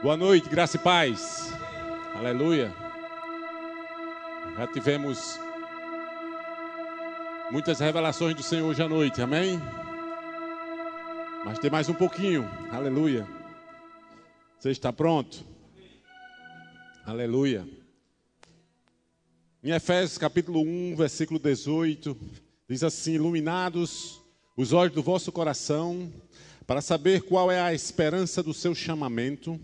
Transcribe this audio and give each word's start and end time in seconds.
Boa 0.00 0.16
noite, 0.16 0.48
graça 0.48 0.76
e 0.76 0.78
paz. 0.78 1.52
Aleluia. 2.14 2.72
Já 4.56 4.66
tivemos 4.68 5.40
muitas 7.50 7.80
revelações 7.80 8.36
do 8.36 8.42
Senhor 8.44 8.68
hoje 8.68 8.80
à 8.80 8.88
noite, 8.88 9.20
amém? 9.20 9.58
Mas 11.44 11.58
tem 11.58 11.68
mais 11.68 11.88
um 11.88 11.94
pouquinho, 11.94 12.48
aleluia. 12.70 13.26
Você 14.60 14.70
está 14.70 14.92
pronto? 14.92 15.44
Aleluia. 17.04 17.68
Em 19.64 19.72
Efésios 19.72 20.16
capítulo 20.16 20.60
1, 20.60 20.94
versículo 20.94 21.40
18, 21.40 22.16
diz 22.68 22.84
assim: 22.84 23.14
Iluminados 23.14 24.22
os 24.56 24.72
olhos 24.72 24.94
do 24.94 25.02
vosso 25.02 25.32
coração, 25.32 26.12
para 26.68 26.80
saber 26.80 27.22
qual 27.22 27.50
é 27.50 27.60
a 27.60 27.74
esperança 27.74 28.44
do 28.44 28.54
seu 28.54 28.76
chamamento 28.76 29.60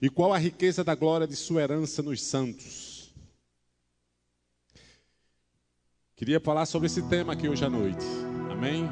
e 0.00 0.10
qual 0.10 0.32
a 0.32 0.38
riqueza 0.38 0.82
da 0.82 0.94
glória 0.94 1.26
de 1.26 1.36
sua 1.36 1.62
herança 1.62 2.02
nos 2.02 2.22
santos. 2.22 3.14
Queria 6.16 6.40
falar 6.40 6.66
sobre 6.66 6.86
esse 6.86 7.02
tema 7.08 7.32
aqui 7.32 7.48
hoje 7.48 7.64
à 7.64 7.70
noite, 7.70 8.04
amém? 8.50 8.88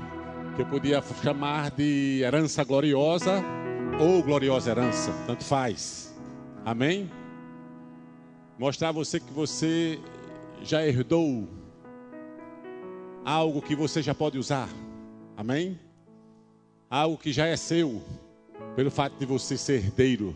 Que 0.57 0.62
eu 0.62 0.67
podia 0.67 1.03
chamar 1.23 1.71
de 1.71 2.21
herança 2.23 2.65
gloriosa 2.65 3.43
ou 4.01 4.23
gloriosa 4.23 4.71
herança, 4.71 5.12
tanto 5.27 5.45
faz, 5.45 6.15
amém? 6.65 7.11
Mostrar 8.59 8.89
a 8.89 8.93
você 8.93 9.20
que 9.20 9.33
você 9.33 10.01
já 10.62 10.84
herdou 10.87 11.48
algo 13.25 13.62
que 13.62 13.77
você 13.77 14.03
já 14.03 14.15
pode 14.15 14.39
usar, 14.39 14.69
amém? 15.37 15.79
Algo 16.89 17.17
que 17.17 17.33
já 17.33 17.47
é 17.47 17.57
seu, 17.57 18.03
pelo 18.75 18.91
fato 18.91 19.17
de 19.19 19.25
você 19.25 19.57
ser 19.57 19.84
herdeiro 19.84 20.34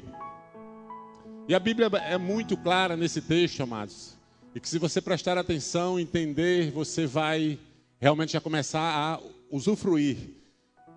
e 1.47 1.55
a 1.55 1.59
Bíblia 1.59 1.89
é 2.07 2.16
muito 2.16 2.57
clara 2.57 2.97
nesse 2.97 3.21
texto, 3.21 3.62
amados. 3.62 4.17
E 4.55 4.61
que 4.61 4.69
se 4.69 4.78
você 4.78 5.00
prestar 5.00 5.37
atenção, 5.37 6.00
entender, 6.00 6.70
você 6.70 7.06
vai 7.06 7.59
realmente 8.00 8.33
já 8.33 8.41
começar 8.41 8.81
a 8.81 9.20
usufruir 9.50 10.17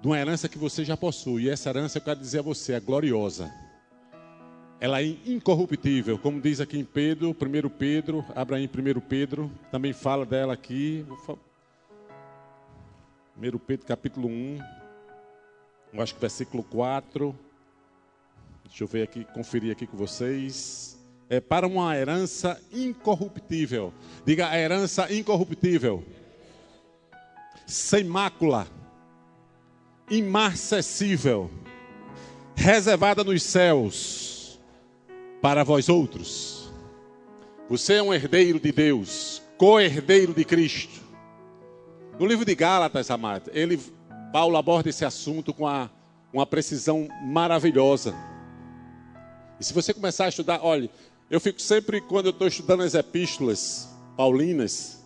de 0.02 0.08
uma 0.08 0.18
herança 0.18 0.48
que 0.48 0.58
você 0.58 0.86
já 0.86 0.96
possui. 0.96 1.44
E 1.44 1.50
essa 1.50 1.70
herança, 1.70 1.98
eu 1.98 2.02
quero 2.02 2.20
dizer 2.20 2.40
a 2.40 2.44
você, 2.44 2.74
é 2.74 2.80
gloriosa. 2.80 3.52
Ela 4.80 5.02
é 5.02 5.06
incorruptível, 5.26 6.20
como 6.20 6.40
diz 6.40 6.62
aqui 6.62 6.78
em 6.78 6.86
Pedro, 6.86 7.30
1 7.32 7.70
Pedro, 7.70 8.24
abra 8.36 8.60
em 8.60 8.68
1 8.68 9.00
Pedro, 9.02 9.52
também 9.72 9.92
fala 9.92 10.26
dela 10.26 10.54
aqui. 10.54 11.04
1 13.36 13.58
Pedro 13.58 13.86
capítulo 13.86 14.28
1, 14.28 14.60
eu 15.94 16.02
acho 16.02 16.14
que 16.14 16.22
versículo 16.22 16.64
4. 16.64 17.47
Deixa 18.68 18.84
eu 18.84 18.88
ver 18.88 19.04
aqui, 19.04 19.24
conferir 19.34 19.72
aqui 19.72 19.88
com 19.88 19.96
vocês. 19.96 20.98
É 21.30 21.40
para 21.40 21.66
uma 21.66 21.96
herança 21.98 22.62
incorruptível. 22.72 23.94
Diga 24.26 24.50
a 24.50 24.60
herança 24.60 25.12
incorruptível. 25.12 26.04
Sem 27.66 28.04
mácula. 28.04 28.68
Imarcessível. 30.10 31.50
Reservada 32.56 33.24
nos 33.24 33.42
céus. 33.42 34.60
Para 35.42 35.64
vós 35.64 35.88
outros. 35.88 36.70
Você 37.70 37.94
é 37.94 38.04
um 38.04 38.14
herdeiro 38.14 38.60
de 38.60 38.72
Deus. 38.72 39.42
Co-herdeiro 39.58 40.34
de 40.34 40.44
Cristo. 40.44 41.02
No 42.20 42.26
livro 42.26 42.44
de 42.44 42.54
Gálatas, 42.54 43.10
amado, 43.12 43.50
ele, 43.54 43.80
Paulo 44.34 44.58
aborda 44.58 44.90
esse 44.90 45.06
assunto 45.06 45.54
com 45.54 45.66
a, 45.68 45.90
uma 46.34 46.46
precisão 46.46 47.08
maravilhosa. 47.24 48.14
E 49.60 49.64
se 49.64 49.74
você 49.74 49.94
começar 49.94 50.26
a 50.26 50.30
estudar, 50.30 50.60
olhe, 50.64 50.90
eu 51.30 51.40
fico 51.40 51.62
sempre, 51.62 52.00
quando 52.00 52.28
eu 52.28 52.32
estou 52.32 52.48
estudando 52.48 52.84
as 52.84 52.94
epístolas 52.94 53.90
paulinas, 54.16 55.04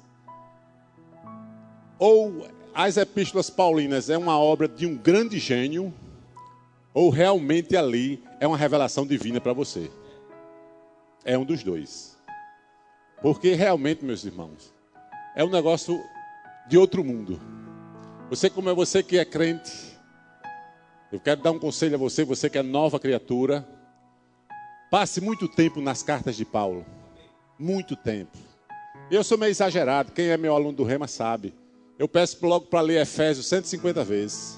ou 1.98 2.48
as 2.74 2.98
epístolas 2.98 3.50
paulinas 3.50 4.10
é 4.10 4.18
uma 4.18 4.38
obra 4.38 4.68
de 4.68 4.86
um 4.86 4.96
grande 4.96 5.40
gênio, 5.40 5.94
ou 6.94 7.10
realmente 7.10 7.76
ali 7.78 8.24
é 8.40 8.48
uma 8.48 8.58
revelação 8.58 9.06
divina 9.06 9.40
para 9.40 9.54
você. 9.54 9.90
É 11.24 11.38
um 11.38 11.46
dos 11.46 11.64
dois. 11.64 12.18
Porque 13.22 13.54
realmente, 13.54 14.04
meus 14.04 14.26
irmãos, 14.26 14.74
é 15.36 15.44
um 15.44 15.50
negócio 15.50 15.98
de 16.68 16.78
outro 16.78 17.04
mundo. 17.04 17.40
Você, 18.30 18.50
como 18.50 18.70
é 18.70 18.74
você 18.74 19.04
que 19.04 19.18
é 19.18 19.26
crente, 19.26 19.72
eu 21.12 21.20
quero 21.20 21.42
dar 21.42 21.52
um 21.52 21.60
conselho 21.60 21.96
a 21.96 21.98
você, 21.98 22.24
você 22.24 22.50
que 22.50 22.58
é 22.58 22.64
nova 22.64 23.00
criatura. 23.00 23.68
Passe 24.92 25.22
muito 25.22 25.48
tempo 25.48 25.80
nas 25.80 26.04
cartas 26.04 26.36
de 26.36 26.44
Paulo. 26.44 26.86
Muito 27.58 27.96
tempo. 27.96 28.38
Eu 29.10 29.24
sou 29.24 29.38
meio 29.38 29.50
exagerado. 29.50 30.12
Quem 30.12 30.28
é 30.28 30.36
meu 30.36 30.54
aluno 30.54 30.74
do 30.74 30.84
Rema 30.84 31.08
sabe. 31.08 31.54
Eu 31.98 32.10
peço 32.10 32.46
logo 32.46 32.66
para 32.66 32.82
ler 32.82 33.02
Efésios 33.02 33.48
150 33.48 34.04
vezes. 34.04 34.58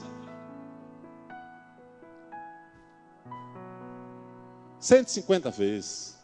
150 4.79 5.51
vezes. 5.51 6.17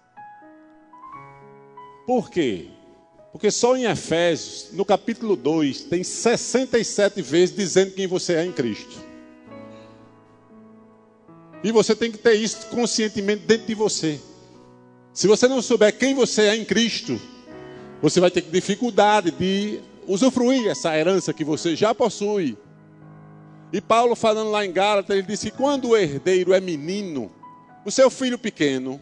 Por 2.07 2.31
quê? 2.31 2.71
Porque 3.31 3.51
só 3.51 3.77
em 3.77 3.83
Efésios, 3.83 4.69
no 4.73 4.83
capítulo 4.83 5.35
2, 5.35 5.83
tem 5.83 6.03
67 6.03 7.21
vezes 7.21 7.55
dizendo 7.55 7.91
quem 7.91 8.07
você 8.07 8.33
é 8.33 8.43
em 8.43 8.51
Cristo. 8.51 9.08
E 11.63 11.71
você 11.71 11.95
tem 11.95 12.11
que 12.11 12.17
ter 12.17 12.33
isso 12.33 12.67
conscientemente 12.67 13.45
dentro 13.45 13.67
de 13.67 13.75
você. 13.75 14.19
Se 15.13 15.27
você 15.27 15.47
não 15.47 15.61
souber 15.61 15.97
quem 15.97 16.13
você 16.13 16.43
é 16.43 16.55
em 16.55 16.63
Cristo, 16.63 17.19
você 18.01 18.19
vai 18.19 18.31
ter 18.31 18.41
dificuldade 18.41 19.31
de 19.31 19.81
usufruir 20.07 20.67
essa 20.67 20.97
herança 20.97 21.33
que 21.33 21.43
você 21.43 21.75
já 21.75 21.93
possui. 21.93 22.57
E 23.73 23.81
Paulo 23.81 24.15
falando 24.15 24.51
lá 24.51 24.65
em 24.65 24.71
Gálatas, 24.71 25.15
ele 25.15 25.27
disse 25.27 25.51
que 25.51 25.57
quando 25.57 25.89
o 25.89 25.97
herdeiro 25.97 26.53
é 26.53 26.61
menino, 26.61 27.31
o 27.85 27.91
seu 27.91 28.09
filho 28.09 28.39
pequeno, 28.39 28.99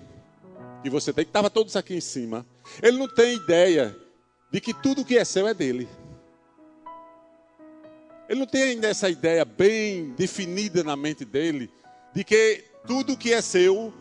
que 0.83 0.89
você 0.89 1.13
tem, 1.13 1.23
que 1.23 1.29
estava 1.29 1.49
todos 1.49 1.75
aqui 1.75 1.95
em 1.95 2.01
cima, 2.01 2.45
ele 2.81 2.97
não 2.97 3.07
tem 3.07 3.35
ideia 3.35 3.95
de 4.51 4.59
que 4.59 4.73
tudo 4.73 5.05
que 5.05 5.17
é 5.17 5.23
seu 5.23 5.47
é 5.47 5.53
dele. 5.53 5.87
Ele 8.27 8.39
não 8.39 8.47
tem 8.47 8.63
ainda 8.63 8.87
essa 8.87 9.09
ideia 9.09 9.45
bem 9.45 10.13
definida 10.17 10.83
na 10.83 10.95
mente 10.97 11.23
dele 11.23 11.71
de 12.13 12.23
que 12.23 12.63
tudo 12.85 13.17
que 13.17 13.33
é 13.33 13.41
seu, 13.41 13.93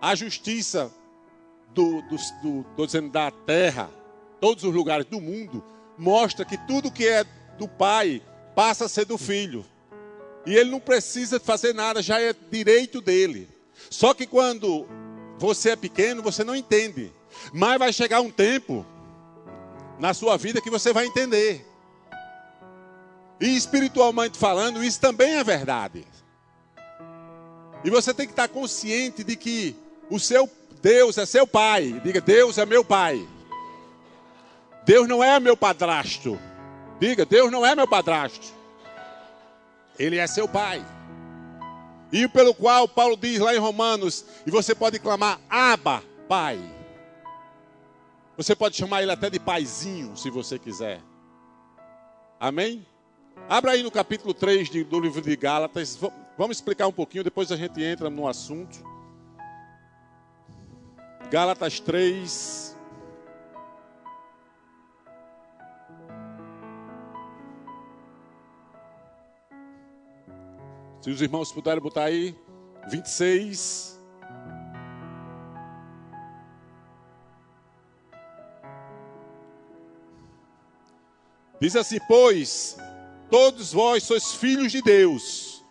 a 0.00 0.14
justiça 0.14 0.92
do, 1.74 2.02
do, 2.02 2.16
do, 2.42 2.66
do 2.76 2.86
dizendo, 2.86 3.10
da 3.10 3.30
terra, 3.30 3.90
todos 4.40 4.64
os 4.64 4.74
lugares 4.74 5.06
do 5.06 5.20
mundo, 5.20 5.64
mostra 5.98 6.44
que 6.44 6.58
tudo 6.66 6.90
que 6.90 7.06
é 7.06 7.24
do 7.58 7.66
pai 7.66 8.22
passa 8.54 8.84
a 8.84 8.88
ser 8.88 9.04
do 9.04 9.18
filho. 9.18 9.64
E 10.46 10.54
ele 10.54 10.70
não 10.70 10.80
precisa 10.80 11.40
fazer 11.40 11.74
nada, 11.74 12.02
já 12.02 12.20
é 12.20 12.34
direito 12.50 13.00
dele. 13.00 13.48
Só 13.90 14.14
que 14.14 14.26
quando 14.26 14.86
você 15.38 15.70
é 15.70 15.76
pequeno, 15.76 16.22
você 16.22 16.44
não 16.44 16.54
entende. 16.54 17.12
Mas 17.52 17.78
vai 17.78 17.92
chegar 17.92 18.20
um 18.20 18.30
tempo 18.30 18.86
na 19.98 20.14
sua 20.14 20.36
vida 20.36 20.60
que 20.60 20.70
você 20.70 20.92
vai 20.92 21.06
entender. 21.06 21.66
E 23.40 23.56
espiritualmente 23.56 24.38
falando, 24.38 24.82
isso 24.82 25.00
também 25.00 25.34
é 25.34 25.44
verdade. 25.44 26.06
E 27.86 27.90
você 27.90 28.12
tem 28.12 28.26
que 28.26 28.32
estar 28.32 28.48
consciente 28.48 29.22
de 29.22 29.36
que 29.36 29.76
o 30.10 30.18
seu 30.18 30.50
Deus 30.82 31.16
é 31.18 31.24
seu 31.24 31.46
pai. 31.46 32.00
Diga, 32.02 32.20
Deus 32.20 32.58
é 32.58 32.66
meu 32.66 32.84
pai. 32.84 33.24
Deus 34.84 35.06
não 35.06 35.22
é 35.22 35.38
meu 35.38 35.56
padrasto. 35.56 36.36
Diga, 36.98 37.24
Deus 37.24 37.48
não 37.48 37.64
é 37.64 37.76
meu 37.76 37.86
padrasto. 37.86 38.52
Ele 39.96 40.16
é 40.16 40.26
seu 40.26 40.48
pai. 40.48 40.84
E 42.10 42.26
pelo 42.26 42.52
qual 42.52 42.88
Paulo 42.88 43.16
diz 43.16 43.38
lá 43.38 43.54
em 43.54 43.58
Romanos, 43.58 44.24
e 44.44 44.50
você 44.50 44.74
pode 44.74 44.98
clamar, 44.98 45.38
Aba, 45.48 46.02
pai. 46.28 46.58
Você 48.36 48.56
pode 48.56 48.76
chamar 48.76 49.02
ele 49.02 49.12
até 49.12 49.30
de 49.30 49.38
paizinho, 49.38 50.16
se 50.16 50.28
você 50.28 50.58
quiser. 50.58 51.00
Amém? 52.40 52.84
Abra 53.48 53.72
aí 53.72 53.82
no 53.84 53.92
capítulo 53.92 54.34
3 54.34 54.68
de, 54.68 54.82
do 54.82 54.98
livro 54.98 55.22
de 55.22 55.36
Gálatas. 55.36 55.96
Vamos 56.36 56.56
explicar 56.56 56.88
um 56.88 56.92
pouquinho, 56.92 57.22
depois 57.22 57.52
a 57.52 57.56
gente 57.56 57.80
entra 57.80 58.10
no 58.10 58.26
assunto. 58.26 58.84
Gálatas 61.30 61.78
3. 61.78 62.76
Se 71.00 71.10
os 71.10 71.22
irmãos 71.22 71.52
puderem 71.52 71.80
botar 71.80 72.06
aí, 72.06 72.36
26. 72.88 73.96
Diz 81.60 81.76
assim: 81.76 81.98
Pois 82.08 82.76
todos 83.30 83.72
vós 83.72 84.02
sois 84.02 84.34
filhos 84.34 84.72
de 84.72 84.82
Deus 84.82 85.64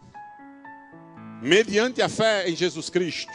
mediante 1.42 2.02
a 2.02 2.10
fé 2.10 2.50
em 2.50 2.56
Jesus 2.56 2.90
Cristo. 2.90 3.31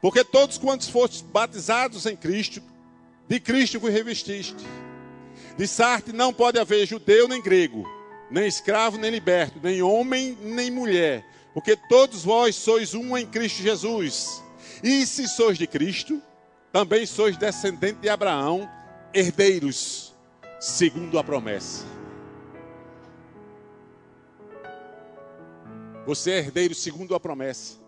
Porque 0.00 0.22
todos 0.22 0.58
quantos 0.58 0.88
fostes 0.88 1.20
batizados 1.20 2.06
em 2.06 2.14
Cristo, 2.14 2.62
de 3.28 3.40
Cristo 3.40 3.80
vos 3.80 3.92
revestiste. 3.92 4.64
De 5.56 5.66
Sarte 5.66 6.12
não 6.12 6.32
pode 6.32 6.58
haver 6.58 6.86
judeu 6.86 7.26
nem 7.26 7.42
grego, 7.42 7.84
nem 8.30 8.46
escravo 8.46 8.98
nem 8.98 9.10
liberto, 9.10 9.58
nem 9.62 9.82
homem 9.82 10.38
nem 10.40 10.70
mulher, 10.70 11.24
porque 11.54 11.76
todos 11.88 12.22
vós 12.22 12.54
sois 12.54 12.94
um 12.94 13.16
em 13.16 13.26
Cristo 13.26 13.62
Jesus. 13.62 14.42
E 14.82 15.06
se 15.06 15.26
sois 15.26 15.56
de 15.56 15.66
Cristo, 15.66 16.22
também 16.72 17.06
sois 17.06 17.36
descendente 17.36 18.00
de 18.00 18.08
Abraão, 18.08 18.68
herdeiros, 19.14 20.14
segundo 20.60 21.18
a 21.18 21.24
promessa. 21.24 21.84
Você 26.06 26.30
é 26.30 26.38
herdeiro 26.38 26.72
segundo 26.72 27.16
a 27.16 27.20
promessa. 27.20 27.78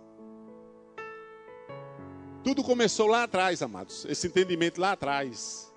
Tudo 2.43 2.65
começou 2.65 3.06
lá 3.06 3.23
atrás, 3.23 3.62
amados. 3.62 4.05
Esse 4.06 4.26
entendimento 4.26 4.81
lá 4.81 4.93
atrás. 4.93 5.73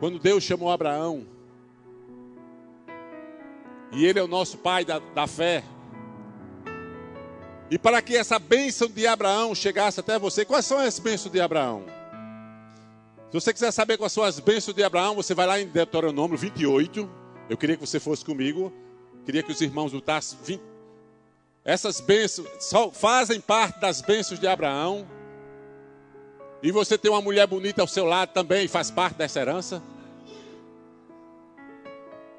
Quando 0.00 0.18
Deus 0.18 0.42
chamou 0.42 0.70
Abraão. 0.70 1.26
E 3.92 4.06
ele 4.06 4.18
é 4.18 4.22
o 4.22 4.28
nosso 4.28 4.56
pai 4.56 4.84
da, 4.84 4.98
da 4.98 5.26
fé. 5.26 5.62
E 7.70 7.78
para 7.78 8.00
que 8.00 8.16
essa 8.16 8.38
bênção 8.38 8.88
de 8.88 9.06
Abraão 9.06 9.54
chegasse 9.54 10.00
até 10.00 10.18
você, 10.18 10.46
quais 10.46 10.64
são 10.64 10.78
as 10.78 10.98
bênçãos 10.98 11.32
de 11.32 11.40
Abraão? 11.40 11.84
Se 13.30 13.40
você 13.40 13.52
quiser 13.52 13.70
saber 13.72 13.98
quais 13.98 14.12
são 14.12 14.24
as 14.24 14.40
bênçãos 14.40 14.74
de 14.74 14.82
Abraão, 14.82 15.14
você 15.14 15.34
vai 15.34 15.46
lá 15.46 15.60
em 15.60 15.66
Deuteronômio 15.66 16.38
28. 16.38 17.10
Eu 17.50 17.58
queria 17.58 17.76
que 17.76 17.86
você 17.86 18.00
fosse 18.00 18.24
comigo. 18.24 18.72
Queria 19.26 19.42
que 19.42 19.52
os 19.52 19.60
irmãos 19.60 19.92
lutassem. 19.92 20.38
20. 20.42 20.71
Essas 21.64 22.00
bênçãos 22.00 22.48
fazem 22.92 23.40
parte 23.40 23.78
das 23.80 24.00
bênçãos 24.00 24.40
de 24.40 24.46
Abraão. 24.46 25.06
E 26.62 26.72
você 26.72 26.98
tem 26.98 27.10
uma 27.10 27.20
mulher 27.20 27.46
bonita 27.46 27.82
ao 27.82 27.88
seu 27.88 28.04
lado 28.04 28.32
também, 28.32 28.66
faz 28.68 28.90
parte 28.90 29.16
dessa 29.16 29.40
herança. 29.40 29.82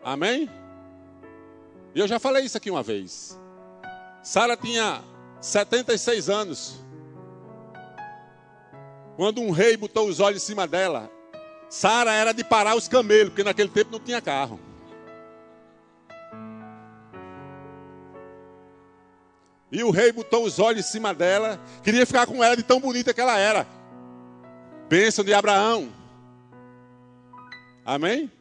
Amém? 0.03 0.49
E 1.95 1.99
eu 1.99 2.07
já 2.07 2.19
falei 2.19 2.43
isso 2.43 2.57
aqui 2.57 2.69
uma 2.69 2.83
vez. 2.83 3.39
Sara 4.21 4.57
tinha 4.57 5.01
76 5.39 6.29
anos. 6.29 6.83
Quando 9.15 9.41
um 9.41 9.51
rei 9.51 9.77
botou 9.77 10.07
os 10.07 10.19
olhos 10.19 10.41
em 10.41 10.45
cima 10.45 10.67
dela, 10.67 11.09
Sara 11.69 12.13
era 12.13 12.33
de 12.33 12.43
parar 12.43 12.75
os 12.75 12.87
camelos, 12.87 13.29
porque 13.29 13.43
naquele 13.43 13.69
tempo 13.69 13.91
não 13.91 13.99
tinha 13.99 14.21
carro. 14.21 14.59
E 19.73 19.83
o 19.83 19.89
rei 19.89 20.11
botou 20.11 20.45
os 20.45 20.59
olhos 20.59 20.85
em 20.85 20.87
cima 20.87 21.15
dela, 21.15 21.59
queria 21.81 22.05
ficar 22.05 22.27
com 22.27 22.43
ela 22.43 22.55
de 22.55 22.61
tão 22.61 22.79
bonita 22.79 23.11
que 23.11 23.19
ela 23.19 23.39
era. 23.39 23.65
Bênção 24.87 25.25
de 25.25 25.33
Abraão. 25.33 25.89
Amém? 27.83 28.31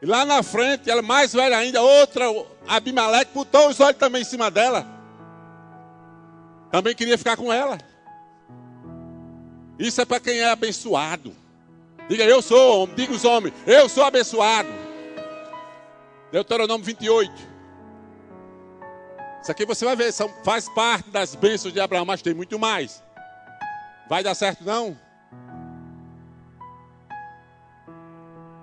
E 0.00 0.06
lá 0.06 0.24
na 0.24 0.44
frente, 0.44 0.88
ela 0.88 1.02
mais 1.02 1.32
velha 1.32 1.58
ainda, 1.58 1.82
outra, 1.82 2.26
Abimeleque, 2.68 3.34
botou 3.34 3.68
os 3.68 3.80
olhos 3.80 3.98
também 3.98 4.22
em 4.22 4.24
cima 4.24 4.48
dela. 4.48 4.86
Também 6.70 6.94
queria 6.94 7.18
ficar 7.18 7.36
com 7.36 7.52
ela. 7.52 7.76
Isso 9.76 10.00
é 10.00 10.04
para 10.04 10.20
quem 10.20 10.38
é 10.38 10.50
abençoado. 10.50 11.34
Diga, 12.08 12.22
eu 12.22 12.40
sou 12.40 12.82
homem. 12.82 12.94
Diga 12.94 13.12
os 13.12 13.24
homens, 13.24 13.52
eu 13.66 13.88
sou 13.88 14.04
abençoado. 14.04 14.68
Deuteronômio 16.30 16.86
28. 16.86 17.53
Isso 19.44 19.52
aqui 19.52 19.66
você 19.66 19.84
vai 19.84 19.94
ver, 19.94 20.10
são, 20.10 20.26
faz 20.42 20.70
parte 20.70 21.10
das 21.10 21.34
bênçãos 21.34 21.74
de 21.74 21.78
Abraão, 21.78 22.06
mas 22.06 22.22
tem 22.22 22.32
muito 22.32 22.58
mais. 22.58 23.02
Vai 24.08 24.22
dar 24.22 24.34
certo 24.34 24.64
não? 24.64 24.98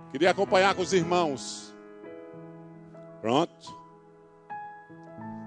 Queria 0.10 0.32
acompanhar 0.32 0.74
com 0.74 0.82
os 0.82 0.92
irmãos. 0.92 1.72
Pronto. 3.22 3.80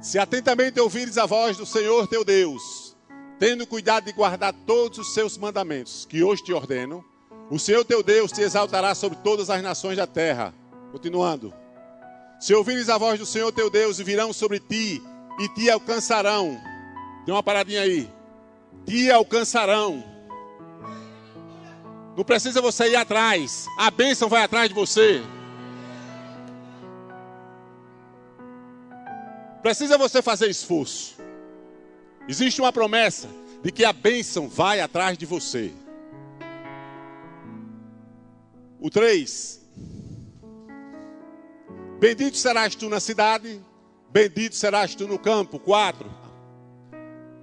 Se 0.01 0.21
atentamente 0.21 0.79
ouvires 0.79 1.19
a 1.19 1.27
voz 1.27 1.57
do 1.57 1.67
Senhor 1.67 2.07
teu 2.07 2.25
Deus, 2.25 2.97
tendo 3.41 3.67
cuidado 3.67 4.05
de 4.05 4.13
guardar 4.13 4.55
todos 4.65 4.99
os 5.01 5.15
seus 5.15 5.37
mandamentos, 5.37 6.07
que 6.09 6.23
hoje 6.23 6.45
te 6.45 6.53
ordeno, 6.53 7.05
o 7.51 7.59
Senhor 7.59 7.85
teu 7.85 8.05
Deus 8.05 8.31
te 8.31 8.41
exaltará 8.41 8.95
sobre 8.95 9.19
todas 9.19 9.51
as 9.51 9.61
nações 9.61 9.97
da 9.97 10.07
terra. 10.07 10.55
Continuando. 10.93 11.53
Se 12.39 12.55
ouvires 12.55 12.89
a 12.89 12.97
voz 12.97 13.19
do 13.19 13.27
Senhor 13.27 13.51
teu 13.51 13.69
Deus, 13.69 13.99
virão 13.99 14.33
sobre 14.33 14.61
ti 14.61 15.03
e 15.39 15.49
te 15.49 15.71
alcançarão. 15.71 16.61
Tem 17.25 17.35
uma 17.35 17.43
paradinha 17.43 17.83
aí. 17.83 18.11
Te 18.87 19.11
alcançarão. 19.11 20.05
Não 22.17 22.25
precisa 22.25 22.61
você 22.61 22.91
ir 22.91 22.97
atrás. 22.97 23.67
A 23.79 23.91
bênção 23.91 24.29
vai 24.29 24.43
atrás 24.43 24.69
de 24.69 24.75
você. 24.75 25.23
Precisa 29.63 29.97
você 29.97 30.21
fazer 30.21 30.49
esforço. 30.49 31.17
Existe 32.29 32.61
uma 32.61 32.73
promessa 32.73 33.29
de 33.63 33.73
que 33.73 33.85
a 33.85 33.93
bênção 33.93 34.49
vai 34.49 34.81
atrás 34.81 35.17
de 35.17 35.25
você. 35.25 35.73
O 38.79 38.91
3. 38.91 39.63
Bendito 41.99 42.37
serás 42.37 42.75
tu 42.75 42.91
na 42.91 43.01
cidade, 43.01 43.59
bendito 44.15 44.55
serás 44.55 44.95
tu 44.95 45.09
no 45.09 45.19
campo. 45.19 45.59
4. 45.59 46.09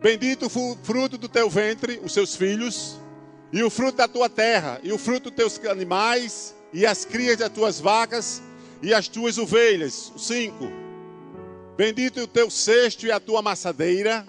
Bendito 0.01 0.45
o 0.45 0.77
fruto 0.81 1.17
do 1.17 1.27
teu 1.27 1.49
ventre, 1.49 1.99
os 2.01 2.13
seus 2.13 2.33
filhos, 2.33 2.97
e 3.51 3.61
o 3.61 3.69
fruto 3.69 3.97
da 3.97 4.07
tua 4.07 4.29
terra, 4.29 4.79
e 4.81 4.93
o 4.93 4.97
fruto 4.97 5.29
dos 5.29 5.35
teus 5.35 5.65
animais, 5.69 6.55
e 6.71 6.85
as 6.85 7.03
crias 7.03 7.37
das 7.37 7.49
tuas 7.49 7.81
vacas, 7.81 8.41
e 8.81 8.93
as 8.93 9.09
tuas 9.09 9.37
ovelhas. 9.37 10.13
5. 10.17 10.71
Bendito 11.75 12.21
o 12.21 12.27
teu 12.27 12.49
cesto 12.49 13.05
e 13.05 13.11
a 13.11 13.19
tua 13.19 13.39
amassadeira 13.39 14.25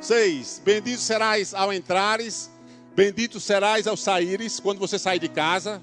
6. 0.00 0.62
Bendito 0.64 1.00
serás 1.00 1.52
ao 1.52 1.72
entrares, 1.72 2.50
bendito 2.94 3.38
serás 3.38 3.86
ao 3.86 3.96
saíres, 3.96 4.58
quando 4.58 4.78
você 4.78 4.98
sair 4.98 5.18
de 5.18 5.28
casa, 5.28 5.82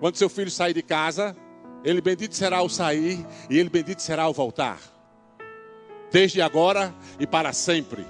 quando 0.00 0.16
seu 0.16 0.28
filho 0.28 0.50
sair 0.50 0.72
de 0.72 0.82
casa, 0.82 1.36
ele 1.86 2.00
bendito 2.00 2.34
será 2.34 2.56
ao 2.58 2.68
sair 2.68 3.24
e 3.48 3.56
ele 3.56 3.70
bendito 3.70 4.02
será 4.02 4.24
ao 4.24 4.32
voltar. 4.32 4.80
Desde 6.10 6.42
agora 6.42 6.92
e 7.20 7.28
para 7.28 7.52
sempre. 7.52 8.04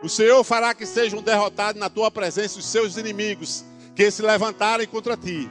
O 0.00 0.08
Senhor 0.08 0.44
fará 0.44 0.72
que 0.74 0.86
sejam 0.86 1.20
derrotados 1.20 1.80
na 1.80 1.90
tua 1.90 2.12
presença 2.12 2.60
os 2.60 2.66
seus 2.66 2.96
inimigos, 2.96 3.64
que 3.96 4.08
se 4.12 4.22
levantarem 4.22 4.86
contra 4.86 5.16
ti. 5.16 5.50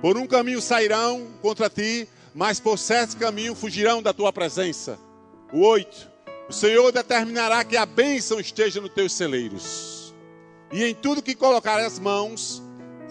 Por 0.00 0.16
um 0.16 0.26
caminho 0.26 0.62
sairão 0.62 1.26
contra 1.42 1.68
ti, 1.68 2.08
mas 2.34 2.58
por 2.58 2.78
certo 2.78 3.18
caminho 3.18 3.54
fugirão 3.54 4.02
da 4.02 4.14
tua 4.14 4.32
presença. 4.32 4.98
O 5.52 5.60
8. 5.60 6.10
O 6.48 6.52
Senhor 6.54 6.90
determinará 6.90 7.62
que 7.64 7.76
a 7.76 7.84
bênção 7.84 8.40
esteja 8.40 8.80
nos 8.80 8.94
teus 8.94 9.12
celeiros, 9.12 10.14
e 10.72 10.84
em 10.84 10.94
tudo 10.94 11.22
que 11.22 11.34
colocar 11.34 11.78
as 11.78 11.98
mãos, 11.98 12.62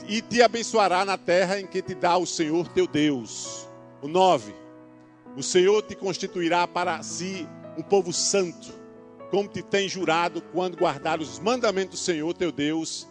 e 0.07 0.21
te 0.21 0.41
abençoará 0.41 1.03
na 1.03 1.17
terra 1.17 1.59
em 1.59 1.67
que 1.67 1.81
te 1.81 1.93
dá 1.93 2.17
o 2.17 2.25
Senhor 2.25 2.67
teu 2.69 2.87
Deus. 2.87 3.67
O 4.01 4.07
9. 4.07 4.53
O 5.35 5.43
Senhor 5.43 5.81
te 5.83 5.95
constituirá 5.95 6.67
para 6.67 7.01
si 7.03 7.47
um 7.77 7.83
povo 7.83 8.13
santo, 8.13 8.73
como 9.29 9.47
te 9.47 9.61
tem 9.61 9.87
jurado 9.87 10.41
quando 10.53 10.77
guardares 10.77 11.29
os 11.29 11.39
mandamentos 11.39 11.99
do 11.99 12.03
Senhor 12.03 12.33
teu 12.33 12.51
Deus 12.51 13.07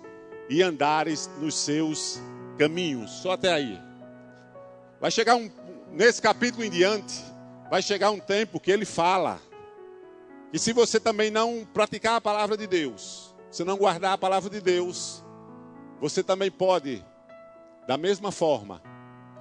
e 0.49 0.63
andares 0.63 1.31
nos 1.41 1.55
seus 1.55 2.21
caminhos. 2.59 3.11
Só 3.11 3.33
até 3.33 3.53
aí. 3.53 3.79
Vai 5.01 5.11
chegar 5.11 5.37
um, 5.37 5.51
nesse 5.93 6.23
capítulo 6.23 6.65
em 6.65 6.71
diante, 6.71 7.15
vai 7.71 7.83
chegar 7.83 8.11
um 8.11 8.19
tempo 8.19 8.59
que 8.59 8.71
ele 8.71 8.85
fala 8.85 9.41
e 10.53 10.59
se 10.59 10.73
você 10.73 11.01
também 11.01 11.31
não 11.31 11.67
praticar 11.75 12.17
a 12.17 12.21
palavra 12.21 12.57
de 12.57 12.67
Deus, 12.67 13.35
se 13.51 13.65
não 13.65 13.77
guardar 13.77 14.13
a 14.13 14.19
palavra 14.19 14.49
de 14.49 14.61
Deus, 14.61 15.23
você 16.01 16.23
também 16.23 16.51
pode, 16.51 17.05
da 17.87 17.97
mesma 17.97 18.31
forma, 18.31 18.83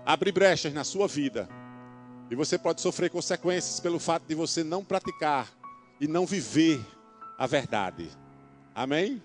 abrir 0.06 0.32
brechas 0.32 0.74
na 0.74 0.84
sua 0.84 1.08
vida. 1.08 1.50
E 2.30 2.36
você 2.36 2.58
pode 2.58 2.82
sofrer 2.82 3.10
consequências 3.10 3.80
pelo 3.80 4.00
fato 4.00 4.24
de 4.28 4.36
você 4.36 4.64
não 4.64 4.84
praticar 4.84 5.52
e 6.00 6.08
não 6.08 6.26
viver 6.26 6.84
a 7.38 7.46
verdade. 7.46 8.10
Amém? 8.74 9.22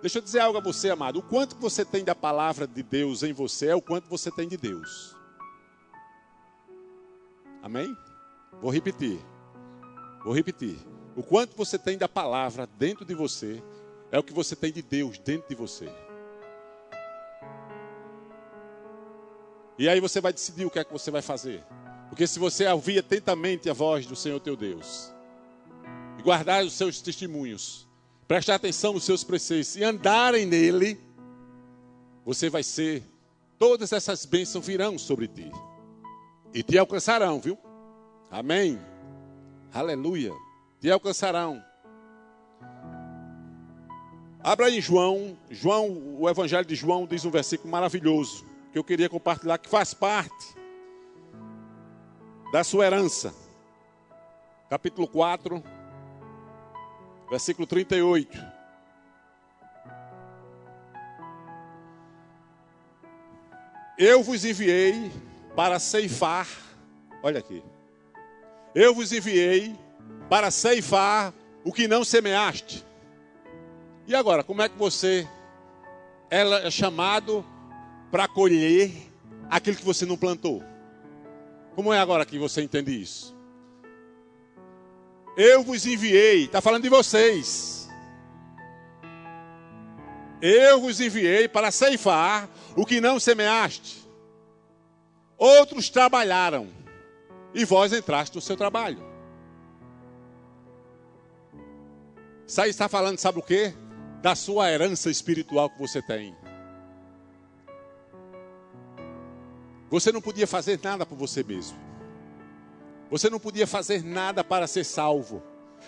Deixa 0.00 0.18
eu 0.18 0.22
dizer 0.22 0.40
algo 0.40 0.58
a 0.58 0.60
você, 0.60 0.90
amado. 0.90 1.20
O 1.20 1.22
quanto 1.22 1.56
você 1.56 1.84
tem 1.84 2.04
da 2.04 2.14
palavra 2.14 2.66
de 2.66 2.82
Deus 2.82 3.22
em 3.22 3.32
você 3.32 3.68
é 3.68 3.74
o 3.74 3.80
quanto 3.80 4.08
você 4.08 4.30
tem 4.30 4.46
de 4.46 4.56
Deus. 4.56 5.16
Amém? 7.62 7.96
Vou 8.60 8.70
repetir. 8.70 9.18
Vou 10.22 10.34
repetir. 10.34 10.76
O 11.16 11.22
quanto 11.22 11.56
você 11.56 11.78
tem 11.78 11.96
da 11.96 12.08
palavra 12.08 12.66
dentro 12.78 13.04
de 13.04 13.14
você 13.14 13.62
é 14.14 14.18
o 14.20 14.22
que 14.22 14.32
você 14.32 14.54
tem 14.54 14.70
de 14.70 14.80
Deus 14.80 15.18
dentro 15.18 15.48
de 15.48 15.56
você. 15.56 15.88
E 19.76 19.88
aí 19.88 19.98
você 19.98 20.20
vai 20.20 20.32
decidir 20.32 20.64
o 20.64 20.70
que 20.70 20.78
é 20.78 20.84
que 20.84 20.92
você 20.92 21.10
vai 21.10 21.20
fazer. 21.20 21.64
Porque 22.08 22.24
se 22.24 22.38
você 22.38 22.64
ouvir 22.68 23.00
atentamente 23.00 23.68
a 23.68 23.72
voz 23.72 24.06
do 24.06 24.14
Senhor 24.14 24.38
teu 24.38 24.54
Deus, 24.54 25.12
e 26.16 26.22
guardar 26.22 26.64
os 26.64 26.74
seus 26.74 27.02
testemunhos, 27.02 27.88
prestar 28.28 28.54
atenção 28.54 28.92
nos 28.92 29.02
seus 29.02 29.24
preceitos 29.24 29.74
e 29.74 29.82
andarem 29.82 30.46
nele, 30.46 30.96
você 32.24 32.48
vai 32.48 32.62
ser, 32.62 33.02
todas 33.58 33.92
essas 33.92 34.24
bênçãos 34.24 34.64
virão 34.64 34.96
sobre 34.96 35.26
ti 35.26 35.50
e 36.54 36.62
te 36.62 36.78
alcançarão, 36.78 37.40
viu? 37.40 37.58
Amém. 38.30 38.78
Aleluia. 39.72 40.32
Te 40.80 40.88
alcançarão. 40.88 41.73
Abra 44.44 44.68
em 44.68 44.78
João, 44.78 45.38
João, 45.50 46.18
o 46.20 46.28
Evangelho 46.28 46.66
de 46.66 46.74
João 46.74 47.06
diz 47.06 47.24
um 47.24 47.30
versículo 47.30 47.70
maravilhoso 47.70 48.44
que 48.70 48.78
eu 48.78 48.84
queria 48.84 49.08
compartilhar 49.08 49.56
que 49.56 49.70
faz 49.70 49.94
parte 49.94 50.54
da 52.52 52.62
sua 52.62 52.84
herança. 52.84 53.34
Capítulo 54.68 55.08
4, 55.08 55.64
versículo 57.30 57.66
38. 57.66 58.38
Eu 63.96 64.22
vos 64.22 64.44
enviei 64.44 65.10
para 65.56 65.78
ceifar, 65.78 66.46
olha 67.22 67.38
aqui. 67.38 67.64
Eu 68.74 68.94
vos 68.94 69.10
enviei 69.10 69.74
para 70.28 70.50
ceifar 70.50 71.32
o 71.64 71.72
que 71.72 71.88
não 71.88 72.04
semeaste. 72.04 72.84
E 74.06 74.14
agora, 74.14 74.44
como 74.44 74.60
é 74.60 74.68
que 74.68 74.76
você 74.76 75.26
é 76.30 76.70
chamado 76.70 77.44
para 78.10 78.28
colher 78.28 78.92
aquilo 79.48 79.76
que 79.76 79.84
você 79.84 80.04
não 80.04 80.16
plantou? 80.16 80.62
Como 81.74 81.92
é 81.92 81.98
agora 81.98 82.26
que 82.26 82.38
você 82.38 82.62
entende 82.62 83.00
isso? 83.00 83.34
Eu 85.36 85.62
vos 85.62 85.86
enviei, 85.86 86.44
está 86.44 86.60
falando 86.60 86.82
de 86.82 86.88
vocês. 86.88 87.88
Eu 90.40 90.80
vos 90.80 91.00
enviei 91.00 91.48
para 91.48 91.70
ceifar 91.70 92.48
o 92.76 92.84
que 92.84 93.00
não 93.00 93.18
semeaste. 93.18 94.06
Outros 95.38 95.88
trabalharam 95.88 96.68
e 97.54 97.64
vós 97.64 97.92
entraste 97.92 98.36
no 98.36 98.42
seu 98.42 98.56
trabalho. 98.56 99.02
Isso 102.46 102.60
aí 102.60 102.68
está 102.68 102.88
falando, 102.88 103.18
sabe 103.18 103.38
o 103.38 103.42
que? 103.42 103.74
Da 104.24 104.34
sua 104.34 104.70
herança 104.70 105.10
espiritual 105.10 105.68
que 105.68 105.78
você 105.78 106.00
tem. 106.00 106.34
Você 109.90 110.10
não 110.10 110.22
podia 110.22 110.46
fazer 110.46 110.80
nada 110.82 111.04
por 111.04 111.14
você 111.14 111.44
mesmo. 111.44 111.76
Você 113.10 113.28
não 113.28 113.38
podia 113.38 113.66
fazer 113.66 114.02
nada 114.02 114.42
para 114.42 114.66
ser 114.66 114.82
salvo. 114.82 115.42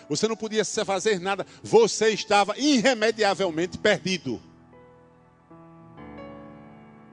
Você 0.07 0.27
não 0.27 0.35
podia 0.35 0.63
fazer 0.63 1.19
nada. 1.19 1.47
Você 1.63 2.09
estava 2.09 2.55
irremediavelmente 2.59 3.75
perdido. 3.79 4.39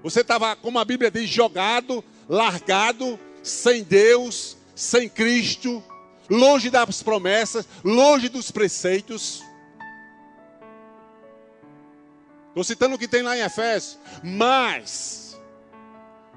Você 0.02 0.20
estava, 0.20 0.54
como 0.54 0.78
a 0.78 0.84
Bíblia 0.84 1.10
diz, 1.10 1.30
jogado, 1.30 2.04
largado, 2.28 3.18
sem 3.42 3.82
Deus, 3.82 4.58
sem 4.74 5.08
Cristo, 5.08 5.82
longe 6.28 6.68
das 6.68 7.02
promessas, 7.02 7.66
longe 7.82 8.28
dos 8.28 8.50
preceitos. 8.50 9.42
Estou 12.54 12.62
citando 12.62 12.94
o 12.94 12.98
que 12.98 13.08
tem 13.08 13.20
lá 13.20 13.36
em 13.36 13.40
Efésios. 13.40 13.98
Mas, 14.22 15.36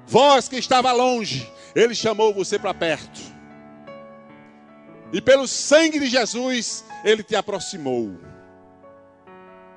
vós 0.04 0.48
que 0.48 0.56
estava 0.56 0.90
longe, 0.90 1.48
Ele 1.76 1.94
chamou 1.94 2.34
você 2.34 2.58
para 2.58 2.74
perto. 2.74 3.20
E 5.12 5.20
pelo 5.20 5.46
sangue 5.46 6.00
de 6.00 6.06
Jesus, 6.06 6.84
Ele 7.04 7.22
te 7.22 7.36
aproximou. 7.36 8.18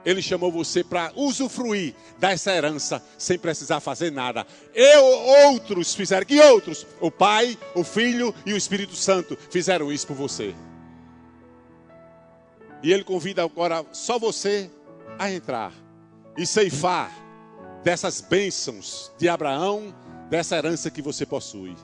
Ele 0.03 0.19
chamou 0.19 0.51
você 0.51 0.83
para 0.83 1.11
usufruir 1.15 1.93
dessa 2.17 2.51
herança 2.51 3.03
sem 3.19 3.37
precisar 3.37 3.79
fazer 3.79 4.11
nada. 4.11 4.47
Eu, 4.73 5.05
outros 5.51 5.93
fizeram. 5.93 6.25
Que 6.25 6.39
outros? 6.39 6.87
O 6.99 7.11
Pai, 7.11 7.55
o 7.75 7.83
Filho 7.83 8.33
e 8.47 8.51
o 8.51 8.57
Espírito 8.57 8.95
Santo 8.95 9.37
fizeram 9.51 9.91
isso 9.91 10.07
por 10.07 10.15
você. 10.15 10.55
E 12.81 12.91
Ele 12.91 13.03
convida 13.03 13.43
agora 13.43 13.85
só 13.91 14.17
você 14.17 14.71
a 15.19 15.31
entrar 15.31 15.71
e 16.37 16.45
ceifar 16.45 17.11
dessas 17.83 18.21
bênçãos 18.21 19.11
de 19.17 19.27
Abraão, 19.27 19.93
dessa 20.29 20.55
herança 20.55 20.89
que 20.89 21.01
você 21.01 21.25
possui. 21.25 21.75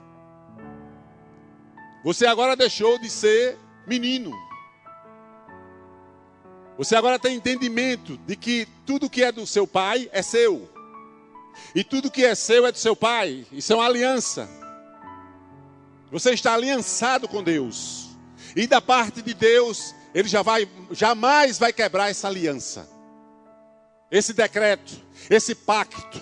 Você 2.04 2.26
agora 2.26 2.56
deixou 2.56 3.00
de 3.00 3.10
ser 3.10 3.58
menino. 3.86 4.32
Você 6.78 6.96
agora 6.96 7.18
tem 7.18 7.36
entendimento 7.36 8.18
de 8.26 8.36
que 8.36 8.68
tudo 8.86 9.10
que 9.10 9.24
é 9.24 9.32
do 9.32 9.48
seu 9.48 9.66
pai 9.66 10.10
é 10.14 10.22
seu. 10.22 10.70
E 11.74 11.84
tudo 11.84 12.12
que 12.12 12.24
é 12.24 12.36
seu 12.36 12.66
é 12.68 12.72
do 12.72 12.78
seu 12.78 12.96
pai. 12.96 13.46
Isso 13.52 13.74
é 13.74 13.76
uma 13.76 13.86
aliança. 13.86 14.48
Você 16.12 16.32
está 16.32 16.54
aliançado 16.54 17.28
com 17.28 17.44
Deus. 17.44 18.10
E 18.56 18.68
da 18.68 18.80
parte 18.80 19.22
de 19.22 19.34
Deus, 19.34 19.94
ele 20.14 20.30
já 20.30 20.42
vai 20.42 20.70
jamais 20.92 21.58
vai 21.58 21.74
quebrar 21.74 22.10
essa 22.10 22.28
aliança. 22.28 22.97
Esse 24.12 24.34
decreto, 24.34 25.02
esse 25.30 25.54
pacto. 25.54 26.22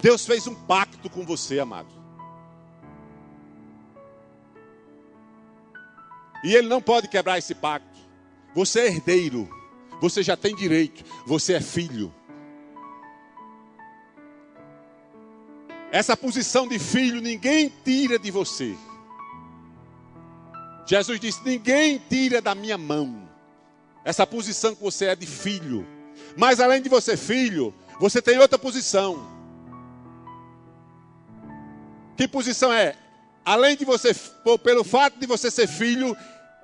Deus 0.00 0.24
fez 0.24 0.46
um 0.46 0.54
pacto 0.54 1.10
com 1.10 1.24
você, 1.24 1.58
amado. 1.58 1.92
E 6.44 6.54
ele 6.54 6.68
não 6.68 6.80
pode 6.80 7.08
quebrar 7.08 7.38
esse 7.38 7.54
pacto. 7.54 7.98
Você 8.54 8.80
é 8.80 8.86
herdeiro. 8.86 9.48
Você 10.00 10.22
já 10.22 10.36
tem 10.36 10.54
direito, 10.54 11.04
você 11.26 11.54
é 11.54 11.60
filho. 11.60 12.14
Essa 15.90 16.16
posição 16.16 16.68
de 16.68 16.78
filho 16.78 17.20
ninguém 17.20 17.72
tira 17.84 18.18
de 18.18 18.30
você. 18.30 18.76
Jesus 20.86 21.18
disse: 21.18 21.40
Ninguém 21.44 22.00
tira 22.08 22.40
da 22.40 22.54
minha 22.54 22.78
mão 22.78 23.28
essa 24.04 24.26
posição 24.26 24.74
que 24.74 24.82
você 24.82 25.06
é 25.06 25.16
de 25.16 25.26
filho. 25.26 25.86
Mas 26.38 26.60
além 26.60 26.80
de 26.80 26.88
você 26.88 27.16
filho, 27.16 27.74
você 27.98 28.22
tem 28.22 28.38
outra 28.38 28.56
posição. 28.56 29.26
Que 32.16 32.28
posição 32.28 32.72
é? 32.72 32.94
Além 33.44 33.76
de 33.76 33.84
você, 33.84 34.14
pelo 34.62 34.84
fato 34.84 35.18
de 35.18 35.26
você 35.26 35.50
ser 35.50 35.66
filho, 35.66 36.16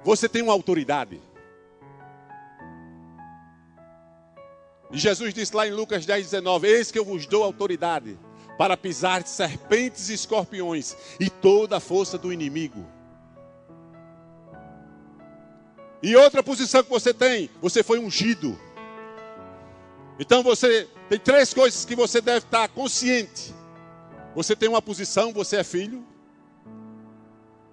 você 0.04 0.28
tem 0.28 0.42
uma 0.42 0.52
autoridade. 0.52 1.20
E 4.92 4.96
Jesus 4.96 5.34
disse 5.34 5.56
lá 5.56 5.66
em 5.66 5.72
Lucas 5.72 6.06
10, 6.06 6.30
19: 6.30 6.68
Eis 6.68 6.92
que 6.92 6.98
eu 7.00 7.04
vos 7.04 7.26
dou 7.26 7.42
autoridade 7.42 8.16
para 8.56 8.76
pisar 8.76 9.26
serpentes 9.26 10.08
e 10.08 10.14
escorpiões 10.14 10.94
e 11.18 11.28
toda 11.28 11.78
a 11.78 11.80
força 11.80 12.16
do 12.16 12.32
inimigo. 12.32 12.86
E 16.00 16.14
outra 16.14 16.44
posição 16.44 16.84
que 16.84 16.90
você 16.90 17.12
tem, 17.12 17.50
você 17.60 17.82
foi 17.82 17.98
ungido. 17.98 18.56
Então 20.18 20.42
você 20.42 20.88
tem 21.08 21.18
três 21.18 21.52
coisas 21.52 21.84
que 21.84 21.96
você 21.96 22.20
deve 22.20 22.46
estar 22.46 22.68
consciente. 22.68 23.54
Você 24.34 24.54
tem 24.54 24.68
uma 24.68 24.82
posição, 24.82 25.32
você 25.32 25.56
é 25.56 25.64
filho. 25.64 26.04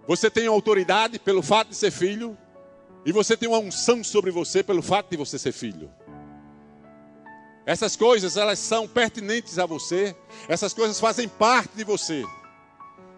Você 0.08 0.30
tem 0.30 0.48
autoridade 0.48 1.20
pelo 1.20 1.42
fato 1.42 1.70
de 1.70 1.76
ser 1.76 1.92
filho. 1.92 2.38
E 3.06 3.12
você 3.12 3.36
tem 3.36 3.50
uma 3.50 3.60
unção 3.60 4.04
sobre 4.04 4.32
você 4.32 4.64
pelo 4.64 4.82
fato 4.82 5.10
de 5.10 5.18
você 5.18 5.38
ser 5.40 5.52
filho. 5.52 5.92
Essas 7.66 7.96
coisas, 7.96 8.38
elas 8.38 8.60
são 8.60 8.88
pertinentes 8.88 9.60
a 9.60 9.66
você. 9.66 10.16
Essas 10.48 10.74
coisas 10.74 11.00
fazem 11.00 11.28
parte 11.28 11.76
de 11.76 11.84
você. 11.84 12.24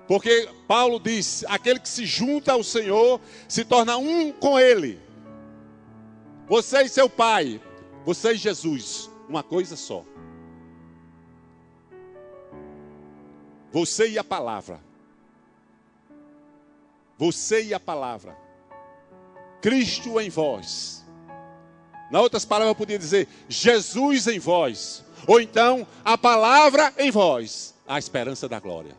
Porque 0.07 0.49
Paulo 0.67 0.99
diz: 0.99 1.45
aquele 1.47 1.79
que 1.79 1.89
se 1.89 2.05
junta 2.05 2.51
ao 2.51 2.63
Senhor 2.63 3.19
se 3.47 3.63
torna 3.63 3.97
um 3.97 4.31
com 4.31 4.59
Ele. 4.59 4.99
Você 6.47 6.83
e 6.83 6.89
seu 6.89 7.09
Pai, 7.09 7.61
você 8.05 8.33
e 8.33 8.37
Jesus, 8.37 9.09
uma 9.33 9.43
coisa 9.43 9.75
só. 9.75 10.03
Você 13.71 14.09
e 14.09 14.17
a 14.17 14.23
palavra. 14.23 14.79
Você 17.17 17.63
e 17.63 17.73
a 17.73 17.79
palavra. 17.79 18.37
Cristo 19.61 20.19
em 20.19 20.29
vós 20.29 21.03
na 22.13 22.21
outras 22.21 22.45
palavras, 22.45 22.69
eu 22.69 22.75
podia 22.75 22.99
dizer 22.99 23.27
Jesus 23.49 24.27
em 24.27 24.37
vós. 24.37 25.03
Ou 25.25 25.41
então 25.41 25.87
a 26.05 26.15
palavra 26.15 26.93
em 26.99 27.09
vós, 27.09 27.73
a 27.87 27.97
esperança 27.97 28.47
da 28.47 28.59
glória. 28.59 28.95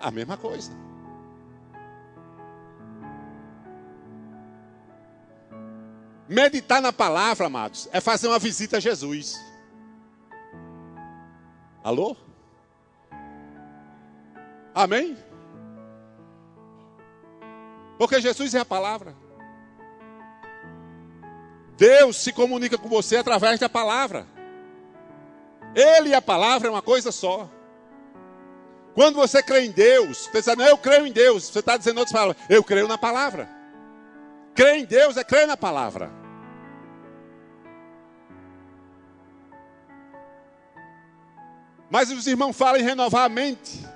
A 0.00 0.10
mesma 0.10 0.36
coisa. 0.36 0.72
Meditar 6.28 6.82
na 6.82 6.92
palavra, 6.92 7.46
amados, 7.46 7.88
é 7.90 8.00
fazer 8.00 8.28
uma 8.28 8.38
visita 8.38 8.76
a 8.76 8.80
Jesus. 8.80 9.34
Alô? 11.82 12.14
Amém? 14.74 15.16
Porque 17.98 18.20
Jesus 18.20 18.54
é 18.54 18.60
a 18.60 18.64
palavra. 18.64 19.16
Deus 21.78 22.16
se 22.16 22.32
comunica 22.32 22.76
com 22.76 22.88
você 22.88 23.16
através 23.16 23.58
da 23.58 23.68
palavra. 23.68 24.26
Ele 25.74 26.10
e 26.10 26.14
a 26.14 26.20
palavra 26.20 26.68
é 26.68 26.70
uma 26.70 26.82
coisa 26.82 27.10
só. 27.10 27.48
Quando 28.94 29.14
você 29.14 29.42
crê 29.42 29.64
em 29.64 29.70
Deus, 29.70 30.26
você 30.26 30.38
está 30.38 30.54
dizendo, 30.54 30.68
eu 30.68 30.76
creio 30.76 31.06
em 31.06 31.12
Deus. 31.12 31.44
Você 31.44 31.60
está 31.60 31.76
dizendo 31.76 31.98
outras 31.98 32.12
palavras, 32.12 32.36
eu 32.50 32.62
creio 32.62 32.86
na 32.86 32.98
palavra. 32.98 33.48
Crer 34.54 34.74
em 34.74 34.84
Deus 34.84 35.16
é 35.16 35.22
crer 35.22 35.46
na 35.46 35.56
palavra. 35.56 36.17
Mas 41.90 42.10
os 42.10 42.26
irmãos 42.26 42.56
falam 42.56 42.80
em 42.80 42.84
renovar 42.84 43.24
a 43.24 43.28
mente. 43.28 43.86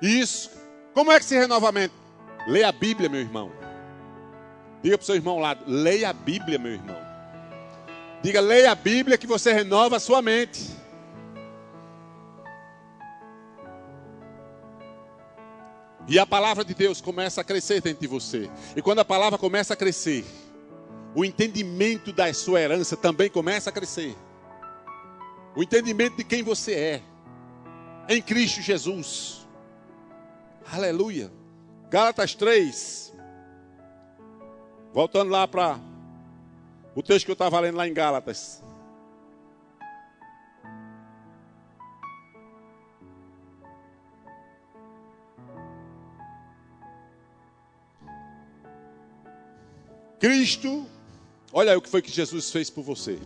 Isso. 0.00 0.50
Como 0.94 1.12
é 1.12 1.18
que 1.18 1.24
se 1.24 1.36
renova 1.36 1.68
a 1.68 1.72
mente? 1.72 1.94
Leia 2.46 2.68
a 2.68 2.72
Bíblia, 2.72 3.08
meu 3.08 3.20
irmão. 3.20 3.52
Diga 4.82 4.96
para 4.96 5.02
o 5.02 5.06
seu 5.06 5.14
irmão 5.14 5.38
lado: 5.38 5.64
leia 5.66 6.08
a 6.08 6.12
Bíblia, 6.12 6.58
meu 6.58 6.72
irmão. 6.72 6.96
Diga, 8.22 8.40
leia 8.40 8.72
a 8.72 8.74
Bíblia 8.74 9.18
que 9.18 9.26
você 9.26 9.52
renova 9.52 9.96
a 9.96 10.00
sua 10.00 10.22
mente. 10.22 10.76
E 16.08 16.18
a 16.18 16.24
palavra 16.24 16.64
de 16.64 16.72
Deus 16.72 17.02
começa 17.02 17.42
a 17.42 17.44
crescer 17.44 17.82
dentro 17.82 18.00
de 18.00 18.06
você. 18.06 18.50
E 18.74 18.80
quando 18.80 19.00
a 19.00 19.04
palavra 19.04 19.38
começa 19.38 19.74
a 19.74 19.76
crescer, 19.76 20.24
o 21.14 21.22
entendimento 21.22 22.12
da 22.12 22.32
sua 22.32 22.60
herança 22.60 22.96
também 22.96 23.28
começa 23.28 23.68
a 23.68 23.72
crescer. 23.72 24.16
O 25.54 25.62
entendimento 25.62 26.16
de 26.16 26.24
quem 26.24 26.42
você 26.42 26.72
é 26.72 27.02
em 28.08 28.22
Cristo 28.22 28.62
Jesus. 28.62 29.46
Aleluia. 30.72 31.30
Gálatas 31.90 32.34
3. 32.34 33.12
Voltando 34.92 35.30
lá 35.30 35.46
para 35.46 35.78
o 36.94 37.02
texto 37.02 37.26
que 37.26 37.30
eu 37.30 37.34
estava 37.34 37.60
lendo 37.60 37.76
lá 37.76 37.86
em 37.86 37.92
Gálatas. 37.92 38.62
Cristo, 50.18 50.84
olha 51.52 51.70
aí 51.70 51.76
o 51.76 51.80
que 51.80 51.88
foi 51.88 52.02
que 52.02 52.10
Jesus 52.10 52.50
fez 52.50 52.68
por 52.68 52.82
você, 52.82 53.20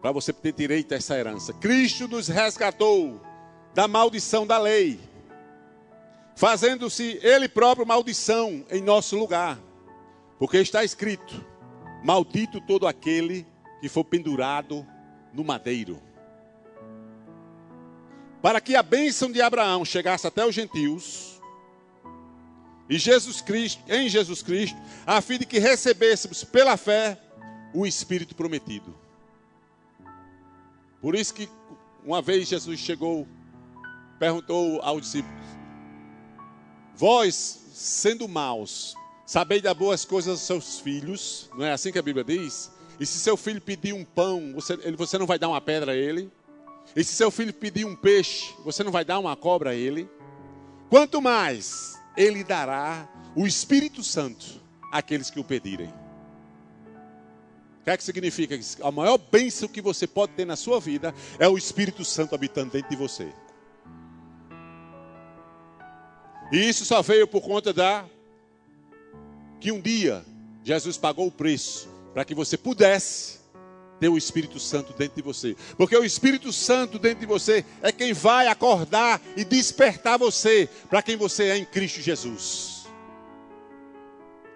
para 0.00 0.10
você 0.12 0.32
ter 0.32 0.52
direito 0.52 0.94
a 0.94 0.96
essa 0.96 1.14
herança. 1.14 1.52
Cristo 1.52 2.08
nos 2.08 2.26
resgatou 2.26 3.20
da 3.74 3.86
maldição 3.86 4.46
da 4.46 4.58
lei, 4.58 4.98
fazendo-se 6.34 7.18
Ele 7.22 7.48
próprio 7.48 7.86
maldição 7.86 8.64
em 8.70 8.82
nosso 8.82 9.18
lugar, 9.18 9.58
porque 10.38 10.58
está 10.58 10.84
escrito: 10.84 11.44
Maldito 12.02 12.60
todo 12.60 12.86
aquele 12.86 13.46
que 13.80 13.88
for 13.88 14.04
pendurado 14.04 14.86
no 15.32 15.44
madeiro. 15.44 16.00
Para 18.42 18.60
que 18.60 18.74
a 18.74 18.82
bênção 18.82 19.30
de 19.30 19.42
Abraão 19.42 19.84
chegasse 19.84 20.26
até 20.26 20.46
os 20.46 20.54
gentios, 20.54 21.40
e 22.88 22.98
Jesus 22.98 23.40
Cristo, 23.40 23.80
em 23.88 24.08
Jesus 24.08 24.42
Cristo, 24.42 24.76
a 25.06 25.20
fim 25.20 25.38
de 25.38 25.46
que 25.46 25.60
recebêssemos 25.60 26.42
pela 26.42 26.76
fé 26.76 27.16
o 27.72 27.86
Espírito 27.86 28.34
prometido. 28.34 28.98
Por 31.00 31.14
isso 31.14 31.32
que 31.32 31.48
uma 32.04 32.20
vez 32.20 32.48
Jesus 32.48 32.80
chegou, 32.80 33.28
perguntou 34.20 34.80
aos 34.82 35.02
discípulos: 35.02 35.44
Vós, 36.94 37.34
sendo 37.72 38.28
maus, 38.28 38.94
sabeis 39.26 39.62
dar 39.62 39.74
boas 39.74 40.04
coisas 40.04 40.30
aos 40.30 40.40
seus 40.42 40.78
filhos, 40.78 41.50
não 41.56 41.64
é 41.64 41.72
assim 41.72 41.90
que 41.90 41.98
a 41.98 42.02
Bíblia 42.02 42.22
diz? 42.22 42.70
E 43.00 43.06
se 43.06 43.18
seu 43.18 43.36
filho 43.36 43.60
pedir 43.60 43.94
um 43.94 44.04
pão, 44.04 44.52
você, 44.54 44.76
você 44.92 45.16
não 45.16 45.26
vai 45.26 45.38
dar 45.38 45.48
uma 45.48 45.60
pedra 45.60 45.92
a 45.92 45.96
ele? 45.96 46.30
E 46.94 47.02
se 47.02 47.14
seu 47.14 47.30
filho 47.30 47.52
pedir 47.52 47.86
um 47.86 47.96
peixe, 47.96 48.54
você 48.62 48.84
não 48.84 48.92
vai 48.92 49.04
dar 49.04 49.18
uma 49.18 49.34
cobra 49.34 49.70
a 49.70 49.74
ele? 49.74 50.08
Quanto 50.90 51.22
mais 51.22 51.98
ele 52.16 52.44
dará 52.44 53.08
o 53.34 53.46
Espírito 53.46 54.02
Santo 54.02 54.60
àqueles 54.92 55.30
que 55.30 55.40
o 55.40 55.44
pedirem. 55.44 55.88
O 57.80 57.84
que 57.84 57.90
é 57.90 57.96
que 57.96 58.04
significa 58.04 58.54
isso? 58.54 58.84
A 58.84 58.90
maior 58.90 59.16
bênção 59.16 59.68
que 59.68 59.80
você 59.80 60.06
pode 60.06 60.32
ter 60.32 60.44
na 60.44 60.56
sua 60.56 60.78
vida 60.80 61.14
é 61.38 61.48
o 61.48 61.56
Espírito 61.56 62.04
Santo 62.04 62.34
habitando 62.34 62.72
dentro 62.72 62.90
de 62.90 62.96
você. 62.96 63.32
E 66.52 66.68
isso 66.68 66.84
só 66.84 67.00
veio 67.02 67.26
por 67.26 67.42
conta 67.42 67.72
da 67.72 68.04
que 69.60 69.70
um 69.70 69.80
dia 69.80 70.24
Jesus 70.64 70.96
pagou 70.96 71.26
o 71.26 71.32
preço 71.32 71.88
para 72.12 72.24
que 72.24 72.34
você 72.34 72.56
pudesse 72.56 73.40
ter 74.00 74.08
o 74.08 74.16
Espírito 74.16 74.58
Santo 74.58 74.92
dentro 74.94 75.16
de 75.16 75.22
você. 75.22 75.54
Porque 75.76 75.96
o 75.96 76.04
Espírito 76.04 76.52
Santo 76.52 76.98
dentro 76.98 77.20
de 77.20 77.26
você 77.26 77.64
é 77.82 77.92
quem 77.92 78.12
vai 78.12 78.48
acordar 78.48 79.20
e 79.36 79.44
despertar 79.44 80.18
você 80.18 80.68
para 80.88 81.02
quem 81.02 81.16
você 81.16 81.44
é 81.44 81.58
em 81.58 81.64
Cristo 81.64 82.00
Jesus. 82.00 82.86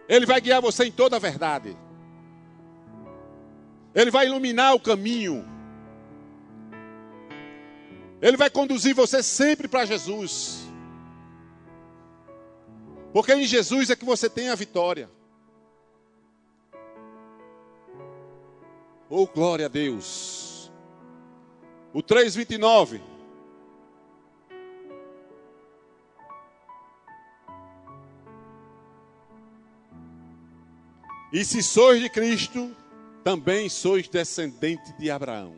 Ele 0.09 0.26
vai 0.26 0.40
guiar 0.40 0.61
você 0.61 0.87
em 0.87 0.92
toda 0.92 1.16
a 1.16 1.18
verdade. 1.18 1.76
Ele 3.94 4.11
vai 4.11 4.26
iluminar 4.26 4.74
o 4.74 4.80
caminho. 4.80 5.46
Ele 8.20 8.37
vai 8.37 8.50
conduzir 8.50 8.94
você 8.94 9.22
sempre 9.22 9.68
para 9.68 9.85
Jesus. 9.85 10.63
Porque 13.14 13.33
em 13.33 13.44
Jesus 13.44 13.90
é 13.90 13.94
que 13.94 14.05
você 14.05 14.29
tem 14.29 14.48
a 14.48 14.57
vitória. 14.57 15.09
Oh, 19.09 19.24
glória 19.24 19.66
a 19.66 19.68
Deus. 19.68 20.72
O 21.92 22.03
3,29. 22.03 23.00
E 31.33 31.44
se 31.44 31.62
sois 31.62 32.03
de 32.03 32.11
Cristo, 32.11 32.77
também 33.22 33.68
sois 33.68 34.09
descendente 34.09 34.92
de 34.94 35.09
Abraão. 35.09 35.55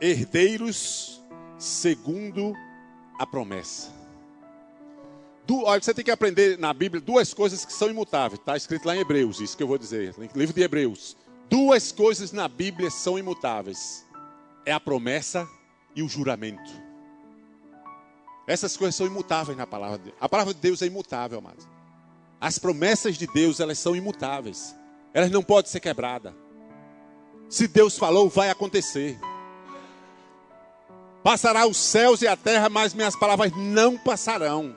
Herdeiros 0.00 1.20
segundo 1.58 2.54
a 3.18 3.26
promessa. 3.26 3.95
Olha, 5.48 5.80
você 5.80 5.94
tem 5.94 6.04
que 6.04 6.10
aprender 6.10 6.58
na 6.58 6.72
Bíblia 6.72 7.00
duas 7.00 7.32
coisas 7.32 7.64
que 7.64 7.72
são 7.72 7.88
imutáveis. 7.88 8.40
Está 8.40 8.56
escrito 8.56 8.86
lá 8.86 8.96
em 8.96 9.00
Hebreus, 9.00 9.40
isso 9.40 9.56
que 9.56 9.62
eu 9.62 9.68
vou 9.68 9.78
dizer. 9.78 10.14
Livro 10.34 10.54
de 10.54 10.62
Hebreus. 10.62 11.16
Duas 11.48 11.92
coisas 11.92 12.32
na 12.32 12.48
Bíblia 12.48 12.90
são 12.90 13.18
imutáveis: 13.18 14.04
é 14.64 14.72
a 14.72 14.80
promessa 14.80 15.48
e 15.94 16.02
o 16.02 16.08
juramento. 16.08 16.70
Essas 18.46 18.76
coisas 18.76 18.94
são 18.94 19.06
imutáveis 19.06 19.56
na 19.56 19.66
palavra 19.66 19.98
de 19.98 20.04
Deus. 20.04 20.16
A 20.20 20.28
palavra 20.28 20.54
de 20.54 20.60
Deus 20.60 20.82
é 20.82 20.86
imutável, 20.86 21.38
amados. 21.38 21.66
As 22.40 22.58
promessas 22.58 23.16
de 23.16 23.26
Deus, 23.26 23.60
elas 23.60 23.78
são 23.78 23.96
imutáveis. 23.96 24.74
Elas 25.12 25.30
não 25.30 25.42
podem 25.42 25.70
ser 25.70 25.80
quebradas. 25.80 26.34
Se 27.48 27.66
Deus 27.66 27.96
falou, 27.96 28.28
vai 28.28 28.50
acontecer. 28.50 29.18
Passará 31.22 31.66
os 31.66 31.76
céus 31.76 32.22
e 32.22 32.28
a 32.28 32.36
terra, 32.36 32.68
mas 32.68 32.94
minhas 32.94 33.16
palavras 33.16 33.50
não 33.56 33.96
passarão. 33.96 34.76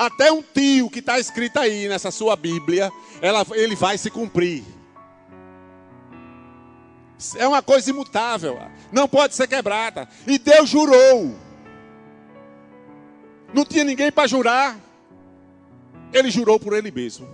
Até 0.00 0.32
um 0.32 0.40
tio 0.40 0.88
que 0.88 1.00
está 1.00 1.20
escrito 1.20 1.58
aí 1.58 1.86
nessa 1.86 2.10
sua 2.10 2.34
Bíblia, 2.34 2.90
ela, 3.20 3.46
ele 3.50 3.76
vai 3.76 3.98
se 3.98 4.10
cumprir. 4.10 4.64
É 7.36 7.46
uma 7.46 7.60
coisa 7.60 7.90
imutável, 7.90 8.58
não 8.90 9.06
pode 9.06 9.34
ser 9.34 9.46
quebrada. 9.46 10.08
E 10.26 10.38
Deus 10.38 10.70
jurou. 10.70 11.36
Não 13.52 13.62
tinha 13.62 13.84
ninguém 13.84 14.10
para 14.10 14.26
jurar. 14.26 14.80
Ele 16.14 16.30
jurou 16.30 16.58
por 16.58 16.72
ele 16.72 16.90
mesmo. 16.90 17.28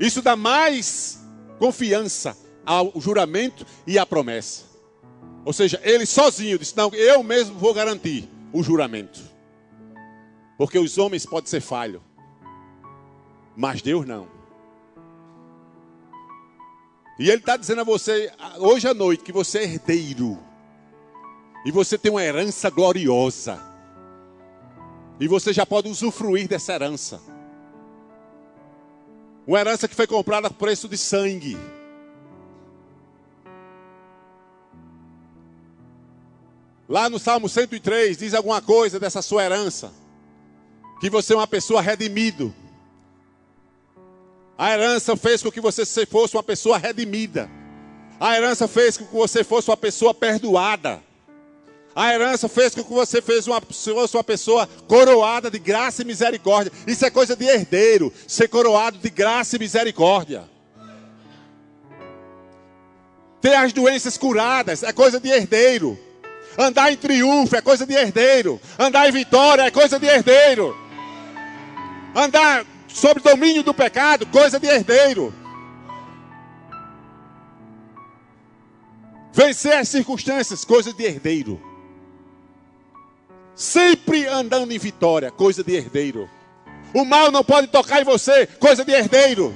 Isso 0.00 0.22
dá 0.22 0.36
mais 0.36 1.22
confiança 1.58 2.34
ao 2.64 2.94
juramento 2.96 3.66
e 3.86 3.98
à 3.98 4.06
promessa. 4.06 4.64
Ou 5.44 5.52
seja, 5.52 5.78
ele 5.84 6.06
sozinho 6.06 6.58
disse: 6.58 6.74
Não, 6.74 6.88
eu 6.94 7.22
mesmo 7.22 7.58
vou 7.58 7.74
garantir 7.74 8.37
o 8.52 8.62
juramento. 8.62 9.20
Porque 10.56 10.78
os 10.78 10.98
homens 10.98 11.24
podem 11.24 11.48
ser 11.48 11.60
falhos, 11.60 12.02
mas 13.56 13.80
Deus 13.80 14.06
não. 14.06 14.28
E 17.18 17.28
Ele 17.28 17.38
está 17.38 17.56
dizendo 17.56 17.80
a 17.80 17.84
você, 17.84 18.32
hoje 18.58 18.86
à 18.86 18.94
noite, 18.94 19.24
que 19.24 19.32
você 19.32 19.58
é 19.58 19.64
herdeiro. 19.64 20.38
E 21.64 21.72
você 21.72 21.98
tem 21.98 22.10
uma 22.10 22.22
herança 22.22 22.70
gloriosa. 22.70 23.60
E 25.18 25.26
você 25.26 25.52
já 25.52 25.66
pode 25.66 25.88
usufruir 25.88 26.46
dessa 26.46 26.72
herança. 26.72 27.20
Uma 29.46 29.58
herança 29.58 29.88
que 29.88 29.94
foi 29.94 30.06
comprada 30.06 30.46
a 30.46 30.50
preço 30.50 30.88
de 30.88 30.96
sangue. 30.96 31.56
Lá 36.88 37.10
no 37.10 37.18
Salmo 37.18 37.48
103 37.48 38.16
diz 38.16 38.32
alguma 38.32 38.62
coisa 38.62 38.98
dessa 38.98 39.20
sua 39.20 39.44
herança. 39.44 39.92
Que 41.00 41.10
você 41.10 41.34
é 41.34 41.36
uma 41.36 41.46
pessoa 41.46 41.82
redimido. 41.82 42.54
A 44.56 44.72
herança 44.72 45.14
fez 45.14 45.42
com 45.42 45.52
que 45.52 45.60
você 45.60 45.84
fosse 46.06 46.34
uma 46.34 46.42
pessoa 46.42 46.78
redimida. 46.78 47.50
A 48.18 48.36
herança 48.36 48.66
fez 48.66 48.96
com 48.96 49.04
que 49.04 49.14
você 49.14 49.44
fosse 49.44 49.70
uma 49.70 49.76
pessoa 49.76 50.14
perdoada. 50.14 51.02
A 51.94 52.12
herança 52.12 52.48
fez 52.48 52.74
com 52.74 52.82
que 52.82 52.92
você 52.92 53.20
fosse 53.20 53.50
uma, 53.50 53.60
fosse 53.60 54.16
uma 54.16 54.24
pessoa 54.24 54.66
coroada 54.88 55.50
de 55.50 55.58
graça 55.58 56.02
e 56.02 56.04
misericórdia. 56.04 56.72
Isso 56.86 57.04
é 57.04 57.10
coisa 57.10 57.36
de 57.36 57.44
herdeiro, 57.44 58.12
ser 58.26 58.48
coroado 58.48 58.98
de 58.98 59.10
graça 59.10 59.56
e 59.56 59.58
misericórdia. 59.58 60.48
Ter 63.40 63.54
as 63.54 63.72
doenças 63.72 64.16
curadas 64.16 64.82
é 64.82 64.92
coisa 64.92 65.20
de 65.20 65.28
herdeiro. 65.28 66.07
Andar 66.58 66.90
em 66.92 66.96
triunfo 66.96 67.54
é 67.54 67.60
coisa 67.60 67.86
de 67.86 67.94
herdeiro. 67.94 68.60
Andar 68.76 69.08
em 69.08 69.12
vitória 69.12 69.62
é 69.62 69.70
coisa 69.70 69.96
de 69.96 70.06
herdeiro. 70.06 70.76
Andar 72.12 72.66
sob 72.88 73.20
domínio 73.20 73.62
do 73.62 73.72
pecado, 73.72 74.26
coisa 74.26 74.58
de 74.58 74.66
herdeiro. 74.66 75.32
Vencer 79.32 79.74
as 79.74 79.88
circunstâncias, 79.88 80.64
coisa 80.64 80.92
de 80.92 81.04
herdeiro. 81.04 81.62
Sempre 83.54 84.26
andando 84.26 84.72
em 84.72 84.78
vitória, 84.78 85.30
coisa 85.30 85.62
de 85.62 85.76
herdeiro. 85.76 86.28
O 86.92 87.04
mal 87.04 87.30
não 87.30 87.44
pode 87.44 87.68
tocar 87.68 88.00
em 88.00 88.04
você, 88.04 88.48
coisa 88.48 88.84
de 88.84 88.90
herdeiro. 88.90 89.54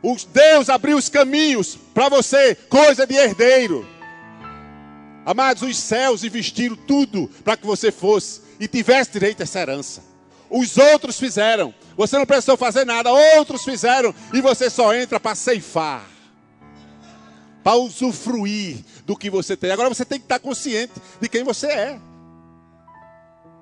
Os 0.00 0.24
Deus 0.24 0.68
abriu 0.68 0.96
os 0.96 1.08
caminhos 1.08 1.76
para 1.92 2.08
você, 2.08 2.54
coisa 2.54 3.06
de 3.06 3.14
herdeiro. 3.14 3.93
Amados, 5.24 5.62
os 5.62 5.76
céus 5.76 6.22
investiram 6.22 6.76
tudo 6.76 7.30
para 7.42 7.56
que 7.56 7.66
você 7.66 7.90
fosse 7.90 8.42
e 8.60 8.68
tivesse 8.68 9.12
direito 9.12 9.40
a 9.40 9.44
essa 9.44 9.60
herança. 9.60 10.02
Os 10.50 10.76
outros 10.76 11.18
fizeram. 11.18 11.74
Você 11.96 12.18
não 12.18 12.26
precisou 12.26 12.56
fazer 12.56 12.84
nada, 12.84 13.10
outros 13.10 13.64
fizeram 13.64 14.14
e 14.32 14.40
você 14.40 14.68
só 14.68 14.94
entra 14.94 15.18
para 15.18 15.34
ceifar. 15.34 16.04
Para 17.62 17.76
usufruir 17.76 18.84
do 19.06 19.16
que 19.16 19.30
você 19.30 19.56
tem. 19.56 19.70
Agora 19.70 19.88
você 19.88 20.04
tem 20.04 20.18
que 20.18 20.26
estar 20.26 20.38
consciente 20.38 20.92
de 21.20 21.28
quem 21.28 21.42
você 21.42 21.66
é. 21.68 21.98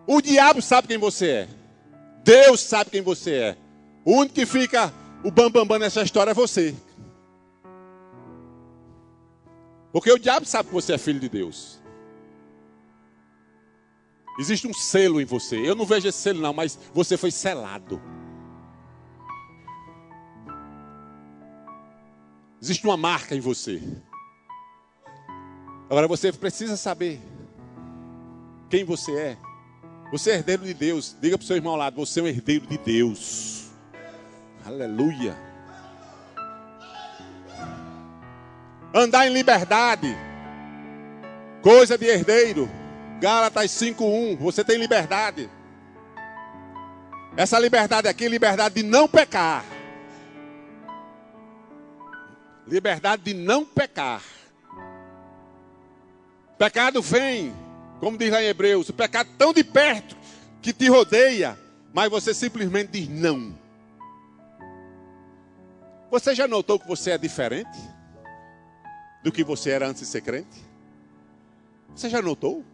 O 0.07 0.21
diabo 0.21 0.61
sabe 0.61 0.89
quem 0.89 0.99
você 0.99 1.29
é. 1.29 1.49
Deus 2.25 2.61
sabe 2.61 2.91
quem 2.91 3.01
você 3.01 3.33
é. 3.35 3.57
O 4.05 4.17
único 4.17 4.35
que 4.35 4.47
fica 4.47 4.93
o 5.25 5.31
bambambam 5.31 5.53
bam, 5.53 5.67
bam 5.67 5.79
nessa 5.79 6.03
história 6.03 6.33
é 6.33 6.35
você. 6.35 6.75
Porque 9.93 10.11
o 10.11 10.19
diabo 10.19 10.47
sabe 10.47 10.69
que 10.69 10.75
você 10.75 10.95
é 10.95 10.99
filho 10.99 11.21
de 11.21 11.29
Deus. 11.29 11.81
Existe 14.39 14.67
um 14.67 14.73
selo 14.73 15.21
em 15.21 15.25
você. 15.25 15.57
Eu 15.57 15.75
não 15.75 15.85
vejo 15.85 16.09
esse 16.09 16.19
selo, 16.19 16.41
não, 16.41 16.55
mas 16.55 16.79
você 16.95 17.17
foi 17.19 17.31
selado. 17.31 18.01
Existe 22.61 22.87
uma 22.87 22.97
marca 22.97 23.35
em 23.35 23.41
você. 23.41 23.83
Agora 25.91 26.09
você 26.09 26.33
precisa 26.33 26.77
saber 26.77 27.21
quem 28.71 28.85
você 28.85 29.13
é. 29.13 29.39
Você 30.11 30.31
é 30.31 30.35
herdeiro 30.37 30.65
de 30.65 30.73
Deus. 30.73 31.15
Diga 31.21 31.37
para 31.37 31.45
o 31.45 31.47
seu 31.47 31.57
irmão 31.57 31.73
ao 31.73 31.79
lado: 31.79 31.97
você 31.97 32.21
é 32.21 32.23
um 32.23 32.27
herdeiro 32.29 32.67
de 32.67 32.79
Deus. 32.79 33.71
Aleluia. 34.65 35.52
Andar 38.95 39.27
em 39.27 39.33
liberdade, 39.33 40.15
coisa 41.63 41.97
de 41.97 42.07
herdeiro. 42.07 42.69
Gálatas 43.21 43.71
5:1, 43.71 44.37
você 44.37 44.63
tem 44.63 44.77
liberdade. 44.77 45.49
Essa 47.35 47.59
liberdade 47.59 48.07
aqui 48.07 48.29
liberdade 48.29 48.75
de 48.75 48.83
não 48.83 49.09
pecar. 49.09 49.65
Liberdade 52.67 53.23
de 53.23 53.33
não 53.33 53.65
pecar. 53.65 54.23
Pecado 56.59 57.01
vem, 57.01 57.55
como 57.99 58.19
diz 58.19 58.31
lá 58.31 58.43
em 58.43 58.47
Hebreus, 58.47 58.91
o 58.91 58.93
pecado 58.93 59.31
tão 59.39 59.55
de 59.55 59.65
perto 59.65 60.17
que 60.61 60.73
te 60.73 60.89
rodeia, 60.89 61.59
mas 61.95 62.11
você 62.11 62.35
simplesmente 62.35 62.91
diz 62.93 63.09
não. 63.09 63.57
Você 66.11 66.35
já 66.35 66.47
notou 66.47 66.79
que 66.79 66.87
você 66.87 67.13
é 67.13 67.19
diferente 67.19 67.79
do 69.23 69.31
que 69.31 69.45
você 69.45 69.71
era 69.71 69.89
antes 69.89 70.03
de 70.03 70.09
ser 70.09 70.21
crente? 70.21 70.61
Você 71.95 72.09
já 72.09 72.21
notou? 72.21 72.65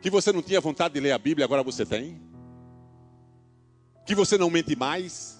Que 0.00 0.10
você 0.10 0.32
não 0.32 0.42
tinha 0.42 0.60
vontade 0.60 0.94
de 0.94 1.00
ler 1.00 1.12
a 1.12 1.18
Bíblia, 1.18 1.44
agora 1.44 1.62
você 1.62 1.84
tem? 1.84 2.20
Que 4.06 4.14
você 4.14 4.38
não 4.38 4.48
mente 4.48 4.76
mais? 4.76 5.38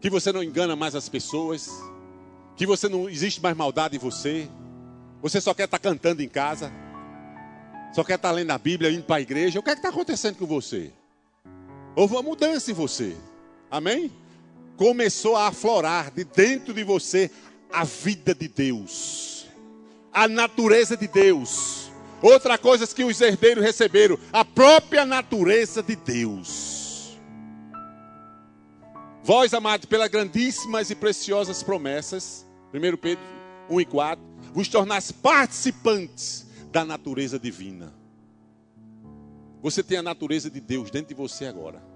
Que 0.00 0.10
você 0.10 0.32
não 0.32 0.42
engana 0.42 0.76
mais 0.76 0.94
as 0.94 1.08
pessoas? 1.08 1.70
Que 2.56 2.66
você 2.66 2.88
não 2.88 3.08
existe 3.08 3.40
mais 3.40 3.56
maldade 3.56 3.96
em 3.96 3.98
você? 3.98 4.48
Você 5.22 5.40
só 5.40 5.54
quer 5.54 5.64
estar 5.64 5.78
tá 5.78 5.88
cantando 5.88 6.22
em 6.22 6.28
casa? 6.28 6.72
Só 7.92 8.02
quer 8.04 8.14
estar 8.16 8.28
tá 8.28 8.34
lendo 8.34 8.50
a 8.50 8.58
Bíblia, 8.58 8.90
indo 8.90 9.04
para 9.04 9.16
a 9.16 9.20
igreja? 9.20 9.58
O 9.58 9.62
que 9.62 9.70
é 9.70 9.74
que 9.74 9.78
está 9.78 9.88
acontecendo 9.88 10.36
com 10.36 10.46
você? 10.46 10.92
Houve 11.94 12.14
uma 12.14 12.22
mudança 12.22 12.70
em 12.70 12.74
você. 12.74 13.16
Amém? 13.70 14.10
Começou 14.76 15.36
a 15.36 15.48
aflorar 15.48 16.10
de 16.10 16.24
dentro 16.24 16.72
de 16.72 16.82
você 16.82 17.30
a 17.72 17.84
vida 17.84 18.34
de 18.34 18.48
Deus, 18.48 19.46
a 20.12 20.28
natureza 20.28 20.96
de 20.96 21.06
Deus. 21.06 21.90
Outra 22.20 22.56
coisa 22.56 22.86
que 22.86 23.02
os 23.02 23.20
herdeiros 23.20 23.64
receberam, 23.64 24.18
a 24.32 24.44
própria 24.44 25.04
natureza 25.04 25.82
de 25.82 25.96
Deus. 25.96 27.18
Vós, 29.24 29.54
amados, 29.54 29.86
pelas 29.86 30.08
grandíssimas 30.08 30.90
e 30.90 30.94
preciosas 30.94 31.62
promessas, 31.62 32.46
1 32.74 32.96
Pedro 32.96 33.24
1 33.70 33.80
e 33.80 33.84
4, 33.84 34.24
vos 34.52 34.68
tornais 34.68 35.12
participantes 35.12 36.46
da 36.70 36.84
natureza 36.84 37.38
divina. 37.38 37.92
Você 39.62 39.82
tem 39.82 39.98
a 39.98 40.02
natureza 40.02 40.50
de 40.50 40.60
Deus 40.60 40.90
dentro 40.90 41.08
de 41.08 41.14
você 41.14 41.46
agora. 41.46 41.91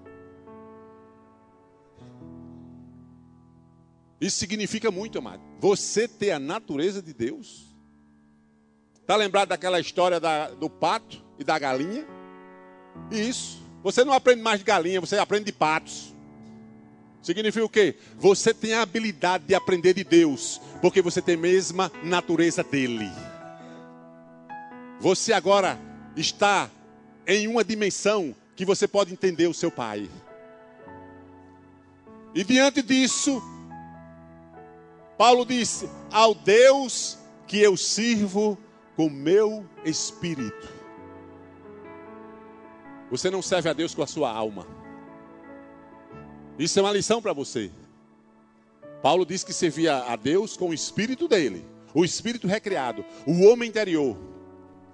Isso 4.19 4.37
significa 4.37 4.89
muito, 4.89 5.19
amado. 5.19 5.41
Você 5.59 6.07
ter 6.07 6.31
a 6.31 6.39
natureza 6.39 7.01
de 7.01 7.13
Deus. 7.13 7.67
Está 9.01 9.15
lembrado 9.15 9.49
daquela 9.49 9.79
história 9.79 10.19
da, 10.19 10.49
do 10.49 10.69
pato 10.69 11.23
e 11.39 11.43
da 11.43 11.57
galinha? 11.57 12.05
Isso. 13.11 13.61
Você 13.83 14.03
não 14.03 14.11
aprende 14.11 14.41
mais 14.41 14.59
de 14.59 14.65
galinha, 14.65 14.99
você 14.99 15.17
aprende 15.17 15.45
de 15.45 15.51
patos. 15.51 16.13
Significa 17.21 17.65
o 17.65 17.69
quê? 17.69 17.95
Você 18.17 18.53
tem 18.53 18.73
a 18.73 18.81
habilidade 18.81 19.45
de 19.45 19.55
aprender 19.55 19.93
de 19.93 20.03
Deus, 20.03 20.59
porque 20.81 21.01
você 21.01 21.21
tem 21.21 21.35
a 21.35 21.39
mesma 21.39 21.91
natureza 22.03 22.63
dele. 22.63 23.09
Você 24.99 25.31
agora 25.31 25.79
está 26.15 26.69
em 27.27 27.47
uma 27.47 27.63
dimensão 27.63 28.35
que 28.55 28.65
você 28.65 28.87
pode 28.87 29.13
entender 29.13 29.47
o 29.47 29.53
seu 29.53 29.69
pai. 29.69 30.09
E 32.33 32.43
diante 32.43 32.81
disso, 32.81 33.41
Paulo 35.17 35.45
disse: 35.45 35.89
Ao 36.11 36.35
Deus 36.35 37.17
que 37.47 37.59
eu 37.59 37.75
sirvo, 37.75 38.57
com 38.95 39.09
meu 39.09 39.63
espírito. 39.85 40.73
Você 43.11 43.29
não 43.29 43.41
serve 43.41 43.69
a 43.69 43.73
Deus 43.73 43.93
com 43.93 44.01
a 44.01 44.07
sua 44.07 44.31
alma. 44.31 44.67
Isso 46.57 46.79
é 46.79 46.81
uma 46.81 46.91
lição 46.91 47.21
para 47.21 47.31
você. 47.31 47.71
Paulo 49.01 49.25
diz 49.25 49.43
que 49.43 49.53
servia 49.53 49.97
a 49.99 50.15
Deus 50.15 50.57
com 50.57 50.69
o 50.69 50.73
espírito 50.73 51.27
dele, 51.27 51.63
o 51.93 52.03
espírito 52.03 52.47
recriado, 52.47 53.05
o 53.25 53.45
homem 53.45 53.69
interior. 53.69 54.17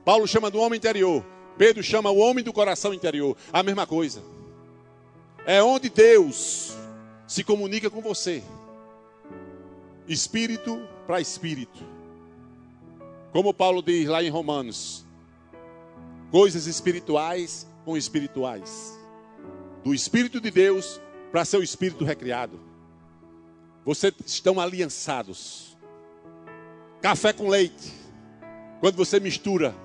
Paulo 0.03 0.27
chama 0.27 0.51
do 0.51 0.59
homem 0.59 0.77
interior, 0.77 1.25
Pedro 1.57 1.81
chama 1.81 2.11
o 2.11 2.17
homem 2.17 2.43
do 2.43 2.51
coração 2.51 2.93
interior. 2.93 3.37
A 3.51 3.63
mesma 3.63 3.87
coisa. 3.87 4.21
É 5.45 5.63
onde 5.63 5.89
Deus 5.89 6.75
se 7.25 7.43
comunica 7.43 7.89
com 7.89 8.01
você. 8.01 8.43
Espírito 10.07 10.87
para 11.07 11.21
espírito. 11.21 11.79
Como 13.31 13.53
Paulo 13.53 13.81
diz 13.81 14.07
lá 14.07 14.23
em 14.23 14.29
Romanos: 14.29 15.05
coisas 16.31 16.67
espirituais 16.67 17.67
com 17.85 17.97
espirituais. 17.97 18.99
Do 19.83 19.93
Espírito 19.93 20.39
de 20.39 20.49
Deus 20.49 21.01
para 21.31 21.45
seu 21.45 21.63
espírito 21.63 22.05
recriado. 22.05 22.59
Vocês 23.85 24.13
estão 24.25 24.59
aliançados. 24.59 25.77
Café 27.01 27.33
com 27.33 27.49
leite. 27.49 27.93
Quando 28.79 28.95
você 28.95 29.19
mistura, 29.19 29.75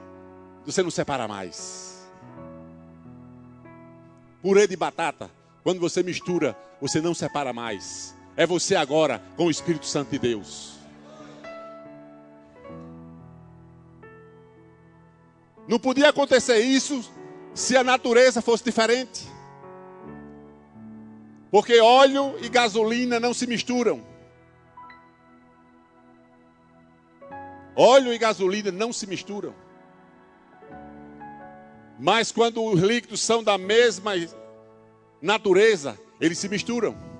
você 0.64 0.83
não 0.83 0.90
separa 0.90 1.26
mais. 1.26 2.07
Purê 4.40 4.66
de 4.66 4.76
batata. 4.76 5.31
Quando 5.64 5.81
você 5.81 6.02
mistura, 6.02 6.57
você 6.81 7.00
não 7.00 7.14
separa 7.14 7.52
mais. 7.52 8.14
É 8.38 8.46
você 8.46 8.77
agora 8.77 9.20
com 9.37 9.46
o 9.46 9.51
Espírito 9.51 9.85
Santo 9.85 10.11
de 10.12 10.18
Deus. 10.20 10.79
Não 15.66 15.77
podia 15.77 16.11
acontecer 16.11 16.61
isso 16.61 17.05
se 17.53 17.77
a 17.77 17.83
natureza 17.83 18.40
fosse 18.40 18.62
diferente. 18.62 19.27
Porque 21.51 21.81
óleo 21.81 22.37
e 22.40 22.48
gasolina 22.48 23.18
não 23.18 23.35
se 23.35 23.44
misturam. 23.44 24.07
Óleo 27.74 28.12
e 28.12 28.18
gasolina 28.18 28.70
não 28.70 28.92
se 28.92 29.09
misturam. 29.09 29.53
Mas 31.98 32.31
quando 32.31 32.64
os 32.64 32.81
líquidos 32.81 33.20
são 33.20 33.42
da 33.42 33.59
mesma 33.59 34.12
natureza, 35.20 35.98
eles 36.20 36.38
se 36.38 36.48
misturam. 36.48 37.17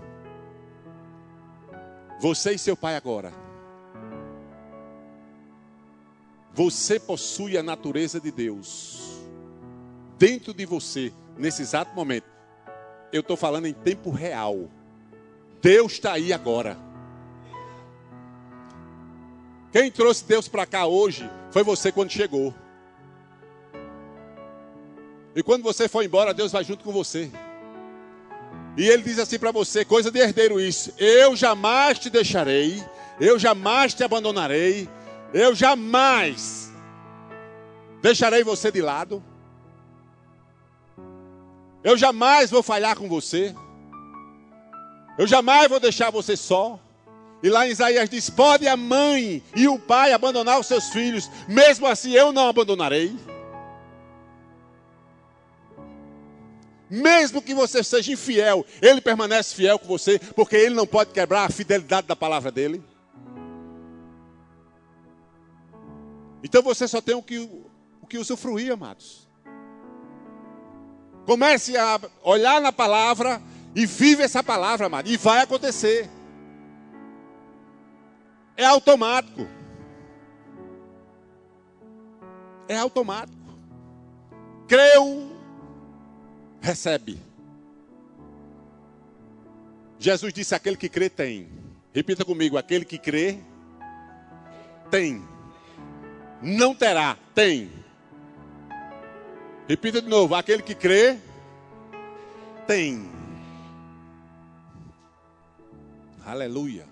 Você 2.19 2.53
e 2.53 2.59
seu 2.59 2.77
pai 2.77 2.97
agora. 2.97 3.33
Você 6.53 6.99
possui 6.99 7.57
a 7.57 7.63
natureza 7.63 8.21
de 8.21 8.33
Deus 8.33 9.23
dentro 10.19 10.53
de 10.53 10.67
você, 10.67 11.13
nesse 11.37 11.63
exato 11.63 11.95
momento. 11.95 12.27
Eu 13.13 13.21
estou 13.21 13.37
falando 13.37 13.67
em 13.67 13.73
tempo 13.73 14.11
real. 14.11 14.69
Deus 15.63 15.93
está 15.93 16.13
aí 16.13 16.33
agora. 16.33 16.77
Quem 19.71 19.91
trouxe 19.91 20.25
Deus 20.25 20.49
para 20.49 20.67
cá 20.67 20.87
hoje 20.87 21.31
foi 21.51 21.63
você 21.63 21.93
quando 21.93 22.11
chegou. 22.11 22.53
E 25.37 25.43
quando 25.43 25.63
você 25.63 25.89
for 25.89 26.03
embora, 26.03 26.35
Deus 26.35 26.51
vai 26.51 26.65
junto 26.65 26.83
com 26.83 26.91
você. 26.91 27.31
E 28.79 28.89
ele 28.89 29.03
diz 29.03 29.19
assim 29.19 29.41
para 29.41 29.51
você, 29.51 29.85
coisa 29.85 30.09
de 30.09 30.21
herdeiro 30.21 30.61
isso: 30.61 30.95
Eu 30.97 31.35
jamais 31.35 31.99
te 31.99 32.09
deixarei, 32.09 32.81
eu 33.21 33.37
jamais 33.37 33.93
te 33.93 34.05
abandonarei, 34.05 34.89
eu 35.35 35.53
jamais 35.53 36.73
deixarei 38.01 38.45
você 38.45 38.71
de 38.71 38.81
lado. 38.81 39.21
Eu 41.83 41.99
jamais 41.99 42.51
vou 42.51 42.63
falhar 42.63 42.97
com 42.97 43.09
você. 43.09 43.53
Eu 45.19 45.27
jamais 45.27 45.69
vou 45.69 45.81
deixar 45.81 46.11
você 46.11 46.37
só. 46.37 46.79
E 47.43 47.49
lá 47.49 47.67
em 47.67 47.71
Isaías 47.71 48.09
diz: 48.09 48.31
Pode 48.31 48.69
a 48.69 48.77
mãe 48.77 49.43
e 49.57 49.67
o 49.67 49.77
pai 49.77 50.13
abandonar 50.13 50.61
os 50.61 50.69
seus 50.69 50.91
filhos, 50.91 51.29
mesmo 51.49 51.85
assim 51.85 52.13
eu 52.13 52.31
não 52.31 52.49
abandonarei. 52.49 53.17
Mesmo 56.91 57.43
que 57.43 57.55
você 57.55 57.83
seja 57.83 58.13
infiel, 58.13 58.65
ele 58.81 59.01
permanece 59.01 59.55
fiel 59.55 59.79
com 59.79 59.87
você, 59.87 60.19
porque 60.19 60.57
ele 60.57 60.75
não 60.75 60.87
pode 60.87 61.11
quebrar 61.11 61.45
a 61.45 61.51
fidelidade 61.51 62.07
da 62.07 62.17
palavra 62.17 62.51
dele. 62.51 62.83
Então 66.43 66.63
você 66.63 66.89
só 66.89 67.01
tem 67.01 67.15
o 67.15 67.23
que, 67.23 67.39
o 68.01 68.07
que 68.07 68.17
usufruir, 68.17 68.73
amados. 68.73 69.29
Comece 71.27 71.77
a 71.77 72.01
olhar 72.23 72.61
na 72.61 72.73
palavra 72.73 73.43
e 73.75 73.85
vive 73.85 74.23
essa 74.23 74.43
palavra, 74.43 74.87
amado. 74.87 75.11
E 75.11 75.17
vai 75.17 75.43
acontecer. 75.43 76.09
É 78.57 78.65
automático. 78.65 79.47
É 82.67 82.77
automático. 82.79 83.37
Creu, 84.67 85.31
recebe. 86.61 87.19
Jesus 89.99 90.33
disse: 90.33 90.55
aquele 90.55 90.77
que 90.77 90.89
crê 90.89 91.09
tem. 91.09 91.49
Repita 91.93 92.25
comigo: 92.25 92.57
aquele 92.57 92.85
que 92.85 92.99
crê 92.99 93.39
tem. 94.91 95.23
Não 96.41 96.75
terá, 96.75 97.17
tem. 97.35 97.71
Repita 99.69 100.01
de 100.01 100.09
novo: 100.09 100.35
aquele 100.35 100.63
que 100.63 100.75
crê, 100.75 101.19
tem. 102.67 103.11
Aleluia. 106.25 106.87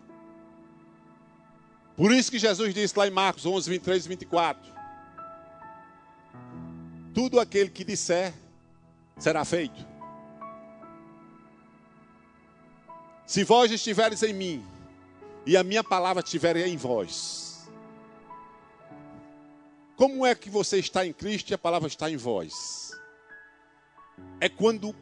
Por 1.97 2.13
isso 2.13 2.31
que 2.31 2.39
Jesus 2.39 2.75
disse 2.75 2.99
lá 2.99 3.07
em 3.07 3.11
Marcos 3.11 3.47
11, 3.47 3.71
23 3.71 4.05
e 4.05 4.09
24: 4.09 4.73
Tudo 7.15 7.41
aquele 7.41 7.71
que 7.71 7.85
disser 7.85 8.35
será 9.17 9.45
feito. 9.45 9.87
Se 13.27 13.43
vós 13.43 13.71
estiveres 13.73 14.23
em 14.23 14.33
mim 14.33 14.65
e 15.45 15.57
a 15.57 15.65
minha 15.65 15.83
palavra 15.83 16.23
estiver 16.23 16.57
em 16.57 16.77
vós, 16.77 17.69
como 19.97 20.27
é 20.27 20.35
que 20.35 20.51
você 20.51 20.79
está 20.79 21.07
em 21.07 21.13
Cristo 21.13 21.51
e 21.51 21.55
a 21.55 21.59
palavra 21.59 21.89
está 21.89 22.11
em 22.11 22.17
vós? 22.17 22.93
É 24.41 24.49
quando 24.49 24.95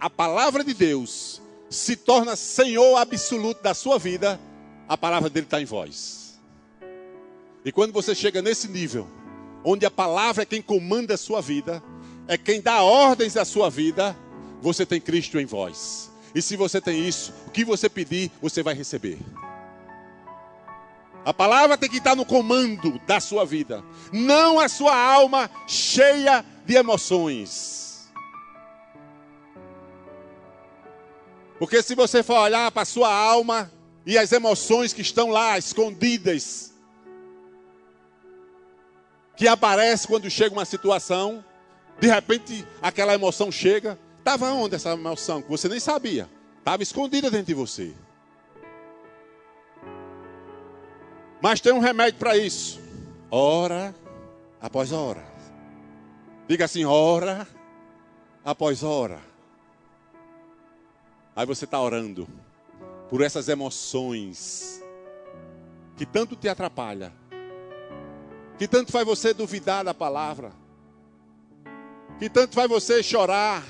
a 0.00 0.08
palavra 0.08 0.64
de 0.64 0.72
Deus 0.74 1.42
se 1.68 1.94
torna 1.94 2.34
Senhor 2.34 2.96
absoluto 2.96 3.62
da 3.62 3.74
sua 3.74 3.98
vida, 3.98 4.40
a 4.88 4.96
palavra 4.96 5.28
dele 5.28 5.46
está 5.46 5.60
em 5.60 5.66
vós. 5.66 6.40
E 7.64 7.70
quando 7.70 7.92
você 7.92 8.14
chega 8.14 8.40
nesse 8.40 8.68
nível, 8.68 9.06
onde 9.62 9.84
a 9.84 9.90
palavra 9.90 10.42
é 10.42 10.46
quem 10.46 10.62
comanda 10.62 11.14
a 11.14 11.18
sua 11.18 11.42
vida, 11.42 11.82
é 12.28 12.36
quem 12.36 12.60
dá 12.60 12.82
ordens 12.82 13.38
à 13.38 13.44
sua 13.44 13.70
vida, 13.70 14.14
você 14.60 14.84
tem 14.84 15.00
Cristo 15.00 15.40
em 15.40 15.46
vós. 15.46 16.10
E 16.34 16.42
se 16.42 16.56
você 16.56 16.78
tem 16.78 17.08
isso, 17.08 17.32
o 17.46 17.50
que 17.50 17.64
você 17.64 17.88
pedir, 17.88 18.30
você 18.40 18.62
vai 18.62 18.74
receber. 18.74 19.18
A 21.24 21.32
palavra 21.32 21.76
tem 21.78 21.88
que 21.88 21.96
estar 21.96 22.14
no 22.14 22.26
comando 22.26 23.00
da 23.06 23.18
sua 23.18 23.46
vida, 23.46 23.82
não 24.12 24.60
a 24.60 24.68
sua 24.68 24.94
alma 24.94 25.50
cheia 25.66 26.44
de 26.66 26.76
emoções. 26.76 28.08
Porque 31.58 31.82
se 31.82 31.94
você 31.94 32.22
for 32.22 32.38
olhar 32.38 32.70
para 32.70 32.82
a 32.82 32.86
sua 32.86 33.12
alma 33.12 33.72
e 34.06 34.16
as 34.16 34.32
emoções 34.32 34.92
que 34.92 35.00
estão 35.00 35.30
lá 35.30 35.58
escondidas, 35.58 36.72
que 39.36 39.48
aparece 39.48 40.06
quando 40.06 40.30
chega 40.30 40.54
uma 40.54 40.64
situação, 40.64 41.44
de 42.00 42.06
repente 42.06 42.66
aquela 42.80 43.14
emoção 43.14 43.50
chega, 43.50 43.98
estava 44.18 44.50
onde 44.52 44.74
essa 44.74 44.90
emoção 44.90 45.42
que 45.42 45.48
você 45.48 45.68
nem 45.68 45.80
sabia? 45.80 46.28
Estava 46.58 46.82
escondida 46.82 47.30
dentro 47.30 47.46
de 47.46 47.54
você. 47.54 47.94
Mas 51.40 51.60
tem 51.60 51.72
um 51.72 51.78
remédio 51.78 52.18
para 52.18 52.36
isso. 52.36 52.80
Hora 53.30 53.94
após 54.60 54.92
hora. 54.92 55.24
Diga 56.46 56.64
assim, 56.64 56.84
hora 56.84 57.46
após 58.44 58.82
hora. 58.82 59.20
Aí 61.36 61.46
você 61.46 61.64
está 61.64 61.80
orando 61.80 62.28
por 63.08 63.22
essas 63.22 63.48
emoções 63.48 64.82
que 65.96 66.04
tanto 66.04 66.36
te 66.36 66.48
atrapalha, 66.48 67.12
que 68.58 68.66
tanto 68.68 68.92
faz 68.92 69.06
você 69.06 69.32
duvidar 69.32 69.84
da 69.84 69.94
palavra, 69.94 70.52
que 72.18 72.28
tanto 72.28 72.54
faz 72.54 72.68
você 72.68 73.02
chorar, 73.02 73.64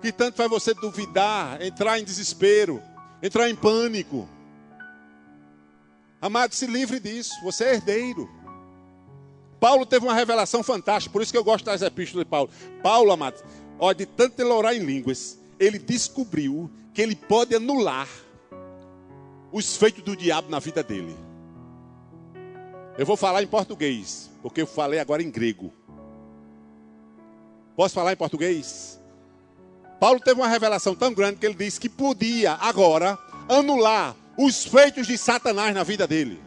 que 0.00 0.10
tanto 0.10 0.36
faz 0.36 0.48
você 0.48 0.72
duvidar, 0.74 1.60
entrar 1.62 1.98
em 1.98 2.04
desespero, 2.04 2.82
entrar 3.22 3.48
em 3.48 3.54
pânico. 3.54 4.28
Amado, 6.20 6.54
se 6.54 6.66
livre 6.66 6.98
disso. 6.98 7.32
Você 7.42 7.64
é 7.64 7.74
herdeiro. 7.74 8.28
Paulo 9.60 9.84
teve 9.86 10.04
uma 10.04 10.14
revelação 10.14 10.62
fantástica, 10.62 11.12
por 11.12 11.22
isso 11.22 11.32
que 11.32 11.38
eu 11.38 11.44
gosto 11.44 11.64
das 11.64 11.82
epístolas 11.82 12.24
de 12.24 12.30
Paulo. 12.30 12.50
Paulo, 12.82 13.12
amado, 13.12 13.42
ó, 13.78 13.92
de 13.92 14.04
tanto 14.04 14.40
ele 14.40 14.50
orar 14.50 14.74
em 14.74 14.80
línguas, 14.80 15.38
ele 15.58 15.78
descobriu 15.78 16.70
que 16.92 17.00
ele 17.00 17.16
pode 17.16 17.54
anular 17.54 18.08
os 19.50 19.76
feitos 19.76 20.02
do 20.02 20.16
diabo 20.16 20.50
na 20.50 20.58
vida 20.58 20.82
dele. 20.82 21.16
Eu 22.98 23.06
vou 23.06 23.16
falar 23.16 23.42
em 23.42 23.46
português, 23.46 24.30
porque 24.42 24.62
eu 24.62 24.66
falei 24.66 25.00
agora 25.00 25.22
em 25.22 25.30
grego. 25.30 25.72
Posso 27.76 27.94
falar 27.94 28.12
em 28.12 28.16
português? 28.16 29.00
Paulo 29.98 30.20
teve 30.20 30.40
uma 30.40 30.48
revelação 30.48 30.94
tão 30.94 31.12
grande 31.12 31.38
que 31.38 31.46
ele 31.46 31.54
disse 31.54 31.80
que 31.80 31.88
podia 31.88 32.52
agora 32.54 33.18
anular 33.48 34.14
os 34.36 34.64
feitos 34.64 35.06
de 35.06 35.16
Satanás 35.16 35.74
na 35.74 35.82
vida 35.82 36.06
dele. 36.06 36.42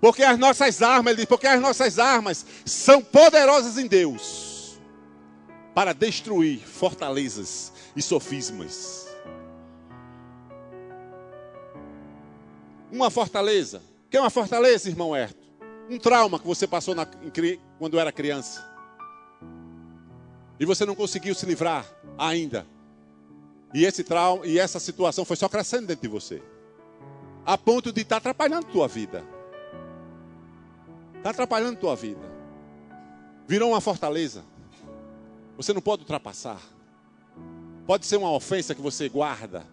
Porque 0.00 0.22
as 0.24 0.38
nossas 0.38 0.82
armas, 0.82 1.12
ele 1.12 1.20
diz, 1.22 1.26
porque 1.26 1.46
as 1.46 1.60
nossas 1.60 1.98
armas 1.98 2.44
são 2.64 3.00
poderosas 3.00 3.78
em 3.78 3.86
Deus 3.86 4.80
para 5.74 5.92
destruir 5.92 6.58
fortalezas 6.58 7.72
e 7.94 8.02
sofismas. 8.02 9.06
Uma 12.90 13.10
fortaleza. 13.10 13.80
O 14.06 14.10
que 14.10 14.16
é 14.16 14.20
uma 14.20 14.28
fortaleza, 14.28 14.88
irmão 14.88 15.14
Herto? 15.14 15.41
Um 15.90 15.98
trauma 15.98 16.38
que 16.38 16.46
você 16.46 16.66
passou 16.66 16.94
na, 16.94 17.06
quando 17.78 17.98
era 17.98 18.12
criança. 18.12 18.70
E 20.58 20.64
você 20.64 20.86
não 20.86 20.94
conseguiu 20.94 21.34
se 21.34 21.44
livrar 21.44 21.86
ainda. 22.16 22.66
E 23.74 23.84
esse 23.84 24.04
trauma 24.04 24.46
e 24.46 24.58
essa 24.58 24.78
situação 24.78 25.24
foi 25.24 25.36
só 25.36 25.48
crescendo 25.48 25.86
dentro 25.86 26.02
de 26.02 26.08
você. 26.08 26.42
A 27.44 27.58
ponto 27.58 27.92
de 27.92 28.02
estar 28.02 28.18
atrapalhando 28.18 28.66
a 28.68 28.70
tua 28.70 28.86
vida. 28.86 29.24
Está 31.16 31.30
atrapalhando 31.30 31.78
tua 31.78 31.96
vida. 31.96 32.30
Virou 33.46 33.70
uma 33.70 33.80
fortaleza. 33.80 34.44
Você 35.56 35.72
não 35.72 35.80
pode 35.80 36.02
ultrapassar. 36.02 36.60
Pode 37.86 38.06
ser 38.06 38.16
uma 38.16 38.30
ofensa 38.30 38.74
que 38.74 38.80
você 38.80 39.08
guarda. 39.08 39.66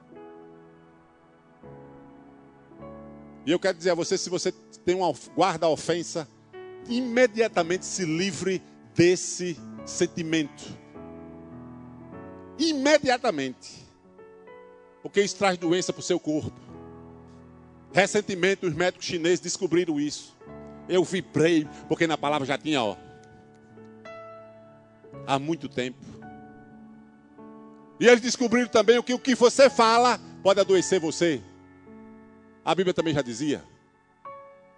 E 3.45 3.51
eu 3.51 3.59
quero 3.59 3.77
dizer 3.77 3.91
a 3.91 3.95
você, 3.95 4.17
se 4.17 4.29
você 4.29 4.51
tem 4.85 4.95
uma 4.95 5.13
guarda 5.35 5.67
ofensa, 5.67 6.27
imediatamente 6.87 7.85
se 7.85 8.05
livre 8.05 8.61
desse 8.93 9.57
sentimento. 9.85 10.63
Imediatamente. 12.57 13.87
Porque 15.01 15.21
isso 15.21 15.37
traz 15.37 15.57
doença 15.57 15.93
para 15.93 16.01
o 16.01 16.03
seu 16.03 16.19
corpo. 16.19 16.59
Recentemente 17.93 18.65
os 18.65 18.73
médicos 18.73 19.05
chineses 19.05 19.39
descobriram 19.39 19.99
isso. 19.99 20.37
Eu 20.87 21.03
vibrei, 21.03 21.67
porque 21.87 22.05
na 22.05 22.17
palavra 22.17 22.45
já 22.45 22.57
tinha, 22.57 22.83
ó. 22.83 22.95
Há 25.25 25.39
muito 25.39 25.69
tempo. 25.69 26.05
E 27.99 28.07
eles 28.07 28.21
descobriram 28.21 28.67
também 28.67 29.01
que 29.01 29.13
o 29.13 29.19
que 29.19 29.35
você 29.35 29.69
fala 29.69 30.19
pode 30.41 30.59
adoecer 30.59 30.99
você. 30.99 31.41
A 32.63 32.75
Bíblia 32.75 32.93
também 32.93 33.13
já 33.13 33.21
dizia. 33.21 33.63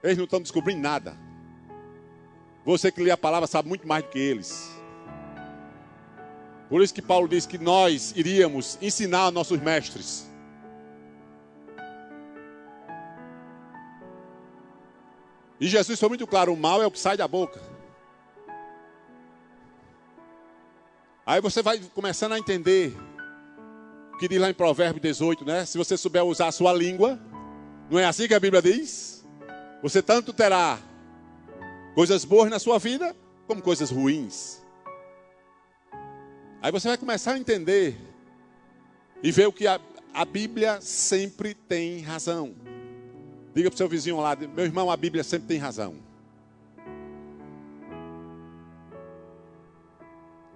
Eles 0.03 0.17
não 0.17 0.25
estão 0.25 0.41
descobrindo 0.41 0.81
nada. 0.81 1.17
Você 2.65 2.91
que 2.91 3.01
lê 3.01 3.11
a 3.11 3.17
palavra 3.17 3.47
sabe 3.47 3.67
muito 3.67 3.87
mais 3.87 4.03
do 4.03 4.09
que 4.09 4.19
eles. 4.19 4.71
Por 6.69 6.81
isso 6.81 6.93
que 6.93 7.01
Paulo 7.01 7.27
diz 7.27 7.45
que 7.45 7.57
nós 7.57 8.13
iríamos 8.15 8.77
ensinar 8.81 9.31
nossos 9.31 9.59
mestres. 9.59 10.29
E 15.59 15.67
Jesus 15.67 15.99
foi 15.99 16.09
muito 16.09 16.25
claro: 16.25 16.53
o 16.53 16.57
mal 16.57 16.81
é 16.81 16.87
o 16.87 16.91
que 16.91 16.99
sai 16.99 17.17
da 17.17 17.27
boca. 17.27 17.61
Aí 21.25 21.39
você 21.39 21.61
vai 21.61 21.79
começando 21.93 22.33
a 22.33 22.39
entender 22.39 22.95
o 24.13 24.17
que 24.17 24.27
diz 24.27 24.39
lá 24.39 24.49
em 24.49 24.53
Provérbios 24.53 25.01
18, 25.01 25.45
né? 25.45 25.65
Se 25.65 25.77
você 25.77 25.95
souber 25.95 26.23
usar 26.23 26.47
a 26.47 26.51
sua 26.51 26.73
língua, 26.73 27.19
não 27.91 27.99
é 27.99 28.05
assim 28.05 28.25
que 28.25 28.33
a 28.33 28.39
Bíblia 28.39 28.61
diz? 28.61 29.27
Você 29.83 30.01
tanto 30.01 30.31
terá 30.31 30.79
coisas 31.93 32.23
boas 32.23 32.49
na 32.49 32.57
sua 32.57 32.79
vida, 32.79 33.13
como 33.45 33.61
coisas 33.61 33.91
ruins. 33.91 34.61
Aí 36.61 36.71
você 36.71 36.87
vai 36.87 36.97
começar 36.97 37.33
a 37.33 37.37
entender 37.37 37.97
e 39.21 39.29
ver 39.29 39.45
o 39.47 39.51
que 39.51 39.67
a, 39.67 39.77
a 40.13 40.23
Bíblia 40.23 40.79
sempre 40.79 41.53
tem 41.53 41.99
razão. 41.99 42.55
Diga 43.53 43.69
para 43.69 43.75
o 43.75 43.77
seu 43.77 43.89
vizinho 43.89 44.21
lá, 44.21 44.37
meu 44.37 44.63
irmão, 44.63 44.89
a 44.89 44.95
Bíblia 44.95 45.23
sempre 45.23 45.49
tem 45.49 45.57
razão. 45.57 45.95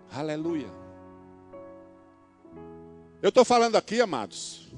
Aleluia. 0.09 0.69
Eu 3.21 3.27
estou 3.27 3.43
falando 3.43 3.75
aqui, 3.75 3.99
amados, 3.99 4.71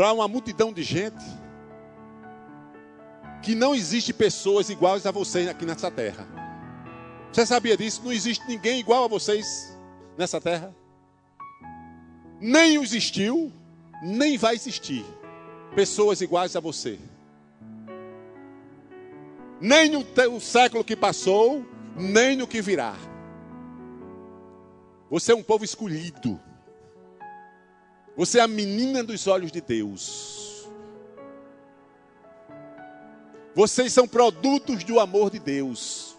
para 0.00 0.14
uma 0.14 0.26
multidão 0.26 0.72
de 0.72 0.82
gente 0.82 1.22
que 3.42 3.54
não 3.54 3.74
existe 3.74 4.14
pessoas 4.14 4.70
iguais 4.70 5.04
a 5.04 5.10
vocês 5.10 5.46
aqui 5.46 5.66
nessa 5.66 5.90
terra. 5.90 6.26
Você 7.30 7.44
sabia 7.44 7.76
disso? 7.76 8.00
Não 8.02 8.10
existe 8.10 8.42
ninguém 8.48 8.80
igual 8.80 9.04
a 9.04 9.08
vocês 9.08 9.76
nessa 10.16 10.40
terra. 10.40 10.74
Nem 12.40 12.82
existiu, 12.82 13.52
nem 14.02 14.38
vai 14.38 14.54
existir 14.54 15.04
pessoas 15.74 16.22
iguais 16.22 16.56
a 16.56 16.60
você. 16.60 16.98
Nem 19.60 19.90
no 19.90 20.40
século 20.40 20.82
que 20.82 20.96
passou, 20.96 21.62
nem 21.94 22.36
no 22.36 22.46
que 22.46 22.62
virá. 22.62 22.96
Você 25.10 25.32
é 25.32 25.36
um 25.36 25.42
povo 25.42 25.62
escolhido. 25.62 26.40
Você 28.20 28.38
é 28.38 28.42
a 28.42 28.46
menina 28.46 29.02
dos 29.02 29.26
olhos 29.26 29.50
de 29.50 29.62
Deus. 29.62 30.68
Vocês 33.54 33.90
são 33.94 34.06
produtos 34.06 34.84
do 34.84 35.00
amor 35.00 35.30
de 35.30 35.38
Deus. 35.38 36.18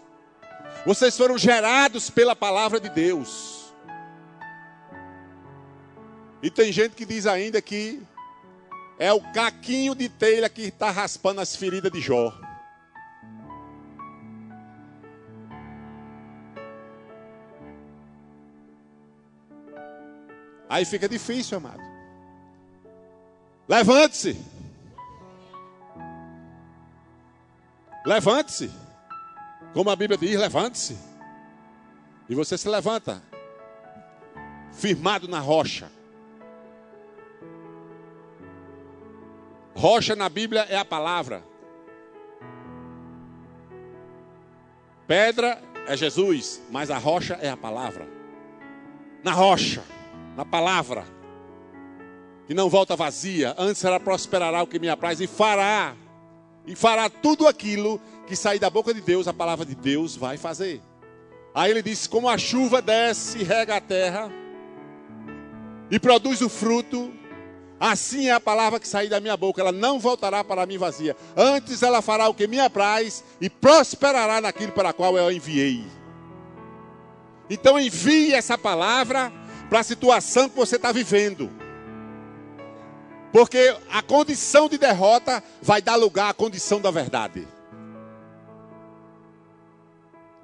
Vocês 0.84 1.16
foram 1.16 1.38
gerados 1.38 2.10
pela 2.10 2.34
palavra 2.34 2.80
de 2.80 2.88
Deus. 2.88 3.72
E 6.42 6.50
tem 6.50 6.72
gente 6.72 6.96
que 6.96 7.06
diz 7.06 7.24
ainda 7.24 7.62
que 7.62 8.02
é 8.98 9.12
o 9.12 9.20
caquinho 9.32 9.94
de 9.94 10.08
telha 10.08 10.48
que 10.48 10.62
está 10.62 10.90
raspando 10.90 11.40
as 11.40 11.54
feridas 11.54 11.92
de 11.92 12.00
Jó. 12.00 12.36
Aí 20.68 20.84
fica 20.84 21.08
difícil, 21.08 21.58
amado. 21.58 21.91
Levante-se. 23.68 24.36
Levante-se. 28.04 28.70
Como 29.72 29.90
a 29.90 29.96
Bíblia 29.96 30.18
diz, 30.18 30.38
levante-se. 30.38 30.98
E 32.28 32.34
você 32.34 32.58
se 32.58 32.68
levanta, 32.68 33.22
firmado 34.72 35.28
na 35.28 35.38
rocha. 35.38 35.90
Rocha 39.74 40.14
na 40.14 40.28
Bíblia 40.28 40.62
é 40.62 40.76
a 40.76 40.84
palavra. 40.84 41.42
Pedra 45.06 45.60
é 45.86 45.96
Jesus, 45.96 46.62
mas 46.70 46.90
a 46.90 46.98
rocha 46.98 47.34
é 47.34 47.48
a 47.48 47.56
palavra. 47.56 48.08
Na 49.22 49.32
rocha, 49.32 49.82
na 50.36 50.44
palavra 50.44 51.21
que 52.46 52.54
não 52.54 52.68
volta 52.68 52.96
vazia, 52.96 53.54
antes 53.56 53.84
ela 53.84 54.00
prosperará 54.00 54.62
o 54.62 54.66
que 54.66 54.78
me 54.78 54.88
apraz 54.88 55.20
e 55.20 55.26
fará, 55.26 55.94
e 56.66 56.74
fará 56.74 57.08
tudo 57.08 57.46
aquilo 57.46 58.00
que 58.26 58.36
sair 58.36 58.58
da 58.58 58.70
boca 58.70 58.92
de 58.92 59.00
Deus, 59.00 59.28
a 59.28 59.32
palavra 59.32 59.64
de 59.64 59.74
Deus 59.74 60.16
vai 60.16 60.36
fazer. 60.36 60.80
Aí 61.54 61.70
ele 61.70 61.82
diz: 61.82 62.06
como 62.06 62.28
a 62.28 62.38
chuva 62.38 62.80
desce 62.80 63.38
e 63.38 63.42
rega 63.44 63.76
a 63.76 63.80
terra, 63.80 64.30
e 65.90 65.98
produz 65.98 66.40
o 66.40 66.48
fruto, 66.48 67.12
assim 67.78 68.28
é 68.28 68.32
a 68.32 68.40
palavra 68.40 68.80
que 68.80 68.88
sair 68.88 69.08
da 69.08 69.20
minha 69.20 69.36
boca, 69.36 69.60
ela 69.60 69.72
não 69.72 69.98
voltará 69.98 70.42
para 70.42 70.66
mim 70.66 70.78
vazia, 70.78 71.16
antes 71.36 71.82
ela 71.82 72.02
fará 72.02 72.28
o 72.28 72.34
que 72.34 72.46
me 72.46 72.58
apraz 72.58 73.22
e 73.40 73.50
prosperará 73.50 74.40
naquilo 74.40 74.72
para 74.72 74.92
qual 74.92 75.16
eu 75.16 75.26
a 75.26 75.32
enviei. 75.32 75.84
Então 77.50 77.78
envie 77.78 78.32
essa 78.32 78.56
palavra 78.56 79.30
para 79.68 79.80
a 79.80 79.84
situação 79.84 80.48
que 80.48 80.56
você 80.56 80.76
está 80.76 80.90
vivendo. 80.90 81.61
Porque 83.32 83.74
a 83.90 84.02
condição 84.02 84.68
de 84.68 84.76
derrota 84.76 85.42
vai 85.62 85.80
dar 85.80 85.96
lugar 85.96 86.28
à 86.28 86.34
condição 86.34 86.80
da 86.80 86.90
verdade. 86.90 87.48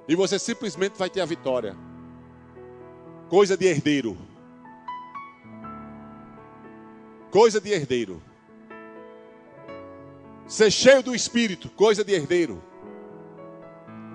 E 0.07 0.15
você 0.15 0.39
simplesmente 0.39 0.97
vai 0.97 1.07
ter 1.07 1.21
a 1.21 1.25
vitória. 1.25 1.77
Coisa 3.29 3.55
de 3.55 3.67
herdeiro. 3.67 4.17
Coisa 7.29 7.61
de 7.61 7.71
herdeiro. 7.71 8.19
Ser 10.47 10.71
cheio 10.71 11.03
do 11.03 11.13
Espírito, 11.13 11.69
coisa 11.69 12.03
de 12.03 12.11
herdeiro. 12.11 12.59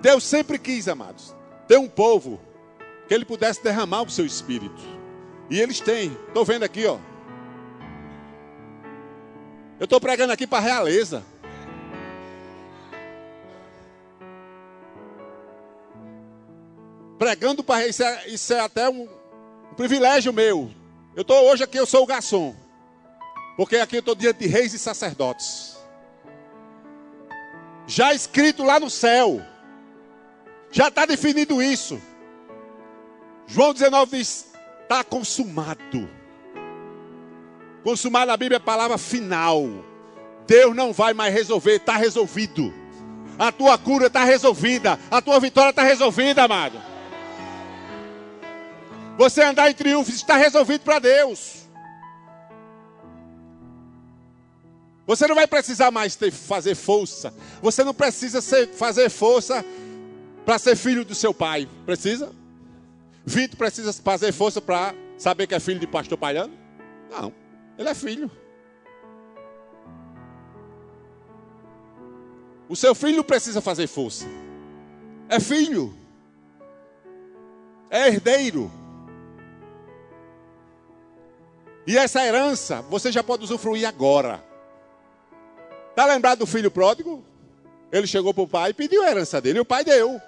Deus 0.01 0.25
sempre 0.25 0.59
quis, 0.59 0.89
amados, 0.89 1.33
ter 1.65 1.77
um 1.77 1.87
povo 1.87 2.41
que 3.07 3.13
ele 3.13 3.23
pudesse 3.23 3.63
derramar 3.63 4.01
o 4.01 4.09
seu 4.09 4.25
Espírito. 4.25 4.81
E 5.49 5.61
eles 5.61 5.79
têm. 5.79 6.11
Estou 6.27 6.43
vendo 6.43 6.63
aqui, 6.63 6.85
ó. 6.85 6.99
Eu 9.79 9.83
estou 9.83 9.99
pregando 9.99 10.31
aqui 10.31 10.47
para 10.47 10.59
a 10.59 10.61
realeza. 10.61 11.23
Pregando 17.17 17.63
para 17.63 17.87
isso, 17.87 18.03
é, 18.03 18.27
isso 18.27 18.53
é 18.53 18.59
até 18.59 18.89
um, 18.89 19.03
um 19.71 19.75
privilégio 19.75 20.31
meu. 20.31 20.71
Eu 21.15 21.21
estou 21.21 21.49
hoje 21.49 21.63
aqui, 21.63 21.77
eu 21.77 21.85
sou 21.85 22.03
o 22.03 22.05
garçom. 22.05 22.55
Porque 23.57 23.77
aqui 23.77 23.95
eu 23.97 23.99
estou 23.99 24.15
diante 24.15 24.39
de 24.39 24.47
reis 24.47 24.73
e 24.73 24.79
sacerdotes. 24.79 25.77
Já 27.87 28.13
escrito 28.13 28.63
lá 28.63 28.79
no 28.79 28.89
céu. 28.89 29.41
Já 30.71 30.87
está 30.87 31.05
definido 31.05 31.61
isso. 31.61 32.01
João 33.47 33.73
19 33.73 34.17
diz: 34.17 34.47
está 34.83 35.03
consumado. 35.03 36.09
Consumar 37.85 38.25
na 38.25 38.35
Bíblia 38.35 38.55
é 38.55 38.57
a 38.57 38.59
palavra 38.59 38.97
final. 38.97 39.63
Deus 40.47 40.75
não 40.75 40.91
vai 40.91 41.13
mais 41.13 41.31
resolver, 41.31 41.75
está 41.75 41.95
resolvido. 41.95 42.73
A 43.37 43.51
tua 43.51 43.77
cura 43.77 44.07
está 44.07 44.23
resolvida. 44.23 44.99
A 45.11 45.21
tua 45.21 45.39
vitória 45.39 45.69
está 45.69 45.83
resolvida, 45.83 46.43
amado. 46.45 46.81
Você 49.19 49.43
andar 49.43 49.69
em 49.69 49.75
triunfo 49.75 50.09
está 50.09 50.35
resolvido 50.35 50.81
para 50.81 50.97
Deus. 50.97 51.67
Você 55.05 55.27
não 55.27 55.35
vai 55.35 55.45
precisar 55.45 55.91
mais 55.91 56.15
ter, 56.15 56.31
fazer 56.31 56.73
força. 56.73 57.31
Você 57.61 57.83
não 57.83 57.93
precisa 57.93 58.41
ser, 58.41 58.67
fazer 58.69 59.11
força 59.11 59.63
para 60.43 60.57
ser 60.57 60.75
filho 60.75 61.05
do 61.05 61.13
seu 61.13 61.35
pai. 61.35 61.69
Precisa? 61.85 62.33
Vitor 63.23 63.59
precisa 63.59 63.93
fazer 63.93 64.31
força 64.31 64.59
para 64.59 64.95
saber 65.19 65.45
que 65.45 65.53
é 65.53 65.59
filho 65.59 65.79
de 65.79 65.85
pastor 65.85 66.17
Paiano? 66.17 66.53
Não. 67.11 67.44
Ele 67.77 67.89
é 67.89 67.93
filho. 67.93 68.31
O 72.67 72.75
seu 72.75 72.95
filho 72.95 73.23
precisa 73.23 73.61
fazer 73.61 73.87
força. 73.87 74.25
É 75.29 75.39
filho. 75.39 75.93
É 77.89 78.07
herdeiro. 78.07 78.71
E 81.87 81.97
essa 81.97 82.25
herança 82.25 82.81
você 82.83 83.11
já 83.11 83.23
pode 83.23 83.43
usufruir 83.43 83.87
agora. 83.87 84.43
Está 85.91 86.05
lembrado 86.05 86.39
do 86.39 86.47
filho 86.47 86.71
pródigo? 86.71 87.23
Ele 87.91 88.07
chegou 88.07 88.33
para 88.33 88.43
o 88.43 88.47
pai 88.47 88.71
e 88.71 88.73
pediu 88.73 89.03
a 89.03 89.09
herança 89.09 89.39
dele, 89.39 89.59
e 89.59 89.61
o 89.61 89.65
pai 89.65 89.83
deu. 89.83 90.19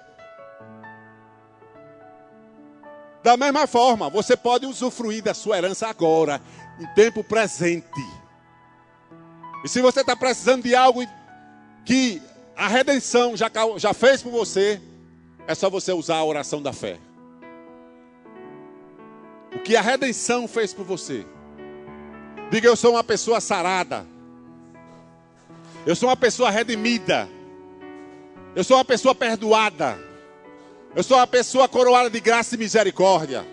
Da 3.22 3.36
mesma 3.36 3.66
forma, 3.66 4.08
você 4.08 4.36
pode 4.36 4.64
usufruir 4.64 5.22
da 5.22 5.34
sua 5.34 5.58
herança 5.58 5.88
agora, 5.88 6.40
em 6.78 6.86
tempo 6.94 7.24
presente. 7.24 8.04
E 9.64 9.68
se 9.68 9.80
você 9.82 10.00
está 10.00 10.14
precisando 10.14 10.62
de 10.62 10.74
algo 10.74 11.04
que 11.84 12.22
a 12.56 12.68
redenção 12.68 13.36
já, 13.36 13.50
já 13.76 13.92
fez 13.92 14.22
por 14.22 14.30
você, 14.30 14.80
é 15.46 15.54
só 15.54 15.68
você 15.68 15.92
usar 15.92 16.16
a 16.16 16.24
oração 16.24 16.62
da 16.62 16.72
fé. 16.72 16.98
O 19.54 19.60
que 19.60 19.76
a 19.76 19.80
redenção 19.80 20.46
fez 20.46 20.72
por 20.72 20.84
você. 20.84 21.26
Diga, 22.50 22.68
eu 22.68 22.76
sou 22.76 22.92
uma 22.92 23.04
pessoa 23.04 23.40
sarada. 23.40 24.06
Eu 25.84 25.96
sou 25.96 26.08
uma 26.08 26.16
pessoa 26.16 26.50
redimida. 26.50 27.28
Eu 28.54 28.62
sou 28.62 28.76
uma 28.76 28.84
pessoa 28.84 29.14
perdoada. 29.14 29.98
Eu 30.94 31.02
sou 31.02 31.16
uma 31.16 31.26
pessoa 31.26 31.68
coroada 31.68 32.10
de 32.10 32.20
graça 32.20 32.54
e 32.54 32.58
misericórdia. 32.58 33.46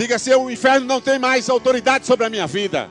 Diga 0.00 0.18
se 0.18 0.34
o 0.34 0.50
inferno 0.50 0.86
não 0.86 0.98
tem 0.98 1.18
mais 1.18 1.50
autoridade 1.50 2.06
sobre 2.06 2.24
a 2.24 2.30
minha 2.30 2.46
vida. 2.46 2.90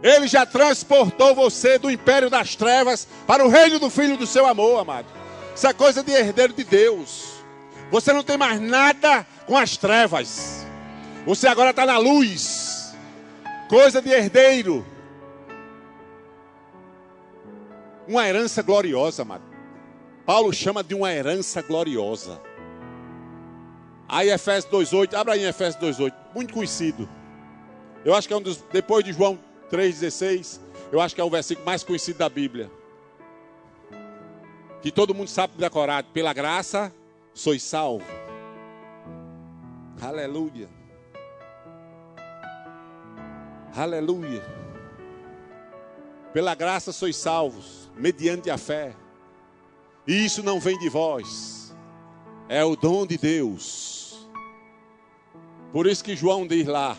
Ele 0.00 0.28
já 0.28 0.46
transportou 0.46 1.34
você 1.34 1.76
do 1.76 1.90
império 1.90 2.30
das 2.30 2.54
trevas 2.54 3.08
para 3.26 3.44
o 3.44 3.48
reino 3.48 3.80
do 3.80 3.90
filho 3.90 4.16
do 4.16 4.28
seu 4.28 4.46
amor, 4.46 4.78
amado. 4.78 5.08
Isso 5.56 5.66
é 5.66 5.72
coisa 5.72 6.04
de 6.04 6.12
herdeiro 6.12 6.52
de 6.52 6.62
Deus. 6.62 7.32
Você 7.90 8.12
não 8.12 8.22
tem 8.22 8.36
mais 8.36 8.60
nada 8.60 9.26
com 9.44 9.56
as 9.56 9.76
trevas. 9.76 10.64
Você 11.26 11.48
agora 11.48 11.70
está 11.70 11.84
na 11.84 11.98
luz. 11.98 12.94
Coisa 13.68 14.00
de 14.00 14.10
herdeiro. 14.10 14.86
Uma 18.06 18.28
herança 18.28 18.62
gloriosa, 18.62 19.22
amado. 19.22 19.42
Paulo 20.24 20.52
chama 20.52 20.84
de 20.84 20.94
uma 20.94 21.12
herança 21.12 21.60
gloriosa. 21.60 22.40
Aí 24.12 24.28
Efésios 24.28 24.70
2:8, 24.70 25.14
abra 25.14 25.32
aí 25.32 25.42
Efésios 25.42 25.98
2:8, 25.98 26.14
muito 26.34 26.52
conhecido. 26.52 27.08
Eu 28.04 28.14
acho 28.14 28.28
que 28.28 28.34
é 28.34 28.36
um 28.36 28.42
dos 28.42 28.58
depois 28.70 29.02
de 29.02 29.10
João 29.10 29.38
3,16, 29.70 30.60
eu 30.92 31.00
acho 31.00 31.14
que 31.14 31.20
é 31.22 31.24
o 31.24 31.30
versículo 31.30 31.64
mais 31.64 31.82
conhecido 31.82 32.18
da 32.18 32.28
Bíblia. 32.28 32.70
Que 34.82 34.92
todo 34.92 35.14
mundo 35.14 35.28
sabe 35.28 35.54
decorar. 35.56 36.04
Pela 36.04 36.34
graça, 36.34 36.92
sois 37.32 37.62
salvo. 37.62 38.04
Aleluia. 39.98 40.68
Aleluia. 43.74 44.44
Pela 46.34 46.54
graça 46.54 46.92
sois 46.92 47.16
salvos, 47.16 47.90
mediante 47.96 48.50
a 48.50 48.58
fé. 48.58 48.94
E 50.06 50.22
isso 50.22 50.42
não 50.42 50.60
vem 50.60 50.78
de 50.78 50.90
vós, 50.90 51.74
é 52.46 52.62
o 52.62 52.76
dom 52.76 53.06
de 53.06 53.16
Deus. 53.16 54.01
Por 55.72 55.86
isso 55.86 56.04
que 56.04 56.14
João 56.14 56.46
diz 56.46 56.66
lá: 56.66 56.96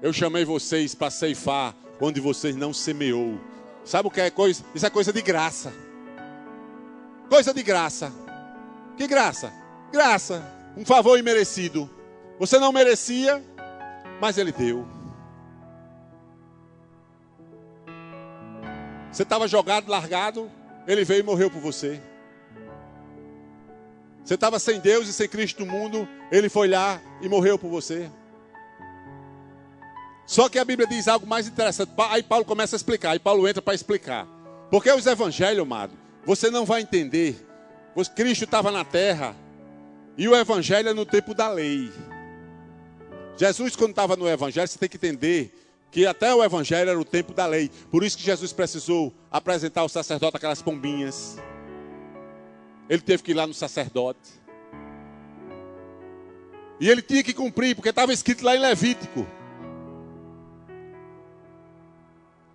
Eu 0.00 0.12
chamei 0.12 0.44
vocês 0.44 0.94
para 0.94 1.10
ceifar 1.10 1.74
onde 2.00 2.20
vocês 2.20 2.56
não 2.56 2.72
semeou. 2.72 3.38
Sabe 3.84 4.08
o 4.08 4.10
que 4.10 4.20
é 4.20 4.30
coisa? 4.30 4.64
Isso 4.74 4.86
é 4.86 4.90
coisa 4.90 5.12
de 5.12 5.20
graça. 5.20 5.72
Coisa 7.28 7.52
de 7.52 7.62
graça. 7.62 8.12
Que 8.96 9.06
graça? 9.06 9.52
Graça. 9.92 10.42
Um 10.76 10.84
favor 10.84 11.18
imerecido. 11.18 11.88
Você 12.38 12.58
não 12.58 12.72
merecia, 12.72 13.42
mas 14.20 14.38
ele 14.38 14.52
deu. 14.52 14.86
Você 19.12 19.22
estava 19.22 19.46
jogado, 19.46 19.88
largado, 19.88 20.50
ele 20.88 21.04
veio 21.04 21.20
e 21.20 21.22
morreu 21.22 21.50
por 21.50 21.60
você. 21.60 22.00
Você 24.24 24.34
estava 24.34 24.58
sem 24.58 24.80
Deus 24.80 25.06
e 25.06 25.12
sem 25.12 25.28
Cristo 25.28 25.64
no 25.64 25.70
mundo, 25.70 26.08
ele 26.32 26.48
foi 26.48 26.66
lá 26.66 27.00
e 27.20 27.28
morreu 27.28 27.58
por 27.58 27.68
você. 27.68 28.10
Só 30.26 30.48
que 30.48 30.58
a 30.58 30.64
Bíblia 30.64 30.88
diz 30.88 31.06
algo 31.06 31.26
mais 31.26 31.46
interessante. 31.46 31.92
Aí 32.10 32.22
Paulo 32.22 32.44
começa 32.44 32.74
a 32.74 32.78
explicar. 32.78 33.10
Aí 33.10 33.18
Paulo 33.18 33.46
entra 33.46 33.60
para 33.60 33.74
explicar. 33.74 34.26
Porque 34.70 34.90
os 34.90 35.06
evangelhos, 35.06 35.60
amado, 35.60 35.92
você 36.24 36.50
não 36.50 36.64
vai 36.64 36.80
entender. 36.80 37.36
Cristo 38.16 38.44
estava 38.44 38.70
na 38.70 38.84
terra. 38.84 39.36
E 40.16 40.26
o 40.26 40.34
evangelho 40.34 40.88
é 40.88 40.94
no 40.94 41.04
tempo 41.04 41.34
da 41.34 41.48
lei. 41.50 41.92
Jesus, 43.36 43.76
quando 43.76 43.90
estava 43.90 44.16
no 44.16 44.26
evangelho, 44.26 44.66
você 44.66 44.78
tem 44.78 44.88
que 44.88 44.96
entender 44.96 45.52
que 45.90 46.06
até 46.06 46.34
o 46.34 46.42
evangelho 46.42 46.88
era 46.88 46.98
o 46.98 47.04
tempo 47.04 47.34
da 47.34 47.46
lei. 47.46 47.70
Por 47.90 48.02
isso 48.02 48.16
que 48.16 48.24
Jesus 48.24 48.52
precisou 48.52 49.12
apresentar 49.30 49.82
ao 49.82 49.88
sacerdote 49.88 50.36
aquelas 50.36 50.62
pombinhas. 50.62 51.36
Ele 52.88 53.00
teve 53.00 53.22
que 53.22 53.30
ir 53.30 53.34
lá 53.34 53.46
no 53.46 53.54
sacerdote. 53.54 54.44
E 56.80 56.88
ele 56.88 57.02
tinha 57.02 57.22
que 57.22 57.32
cumprir, 57.32 57.74
porque 57.74 57.88
estava 57.88 58.12
escrito 58.12 58.44
lá 58.44 58.54
em 58.56 58.60
Levítico. 58.60 59.26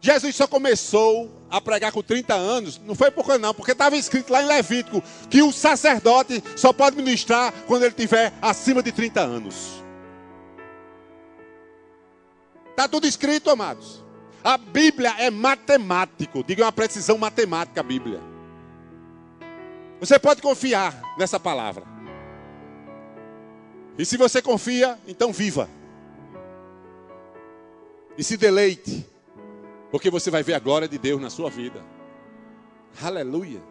Jesus 0.01 0.36
só 0.36 0.47
começou 0.47 1.30
a 1.49 1.59
pregar 1.59 1.91
com 1.91 2.01
30 2.01 2.34
anos, 2.34 2.80
não 2.86 2.95
foi 2.95 3.11
por 3.11 3.38
não, 3.38 3.53
porque 3.53 3.73
estava 3.73 3.97
escrito 3.97 4.32
lá 4.32 4.41
em 4.41 4.45
Levítico 4.45 5.03
que 5.30 5.41
o 5.41 5.51
sacerdote 5.51 6.41
só 6.55 6.71
pode 6.71 6.95
ministrar 6.95 7.51
quando 7.67 7.84
ele 7.84 7.93
tiver 7.93 8.32
acima 8.41 8.82
de 8.82 8.91
30 8.91 9.19
anos. 9.19 9.84
Está 12.69 12.88
tudo 12.88 13.07
escrito, 13.07 13.49
amados. 13.49 14.01
A 14.41 14.57
Bíblia 14.57 15.13
é 15.17 15.30
matemático, 15.30 16.43
diga 16.45 16.63
uma 16.63 16.71
precisão 16.71 17.17
matemática 17.17 17.82
a 17.82 17.84
Bíblia. 17.84 18.28
Você 19.99 20.17
pode 20.17 20.41
confiar 20.41 21.01
nessa 21.17 21.39
palavra. 21.39 21.83
E 23.97 24.05
se 24.05 24.15
você 24.17 24.41
confia, 24.41 24.97
então 25.07 25.33
viva. 25.33 25.69
E 28.17 28.23
se 28.23 28.37
deleite 28.37 29.05
porque 29.91 30.09
você 30.09 30.29
vai 30.29 30.43
ver 30.43 30.53
a 30.53 30.59
glória 30.59 30.87
de 30.87 30.97
Deus 30.97 31.21
na 31.21 31.29
sua 31.29 31.49
vida. 31.49 31.83
Aleluia. 33.01 33.61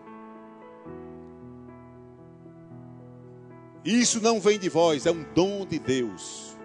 Isso 3.84 4.20
não 4.20 4.40
vem 4.40 4.58
de 4.58 4.68
vós, 4.68 5.06
é 5.06 5.10
um 5.10 5.22
dom 5.34 5.64
de 5.64 5.78
Deus. 5.78 6.56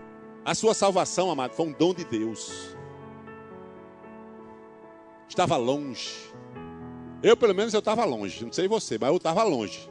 A 0.44 0.54
sua 0.54 0.74
salvação, 0.74 1.32
amado, 1.32 1.54
foi 1.54 1.68
um 1.68 1.72
dom 1.72 1.94
de 1.94 2.04
Deus. 2.04 2.76
Estava 5.30 5.56
longe. 5.56 6.33
Eu, 7.24 7.38
pelo 7.38 7.56
menos, 7.56 7.74
eu 7.74 7.80
estava 7.80 8.04
longe. 8.04 8.44
Não 8.44 8.52
sei 8.52 8.68
você, 8.68 8.98
mas 9.00 9.10
eu 9.10 9.16
estava 9.16 9.42
longe. 9.44 9.90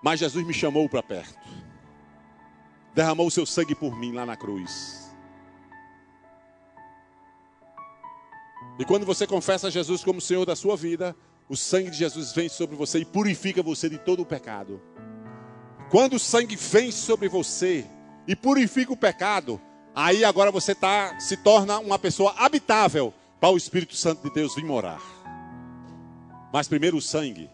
Mas 0.00 0.20
Jesus 0.20 0.46
me 0.46 0.54
chamou 0.54 0.88
para 0.88 1.02
perto. 1.02 1.36
Derramou 2.94 3.26
o 3.26 3.30
seu 3.30 3.44
sangue 3.44 3.74
por 3.74 3.98
mim 3.98 4.12
lá 4.12 4.24
na 4.24 4.36
cruz. 4.36 5.12
E 8.78 8.84
quando 8.84 9.04
você 9.04 9.26
confessa 9.26 9.68
Jesus 9.68 10.04
como 10.04 10.20
Senhor 10.20 10.46
da 10.46 10.54
sua 10.54 10.76
vida, 10.76 11.16
o 11.48 11.56
sangue 11.56 11.90
de 11.90 11.96
Jesus 11.96 12.32
vem 12.32 12.48
sobre 12.48 12.76
você 12.76 13.00
e 13.00 13.04
purifica 13.04 13.60
você 13.60 13.88
de 13.88 13.98
todo 13.98 14.22
o 14.22 14.26
pecado. 14.26 14.80
Quando 15.90 16.14
o 16.14 16.18
sangue 16.20 16.54
vem 16.54 16.92
sobre 16.92 17.28
você 17.28 17.84
e 18.28 18.36
purifica 18.36 18.92
o 18.92 18.96
pecado, 18.96 19.60
aí 19.94 20.24
agora 20.24 20.50
você 20.50 20.74
tá, 20.74 21.18
se 21.18 21.36
torna 21.36 21.78
uma 21.78 21.98
pessoa 21.98 22.34
habitável 22.38 23.12
para 23.40 23.50
o 23.50 23.56
Espírito 23.56 23.94
Santo 23.94 24.22
de 24.22 24.34
Deus 24.34 24.54
vir 24.54 24.64
morar. 24.64 25.00
Mas 26.52 26.68
primeiro 26.68 26.96
o 26.96 27.02
sangue. 27.02 27.50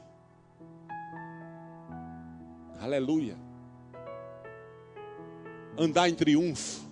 Aleluia. 2.81 3.37
Andar 5.77 6.09
em 6.09 6.15
triunfo 6.15 6.85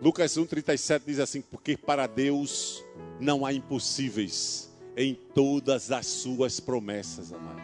Lucas 0.00 0.36
1,37 0.36 1.02
diz 1.06 1.18
assim: 1.18 1.40
Porque 1.40 1.76
para 1.76 2.06
Deus 2.06 2.84
não 3.18 3.46
há 3.46 3.52
impossíveis 3.52 4.70
em 4.96 5.14
todas 5.14 5.90
as 5.90 6.06
suas 6.06 6.60
promessas, 6.60 7.32
amado. 7.32 7.60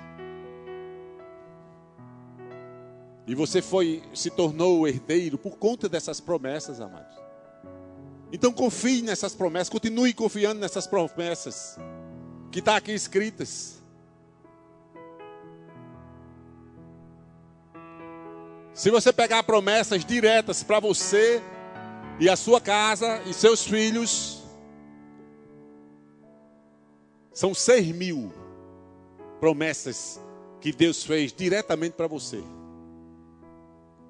E 3.27 3.35
você 3.35 3.63
foi, 3.63 4.03
se 4.15 4.31
tornou 4.31 4.87
herdeiro 4.87 5.39
por 5.39 5.57
conta 5.57 5.89
dessas 5.89 6.21
promessas, 6.21 6.81
amados. 6.81 7.17
Então 8.33 8.53
confie 8.53 9.03
nessas 9.03 9.35
promessas, 9.35 9.69
continue 9.69 10.13
confiando 10.13 10.61
nessas 10.61 10.87
promessas 10.87 11.79
que 12.51 12.59
estão 12.59 12.73
tá 12.73 12.79
aqui 12.79 12.93
escritas. 12.93 13.83
Se 18.75 18.91
você 18.91 19.13
pegar 19.13 19.43
promessas 19.43 20.05
diretas 20.05 20.63
para 20.63 20.81
você 20.81 21.43
e 22.19 22.29
a 22.29 22.37
sua 22.37 22.61
casa 22.61 23.23
e 23.27 23.35
seus 23.35 23.65
filhos, 23.65 24.43
são 27.33 27.55
seis 27.55 27.87
mil 27.89 28.33
promessas 29.39 30.19
que 30.61 30.73
Deus 30.73 31.05
fez 31.05 31.33
diretamente 31.33 31.95
para 31.95 32.07
você. 32.07 32.43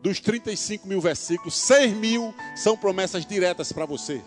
Dos 0.02 0.18
35 0.18 0.88
mil 0.88 1.00
versículos, 1.00 1.54
6 1.54 1.94
mil 1.94 2.34
são 2.56 2.76
promessas 2.76 3.24
diretas 3.24 3.72
para 3.72 3.86
você. 3.86 4.20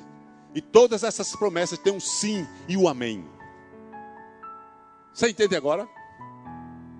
E 0.53 0.61
todas 0.61 1.03
essas 1.03 1.35
promessas 1.35 1.77
têm 1.77 1.91
um 1.91 1.99
sim 1.99 2.47
e 2.65 2.77
um 2.77 2.87
amém. 2.87 3.27
Você 5.13 5.29
entende 5.29 5.53
agora? 5.53 5.87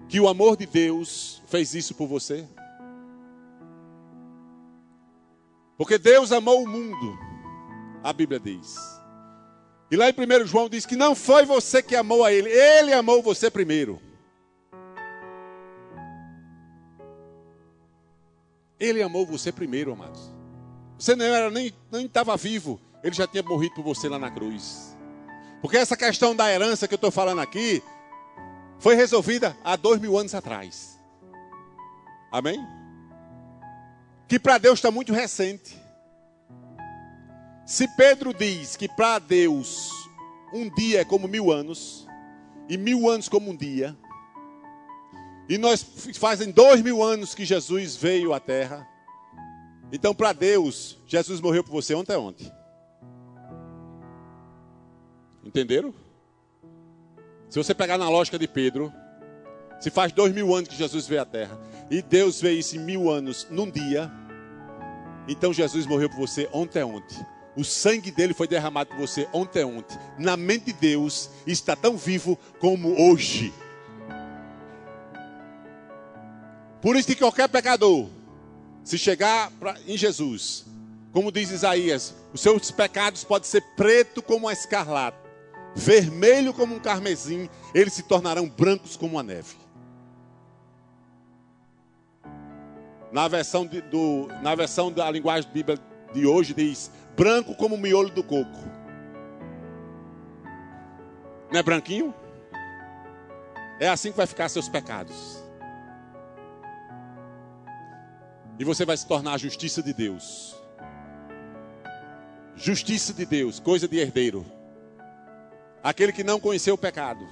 Que 0.10 0.20
o 0.20 0.28
amor 0.28 0.58
de 0.58 0.66
Deus 0.66 1.42
fez 1.48 1.74
isso 1.74 1.96
por 1.96 2.08
você? 2.08 2.46
Porque 5.78 5.98
Deus 5.98 6.32
amou 6.34 6.64
o 6.64 6.68
mundo, 6.68 7.18
a 8.04 8.12
Bíblia 8.12 8.40
diz. 8.40 8.76
E 9.90 9.96
lá 9.96 10.10
em 10.10 10.14
1 10.14 10.48
João 10.48 10.68
diz 10.68 10.86
que 10.86 10.96
não 10.96 11.16
foi 11.16 11.46
você 11.46 11.82
que 11.82 11.96
amou 11.96 12.26
a 12.26 12.32
Ele, 12.32 12.50
Ele 12.50 12.92
amou 12.92 13.22
você 13.22 13.50
primeiro. 13.50 14.02
Ele 18.80 19.02
amou 19.02 19.26
você 19.26 19.52
primeiro, 19.52 19.94
amados. 19.94 20.34
Você 20.98 21.16
não 21.16 21.26
era 21.26 21.50
nem 21.50 21.74
estava 21.94 22.36
vivo, 22.38 22.80
ele 23.04 23.16
já 23.16 23.28
tinha 23.28 23.44
morrido 23.44 23.76
por 23.76 23.84
você 23.84 24.08
lá 24.08 24.18
na 24.18 24.32
cruz. 24.32 24.96
Porque 25.62 25.78
essa 25.78 25.98
questão 25.98 26.36
da 26.36 26.52
herança 26.52 26.88
que 26.88 26.94
eu 26.94 26.98
estou 26.98 27.12
falando 27.12 27.42
aqui 27.42 27.82
foi 28.80 28.96
resolvida 28.96 29.58
há 29.64 29.76
dois 29.76 30.00
mil 30.00 30.18
anos 30.18 30.36
atrás. 30.36 31.00
Amém? 32.32 32.60
Que 34.28 34.40
para 34.40 34.58
Deus 34.58 34.80
está 34.80 34.92
muito 34.92 35.14
recente. 35.14 35.76
Se 37.66 37.88
Pedro 37.96 38.34
diz 38.34 38.76
que 38.76 38.88
para 38.88 39.20
Deus 39.20 39.90
um 40.54 40.70
dia 40.70 41.02
é 41.02 41.06
como 41.06 41.28
mil 41.28 41.52
anos, 41.52 42.08
e 42.70 42.78
mil 42.78 43.10
anos 43.10 43.28
como 43.28 43.52
um 43.52 43.56
dia, 43.56 43.96
e 45.48 45.58
nós 45.58 45.86
fazem 46.16 46.52
dois 46.52 46.82
mil 46.82 47.04
anos 47.04 47.36
que 47.36 47.46
Jesus 47.46 47.96
veio 47.96 48.34
à 48.34 48.40
Terra. 48.40 48.88
Então, 49.92 50.16
para 50.16 50.34
Deus, 50.34 50.98
Jesus 51.06 51.40
morreu 51.40 51.64
por 51.64 51.72
você 51.72 51.94
ontem 51.94 52.14
é 52.14 52.18
ontem. 52.18 52.52
Entenderam? 55.44 55.94
Se 57.50 57.58
você 57.58 57.74
pegar 57.74 57.98
na 57.98 58.10
lógica 58.10 58.40
de 58.40 58.48
Pedro, 58.48 58.92
se 59.80 59.92
faz 59.92 60.12
dois 60.12 60.34
mil 60.34 60.54
anos 60.54 60.68
que 60.68 60.76
Jesus 60.76 61.08
veio 61.08 61.22
à 61.22 61.26
Terra, 61.26 61.60
e 61.90 62.02
Deus 62.02 62.42
veio 62.42 62.60
isso 62.60 62.76
em 62.76 62.80
mil 62.80 63.10
anos 63.10 63.48
num 63.52 63.70
dia, 63.70 64.12
então 65.28 65.54
Jesus 65.54 65.86
morreu 65.86 66.10
por 66.10 66.20
você 66.20 66.50
ontem 66.52 66.80
é 66.80 66.86
ontem. 66.86 67.26
O 67.56 67.64
sangue 67.64 68.12
dele 68.12 68.34
foi 68.34 68.48
derramado 68.48 68.90
por 68.90 69.00
você 69.00 69.30
ontem 69.32 69.62
é 69.62 69.66
ontem. 69.66 69.98
Na 70.18 70.36
mente 70.36 70.66
de 70.66 70.74
Deus 70.74 71.30
está 71.48 71.76
tão 71.76 71.96
vivo 71.96 72.38
como 72.60 73.00
hoje. 73.00 73.54
Por 76.82 76.96
isso 76.96 77.08
que 77.08 77.16
qualquer 77.16 77.50
pecador, 77.50 78.08
se 78.84 78.98
chegar 78.98 79.52
pra, 79.60 79.76
em 79.88 79.98
Jesus, 79.98 80.66
como 81.12 81.32
diz 81.32 81.50
Isaías, 81.50 82.14
os 82.34 82.42
seus 82.42 82.72
pecados 82.72 83.24
podem 83.24 83.50
ser 83.50 83.62
preto 83.76 84.22
como 84.22 84.48
a 84.48 84.54
escarlata, 84.54 85.18
vermelho 85.74 86.54
como 86.54 86.76
um 86.76 86.80
carmesim, 86.80 87.50
eles 87.74 87.94
se 87.94 88.04
tornarão 88.04 88.48
brancos 88.48 88.96
como 88.96 89.18
a 89.18 89.24
neve. 89.24 89.56
Na 93.12 93.28
versão, 93.28 93.66
de, 93.66 93.82
do, 93.82 94.28
na 94.42 94.54
versão 94.56 94.92
da 94.92 95.10
linguagem 95.10 95.48
da 95.48 95.54
Bíblia 95.54 95.80
de 96.14 96.26
hoje 96.26 96.54
diz 96.54 96.92
branco 97.16 97.56
como 97.56 97.76
o 97.76 97.78
miolo 97.78 98.10
do 98.10 98.24
coco. 98.24 98.60
Não 101.52 101.60
é 101.60 101.64
branquinho? 101.64 102.14
É 103.80 103.88
assim 103.88 104.12
que 104.12 104.18
vai 104.18 104.28
ficar 104.28 104.50
seus 104.50 104.68
pecados. 104.68 105.45
E 108.58 108.64
você 108.64 108.86
vai 108.86 108.96
se 108.96 109.06
tornar 109.06 109.34
a 109.34 109.38
justiça 109.38 109.84
de 109.84 109.94
Deus. 109.94 110.56
Justiça 112.56 113.14
de 113.14 113.26
Deus, 113.26 113.60
coisa 113.60 113.88
de 113.88 113.98
herdeiro. 113.98 114.46
Aquele 115.84 116.14
que 116.14 116.24
não 116.24 116.40
conheceu 116.40 116.76
o 116.76 116.78
pecado. 116.78 117.28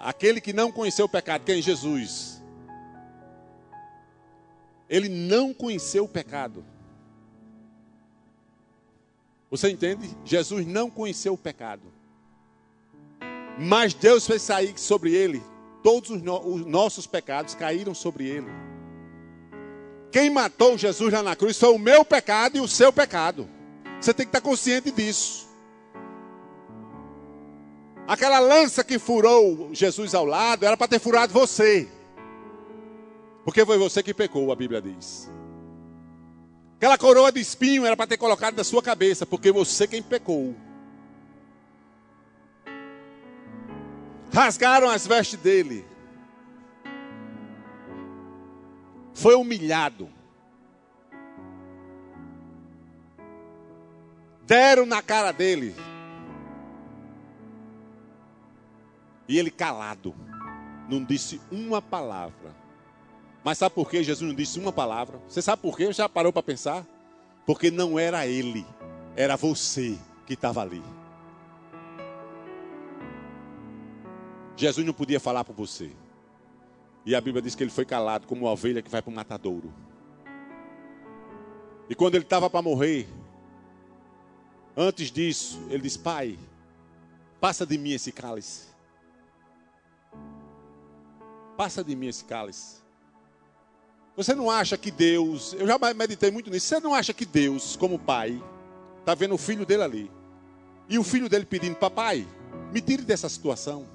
Aquele 0.00 0.40
que 0.40 0.52
não 0.52 0.70
conheceu 0.72 1.06
o 1.06 1.08
pecado, 1.08 1.44
que 1.44 1.52
é 1.52 1.62
Jesus. 1.62 2.42
Ele 4.88 5.08
não 5.08 5.54
conheceu 5.54 6.04
o 6.04 6.08
pecado. 6.08 6.64
Você 9.50 9.70
entende? 9.70 10.10
Jesus 10.24 10.66
não 10.66 10.90
conheceu 10.90 11.34
o 11.34 11.38
pecado. 11.38 11.92
Mas 13.58 13.94
Deus 13.94 14.26
fez 14.26 14.42
sair 14.42 14.78
sobre 14.78 15.14
ele. 15.14 15.42
Todos 15.82 16.10
os, 16.10 16.22
no 16.22 16.38
os 16.40 16.66
nossos 16.66 17.06
pecados 17.06 17.54
caíram 17.54 17.94
sobre 17.94 18.26
ele. 18.26 18.48
Quem 20.10 20.30
matou 20.30 20.78
Jesus 20.78 21.12
lá 21.12 21.22
na 21.22 21.36
cruz 21.36 21.58
foi 21.58 21.70
o 21.70 21.78
meu 21.78 22.04
pecado 22.04 22.56
e 22.56 22.60
o 22.60 22.68
seu 22.68 22.92
pecado. 22.92 23.48
Você 24.00 24.14
tem 24.14 24.24
que 24.24 24.30
estar 24.30 24.40
consciente 24.40 24.90
disso. 24.90 25.48
Aquela 28.06 28.38
lança 28.38 28.82
que 28.82 28.98
furou 28.98 29.68
Jesus 29.72 30.14
ao 30.14 30.24
lado 30.24 30.64
era 30.64 30.76
para 30.76 30.88
ter 30.88 30.98
furado 30.98 31.32
você. 31.32 31.86
Porque 33.44 33.64
foi 33.66 33.76
você 33.76 34.02
que 34.02 34.14
pecou, 34.14 34.50
a 34.50 34.56
Bíblia 34.56 34.80
diz. 34.80 35.30
Aquela 36.76 36.96
coroa 36.96 37.32
de 37.32 37.40
espinho 37.40 37.84
era 37.84 37.96
para 37.96 38.06
ter 38.06 38.16
colocado 38.16 38.56
na 38.56 38.62
sua 38.62 38.82
cabeça, 38.82 39.26
porque 39.26 39.50
você 39.50 39.86
quem 39.86 40.02
pecou. 40.02 40.54
Rasgaram 44.32 44.88
as 44.88 45.06
vestes 45.06 45.40
dele. 45.40 45.84
Foi 49.18 49.34
humilhado. 49.34 50.08
Deram 54.46 54.86
na 54.86 55.02
cara 55.02 55.32
dele. 55.32 55.74
E 59.26 59.36
ele 59.36 59.50
calado, 59.50 60.14
não 60.88 61.04
disse 61.04 61.40
uma 61.50 61.82
palavra. 61.82 62.54
Mas 63.42 63.58
sabe 63.58 63.74
por 63.74 63.90
que 63.90 64.02
Jesus 64.04 64.26
não 64.26 64.34
disse 64.34 64.58
uma 64.58 64.72
palavra? 64.72 65.20
Você 65.28 65.42
sabe 65.42 65.60
por 65.60 65.76
quê? 65.76 65.92
Já 65.92 66.08
parou 66.08 66.32
para 66.32 66.42
pensar? 66.42 66.86
Porque 67.44 67.70
não 67.72 67.98
era 67.98 68.26
ele, 68.26 68.64
era 69.16 69.36
você 69.36 69.98
que 70.26 70.34
estava 70.34 70.62
ali. 70.62 70.82
Jesus 74.56 74.86
não 74.86 74.94
podia 74.94 75.18
falar 75.18 75.44
por 75.44 75.54
você. 75.54 75.90
E 77.08 77.14
a 77.14 77.22
Bíblia 77.22 77.40
diz 77.40 77.54
que 77.54 77.62
ele 77.62 77.70
foi 77.70 77.86
calado 77.86 78.26
como 78.26 78.42
uma 78.42 78.50
ovelha 78.50 78.82
que 78.82 78.90
vai 78.90 79.00
para 79.00 79.10
o 79.10 79.14
matadouro. 79.14 79.72
E 81.88 81.94
quando 81.94 82.16
ele 82.16 82.24
estava 82.24 82.50
para 82.50 82.60
morrer, 82.60 83.08
antes 84.76 85.10
disso, 85.10 85.58
ele 85.70 85.80
disse: 85.80 85.98
Pai, 85.98 86.38
passa 87.40 87.64
de 87.64 87.78
mim 87.78 87.92
esse 87.92 88.12
cálice. 88.12 88.66
Passa 91.56 91.82
de 91.82 91.96
mim 91.96 92.08
esse 92.08 92.26
cálice. 92.26 92.76
Você 94.14 94.34
não 94.34 94.50
acha 94.50 94.76
que 94.76 94.90
Deus, 94.90 95.54
eu 95.54 95.66
já 95.66 95.78
meditei 95.94 96.30
muito 96.30 96.50
nisso, 96.50 96.66
você 96.66 96.78
não 96.78 96.92
acha 96.92 97.14
que 97.14 97.24
Deus, 97.24 97.74
como 97.74 97.98
pai, 97.98 98.38
está 99.00 99.14
vendo 99.14 99.34
o 99.34 99.38
filho 99.38 99.64
dele 99.64 99.82
ali? 99.82 100.10
E 100.90 100.98
o 100.98 101.02
filho 101.02 101.26
dele 101.26 101.46
pedindo, 101.46 101.74
papai, 101.74 102.28
me 102.70 102.82
tire 102.82 103.02
dessa 103.02 103.30
situação. 103.30 103.86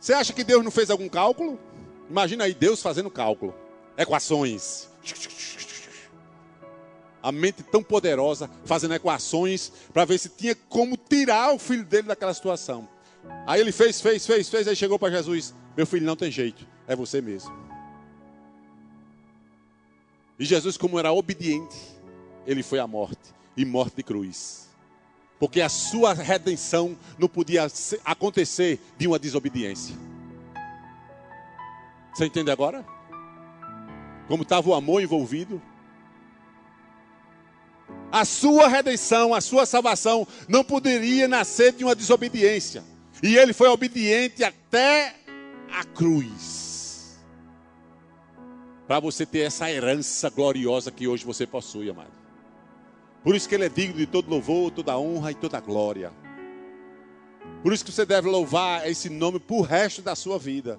Você 0.00 0.14
acha 0.14 0.32
que 0.32 0.42
Deus 0.42 0.64
não 0.64 0.70
fez 0.70 0.88
algum 0.90 1.08
cálculo? 1.08 1.60
Imagina 2.08 2.44
aí 2.44 2.54
Deus 2.54 2.80
fazendo 2.80 3.10
cálculo, 3.10 3.54
equações. 3.98 4.88
A 7.22 7.30
mente 7.30 7.62
tão 7.62 7.82
poderosa 7.82 8.50
fazendo 8.64 8.94
equações 8.94 9.70
para 9.92 10.06
ver 10.06 10.18
se 10.18 10.30
tinha 10.30 10.54
como 10.54 10.96
tirar 10.96 11.52
o 11.52 11.58
filho 11.58 11.84
dele 11.84 12.08
daquela 12.08 12.32
situação. 12.32 12.88
Aí 13.46 13.60
ele 13.60 13.72
fez, 13.72 14.00
fez, 14.00 14.26
fez, 14.26 14.48
fez, 14.48 14.66
aí 14.66 14.74
chegou 14.74 14.98
para 14.98 15.10
Jesus: 15.10 15.54
Meu 15.76 15.86
filho, 15.86 16.06
não 16.06 16.16
tem 16.16 16.30
jeito, 16.30 16.66
é 16.88 16.96
você 16.96 17.20
mesmo. 17.20 17.54
E 20.38 20.46
Jesus, 20.46 20.78
como 20.78 20.98
era 20.98 21.12
obediente, 21.12 21.76
ele 22.46 22.62
foi 22.62 22.78
à 22.78 22.86
morte 22.86 23.34
e 23.54 23.66
morte 23.66 23.96
de 23.96 24.02
cruz 24.02 24.69
porque 25.40 25.62
a 25.62 25.70
sua 25.70 26.12
redenção 26.12 26.94
não 27.18 27.26
podia 27.26 27.66
acontecer 28.04 28.78
de 28.98 29.06
uma 29.06 29.18
desobediência. 29.18 29.96
Você 32.12 32.26
entende 32.26 32.50
agora? 32.50 32.84
Como 34.28 34.42
estava 34.42 34.68
o 34.68 34.74
amor 34.74 35.02
envolvido? 35.02 35.60
A 38.12 38.26
sua 38.26 38.68
redenção, 38.68 39.32
a 39.32 39.40
sua 39.40 39.64
salvação 39.64 40.28
não 40.46 40.62
poderia 40.62 41.26
nascer 41.26 41.72
de 41.72 41.84
uma 41.84 41.94
desobediência. 41.94 42.84
E 43.22 43.36
ele 43.36 43.54
foi 43.54 43.68
obediente 43.68 44.44
até 44.44 45.16
a 45.72 45.84
cruz. 45.84 47.18
Para 48.86 49.00
você 49.00 49.24
ter 49.24 49.40
essa 49.40 49.70
herança 49.70 50.28
gloriosa 50.28 50.90
que 50.90 51.08
hoje 51.08 51.24
você 51.24 51.46
possui, 51.46 51.88
amado. 51.88 52.19
Por 53.22 53.34
isso 53.34 53.48
que 53.48 53.54
ele 53.54 53.66
é 53.66 53.68
digno 53.68 53.96
de 53.96 54.06
todo 54.06 54.30
louvor, 54.30 54.70
toda 54.70 54.98
honra 54.98 55.32
e 55.32 55.34
toda 55.34 55.60
glória. 55.60 56.12
Por 57.62 57.72
isso 57.72 57.84
que 57.84 57.92
você 57.92 58.06
deve 58.06 58.28
louvar 58.28 58.88
esse 58.88 59.10
nome 59.10 59.38
por 59.38 59.62
resto 59.62 60.00
da 60.00 60.14
sua 60.14 60.38
vida. 60.38 60.78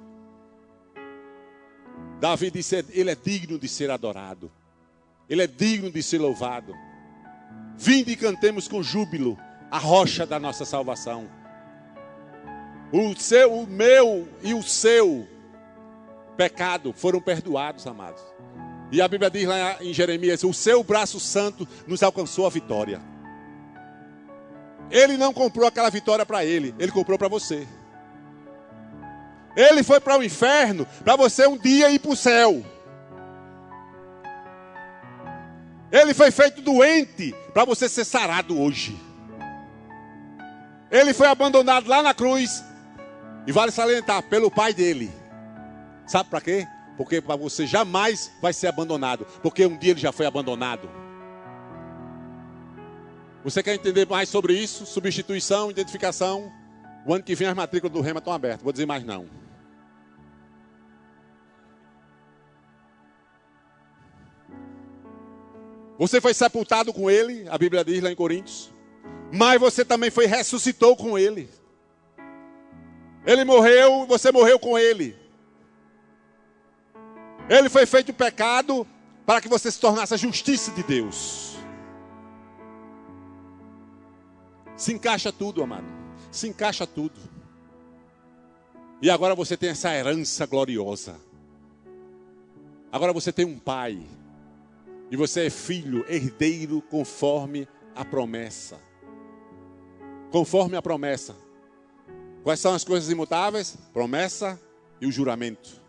Davi 2.19 2.49
disse: 2.49 2.83
Ele 2.89 3.11
é 3.11 3.15
digno 3.15 3.59
de 3.59 3.67
ser 3.67 3.91
adorado, 3.91 4.51
Ele 5.29 5.43
é 5.43 5.47
digno 5.47 5.91
de 5.91 6.01
ser 6.01 6.19
louvado. 6.19 6.75
Vinde 7.77 8.11
e 8.11 8.15
cantemos 8.15 8.67
com 8.67 8.81
júbilo 8.81 9.37
a 9.69 9.77
rocha 9.77 10.25
da 10.25 10.39
nossa 10.39 10.65
salvação. 10.65 11.29
O 12.91 13.15
seu, 13.15 13.53
o 13.53 13.67
meu 13.67 14.27
e 14.43 14.53
o 14.53 14.61
seu 14.61 15.27
pecado 16.35 16.91
foram 16.91 17.21
perdoados, 17.21 17.87
amados. 17.87 18.21
E 18.91 19.01
a 19.01 19.07
Bíblia 19.07 19.29
diz 19.29 19.47
lá 19.47 19.77
em 19.81 19.93
Jeremias: 19.93 20.43
o 20.43 20.53
seu 20.53 20.83
braço 20.83 21.19
santo 21.19 21.67
nos 21.87 22.03
alcançou 22.03 22.45
a 22.45 22.49
vitória. 22.49 23.01
Ele 24.89 25.15
não 25.15 25.33
comprou 25.33 25.65
aquela 25.65 25.89
vitória 25.89 26.25
para 26.25 26.43
ele, 26.43 26.75
ele 26.77 26.91
comprou 26.91 27.17
para 27.17 27.29
você. 27.29 27.65
Ele 29.55 29.83
foi 29.83 29.99
para 29.99 30.17
o 30.17 30.23
inferno 30.23 30.85
para 31.03 31.15
você 31.15 31.47
um 31.47 31.57
dia 31.57 31.89
ir 31.89 31.99
para 31.99 32.11
o 32.11 32.15
céu. 32.15 32.63
Ele 35.91 36.13
foi 36.13 36.31
feito 36.31 36.61
doente 36.61 37.35
para 37.53 37.65
você 37.65 37.87
ser 37.89 38.05
sarado 38.05 38.59
hoje. 38.59 38.97
Ele 40.89 41.13
foi 41.13 41.27
abandonado 41.27 41.87
lá 41.87 42.01
na 42.01 42.13
cruz. 42.13 42.63
E 43.47 43.51
vale 43.51 43.71
salientar, 43.71 44.21
pelo 44.23 44.51
pai 44.51 44.73
dele. 44.73 45.11
Sabe 46.05 46.29
para 46.29 46.41
quê? 46.41 46.67
Porque 46.97 47.21
para 47.21 47.35
você 47.35 47.65
jamais 47.65 48.31
vai 48.41 48.53
ser 48.53 48.67
abandonado. 48.67 49.25
Porque 49.41 49.65
um 49.65 49.77
dia 49.77 49.91
ele 49.91 49.99
já 49.99 50.11
foi 50.11 50.25
abandonado. 50.25 50.89
Você 53.43 53.63
quer 53.63 53.73
entender 53.73 54.07
mais 54.07 54.29
sobre 54.29 54.53
isso? 54.53 54.85
Substituição, 54.85 55.71
identificação. 55.71 56.51
O 57.05 57.13
ano 57.13 57.23
que 57.23 57.33
vem 57.33 57.47
as 57.47 57.55
matrículas 57.55 57.93
do 57.93 58.01
Rema 58.01 58.19
estão 58.19 58.33
abertas. 58.33 58.61
Vou 58.61 58.71
dizer 58.71 58.85
mais 58.85 59.03
não. 59.03 59.25
Você 65.97 66.19
foi 66.19 66.33
sepultado 66.33 66.91
com 66.91 67.11
ele, 67.11 67.47
a 67.47 67.57
Bíblia 67.59 67.85
diz 67.85 68.01
lá 68.01 68.11
em 68.11 68.15
Coríntios. 68.15 68.73
Mas 69.31 69.59
você 69.59 69.85
também 69.85 70.09
foi 70.09 70.25
ressuscitou 70.25 70.95
com 70.95 71.17
ele. 71.17 71.47
Ele 73.25 73.45
morreu, 73.45 74.05
você 74.07 74.31
morreu 74.31 74.59
com 74.59 74.77
ele. 74.77 75.15
Ele 77.49 77.69
foi 77.69 77.85
feito 77.85 78.13
pecado 78.13 78.87
para 79.25 79.41
que 79.41 79.47
você 79.47 79.71
se 79.71 79.79
tornasse 79.79 80.13
a 80.13 80.17
justiça 80.17 80.71
de 80.71 80.83
Deus. 80.83 81.57
Se 84.75 84.93
encaixa 84.93 85.31
tudo, 85.31 85.61
amado. 85.61 85.85
Se 86.31 86.47
encaixa 86.47 86.87
tudo. 86.87 87.19
E 89.01 89.09
agora 89.09 89.35
você 89.35 89.57
tem 89.57 89.69
essa 89.69 89.93
herança 89.93 90.45
gloriosa. 90.45 91.19
Agora 92.91 93.11
você 93.13 93.31
tem 93.31 93.45
um 93.45 93.57
pai 93.57 94.01
e 95.09 95.15
você 95.17 95.47
é 95.47 95.49
filho, 95.49 96.05
herdeiro, 96.07 96.81
conforme 96.81 97.67
a 97.95 98.05
promessa. 98.05 98.79
Conforme 100.29 100.77
a 100.77 100.81
promessa. 100.81 101.35
Quais 102.43 102.59
são 102.59 102.73
as 102.73 102.83
coisas 102.83 103.09
imutáveis? 103.09 103.77
Promessa 103.91 104.59
e 104.99 105.05
o 105.05 105.11
juramento. 105.11 105.80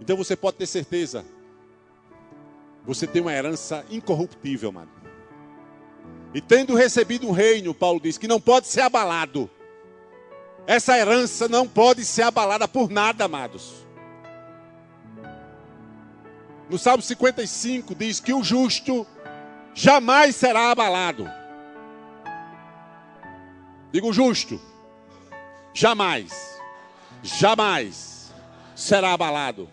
Então 0.00 0.16
você 0.16 0.34
pode 0.34 0.56
ter 0.56 0.66
certeza. 0.66 1.24
Você 2.84 3.06
tem 3.06 3.20
uma 3.20 3.32
herança 3.32 3.84
incorruptível, 3.90 4.72
mano. 4.72 4.90
E 6.32 6.40
tendo 6.40 6.74
recebido 6.74 7.28
um 7.28 7.32
reino, 7.32 7.74
Paulo 7.74 8.00
diz 8.00 8.16
que 8.16 8.28
não 8.28 8.40
pode 8.40 8.66
ser 8.66 8.80
abalado. 8.80 9.50
Essa 10.66 10.96
herança 10.96 11.48
não 11.48 11.66
pode 11.66 12.04
ser 12.04 12.22
abalada 12.22 12.66
por 12.66 12.88
nada, 12.88 13.24
amados. 13.24 13.86
No 16.68 16.78
Salmo 16.78 17.02
55 17.02 17.94
diz 17.96 18.20
que 18.20 18.32
o 18.32 18.44
justo 18.44 19.04
jamais 19.74 20.36
será 20.36 20.70
abalado. 20.70 21.28
Digo 23.92 24.12
justo, 24.12 24.60
jamais, 25.74 26.60
jamais 27.22 28.32
será 28.76 29.12
abalado. 29.12 29.68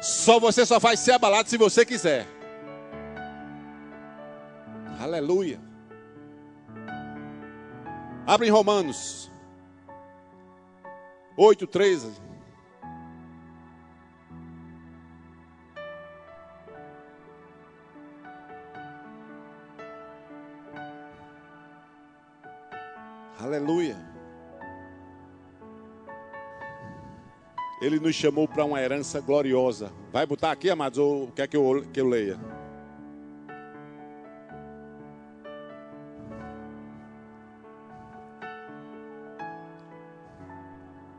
Só 0.00 0.38
você 0.38 0.64
só 0.64 0.78
vai 0.78 0.96
ser 0.96 1.12
abalado 1.12 1.48
se 1.48 1.56
você 1.56 1.84
quiser. 1.84 2.26
Aleluia. 5.00 5.60
Abre 8.26 8.48
em 8.48 8.50
Romanos 8.50 9.30
8, 11.36 11.66
13. 11.66 12.12
Aleluia. 23.38 24.15
Ele 27.80 28.00
nos 28.00 28.14
chamou 28.14 28.48
para 28.48 28.64
uma 28.64 28.80
herança 28.80 29.20
gloriosa. 29.20 29.92
Vai 30.12 30.26
botar 30.26 30.50
aqui, 30.50 30.70
amados, 30.70 30.98
ou 30.98 31.28
quer 31.32 31.46
que 31.46 31.56
eu, 31.56 31.86
que 31.92 32.00
eu 32.00 32.08
leia? 32.08 32.38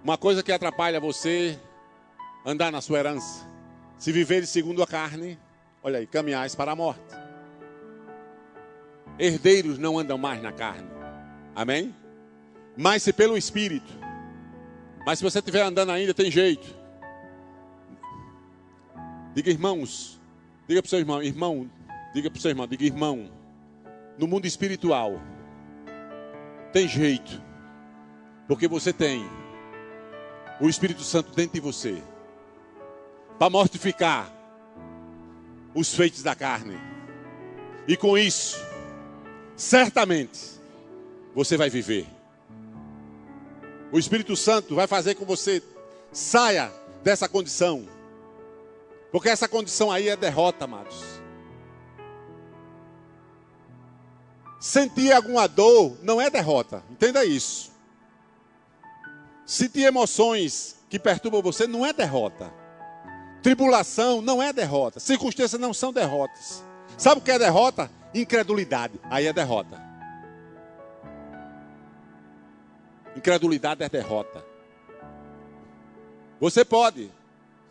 Uma 0.03 0.17
coisa 0.17 0.41
que 0.41 0.51
atrapalha 0.51 0.99
você 0.99 1.59
andar 2.45 2.71
na 2.71 2.81
sua 2.81 2.99
herança. 2.99 3.45
Se 3.97 4.11
viver 4.11 4.47
segundo 4.47 4.81
a 4.81 4.87
carne, 4.87 5.37
olha 5.83 5.99
aí, 5.99 6.07
caminhais 6.07 6.55
para 6.55 6.71
a 6.71 6.75
morte. 6.75 7.15
Herdeiros 9.19 9.77
não 9.77 9.99
andam 9.99 10.17
mais 10.17 10.41
na 10.41 10.51
carne. 10.51 10.89
Amém? 11.55 11.93
mas 12.77 13.01
se 13.01 13.11
pelo 13.11 13.35
Espírito. 13.35 14.06
Mas 15.07 15.19
se 15.19 15.23
você 15.23 15.39
estiver 15.39 15.61
andando 15.61 15.93
ainda, 15.93 16.13
tem 16.13 16.29
jeito. 16.29 16.67
Diga, 19.33 19.49
irmãos, 19.49 20.19
diga 20.67 20.81
para 20.81 20.87
o 20.87 20.89
seu 20.89 20.99
irmão, 20.99 21.23
irmão, 21.23 21.71
diga 22.13 22.29
para 22.29 22.37
o 22.37 22.41
seu 22.41 22.51
irmão, 22.51 22.67
diga, 22.67 22.83
irmão, 22.83 23.31
no 24.17 24.27
mundo 24.27 24.45
espiritual, 24.45 25.13
tem 26.73 26.89
jeito, 26.89 27.41
porque 28.49 28.67
você 28.67 28.91
tem 28.91 29.25
o 30.59 30.67
Espírito 30.67 31.03
Santo 31.03 31.33
dentro 31.33 31.53
de 31.53 31.61
você, 31.61 32.03
para 33.39 33.49
mortificar 33.49 34.29
os 35.73 35.95
feitos 35.95 36.21
da 36.21 36.35
carne, 36.35 36.77
e 37.87 37.95
com 37.95 38.17
isso, 38.17 38.61
certamente, 39.55 40.59
você 41.33 41.55
vai 41.55 41.69
viver. 41.69 42.16
O 43.91 43.97
Espírito 43.97 44.35
Santo 44.35 44.75
vai 44.75 44.85
fazer 44.85 45.15
com 45.15 45.25
você 45.25 45.63
saia 46.11 46.71
dessa 47.03 47.29
condição. 47.29 47.87
Porque 49.11 49.29
essa 49.29 49.47
condição 49.47 49.89
aí 49.89 50.09
é 50.09 50.15
derrota, 50.15 50.65
amados. 50.65 51.01
Sentir 54.59 55.13
alguma 55.13 55.47
dor 55.47 55.97
não 56.03 56.19
é 56.19 56.29
derrota. 56.29 56.83
Entenda 56.91 57.23
isso. 57.23 57.71
Sentir 59.45 59.83
emoções 59.83 60.75
que 60.89 60.99
perturbam 60.99 61.41
você 61.41 61.65
não 61.65 61.85
é 61.85 61.93
derrota. 61.93 62.53
Tribulação 63.41 64.21
não 64.21 64.43
é 64.43 64.51
derrota. 64.51 64.99
Circunstâncias 64.99 65.61
não 65.61 65.73
são 65.73 65.93
derrotas. 65.93 66.63
Sabe 66.97 67.21
o 67.21 67.23
que 67.23 67.31
é 67.31 67.39
derrota? 67.39 67.89
Incredulidade. 68.13 68.99
Aí 69.09 69.27
é 69.27 69.31
derrota. 69.31 69.86
Incredulidade 73.17 73.83
é 73.83 73.89
derrota. 73.89 74.45
Você 76.39 76.63
pode 76.63 77.09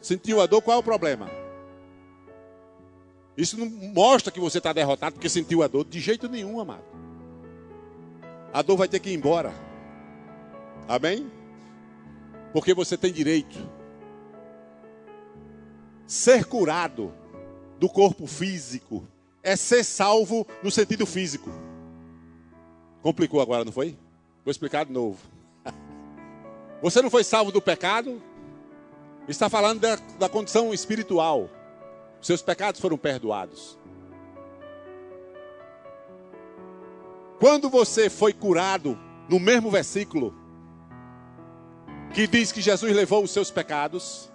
sentir 0.00 0.34
uma 0.34 0.46
dor, 0.46 0.60
qual 0.60 0.76
é 0.76 0.80
o 0.80 0.82
problema? 0.82 1.30
Isso 3.36 3.56
não 3.56 3.66
mostra 3.66 4.32
que 4.32 4.40
você 4.40 4.58
está 4.58 4.72
derrotado 4.72 5.14
porque 5.14 5.28
sentiu 5.28 5.62
a 5.62 5.68
dor, 5.68 5.84
de 5.84 6.00
jeito 6.00 6.28
nenhum, 6.28 6.58
amado. 6.58 6.84
A 8.52 8.60
dor 8.60 8.76
vai 8.76 8.88
ter 8.88 8.98
que 8.98 9.10
ir 9.10 9.14
embora. 9.14 9.54
Amém? 10.88 11.30
Porque 12.52 12.74
você 12.74 12.96
tem 12.96 13.12
direito 13.12 13.56
ser 16.06 16.44
curado 16.44 17.12
do 17.78 17.88
corpo 17.88 18.26
físico 18.26 19.06
é 19.42 19.54
ser 19.54 19.84
salvo 19.84 20.46
no 20.62 20.70
sentido 20.70 21.04
físico. 21.06 21.50
Complicou 23.02 23.40
agora, 23.40 23.64
não 23.64 23.72
foi? 23.72 23.96
Vou 24.44 24.50
explicar 24.50 24.84
de 24.84 24.92
novo. 24.92 25.35
Você 26.82 27.00
não 27.00 27.10
foi 27.10 27.24
salvo 27.24 27.50
do 27.50 27.60
pecado? 27.60 28.22
Está 29.28 29.48
falando 29.48 29.80
da, 29.80 29.96
da 30.18 30.28
condição 30.28 30.72
espiritual. 30.72 31.50
Seus 32.20 32.42
pecados 32.42 32.80
foram 32.80 32.96
perdoados. 32.96 33.78
Quando 37.38 37.68
você 37.68 38.08
foi 38.08 38.32
curado, 38.32 38.98
no 39.28 39.38
mesmo 39.38 39.70
versículo, 39.70 40.34
que 42.14 42.26
diz 42.26 42.50
que 42.50 42.60
Jesus 42.60 42.94
levou 42.94 43.24
os 43.24 43.30
seus 43.30 43.50
pecados, 43.50 44.30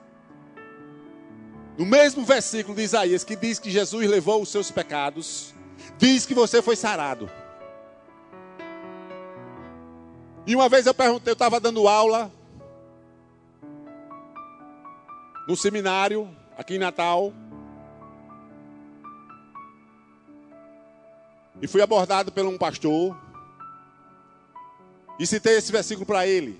no 1.78 1.86
mesmo 1.86 2.24
versículo 2.24 2.76
de 2.76 2.84
Isaías, 2.84 3.24
que 3.24 3.36
diz 3.36 3.58
que 3.58 3.72
Jesus 3.72 4.08
levou 4.08 4.42
os 4.42 4.50
seus 4.50 4.70
pecados, 4.70 5.54
diz 5.98 6.26
que 6.26 6.34
você 6.34 6.62
foi 6.62 6.76
sarado. 6.76 7.30
E 10.46 10.56
uma 10.56 10.68
vez 10.68 10.86
eu 10.86 10.94
perguntei, 10.94 11.32
eu 11.32 11.34
estava 11.34 11.60
dando 11.60 11.88
aula 11.88 12.32
no 15.48 15.56
seminário, 15.56 16.30
aqui 16.58 16.76
em 16.76 16.80
Natal. 16.80 17.34
E 21.62 21.68
fui 21.68 21.82
abordado 21.82 22.32
por 22.32 22.46
um 22.46 22.58
pastor. 22.58 23.16
E 25.20 25.28
citei 25.28 25.58
esse 25.58 25.72
versículo 25.72 26.06
para 26.06 26.26
ele. 26.26 26.60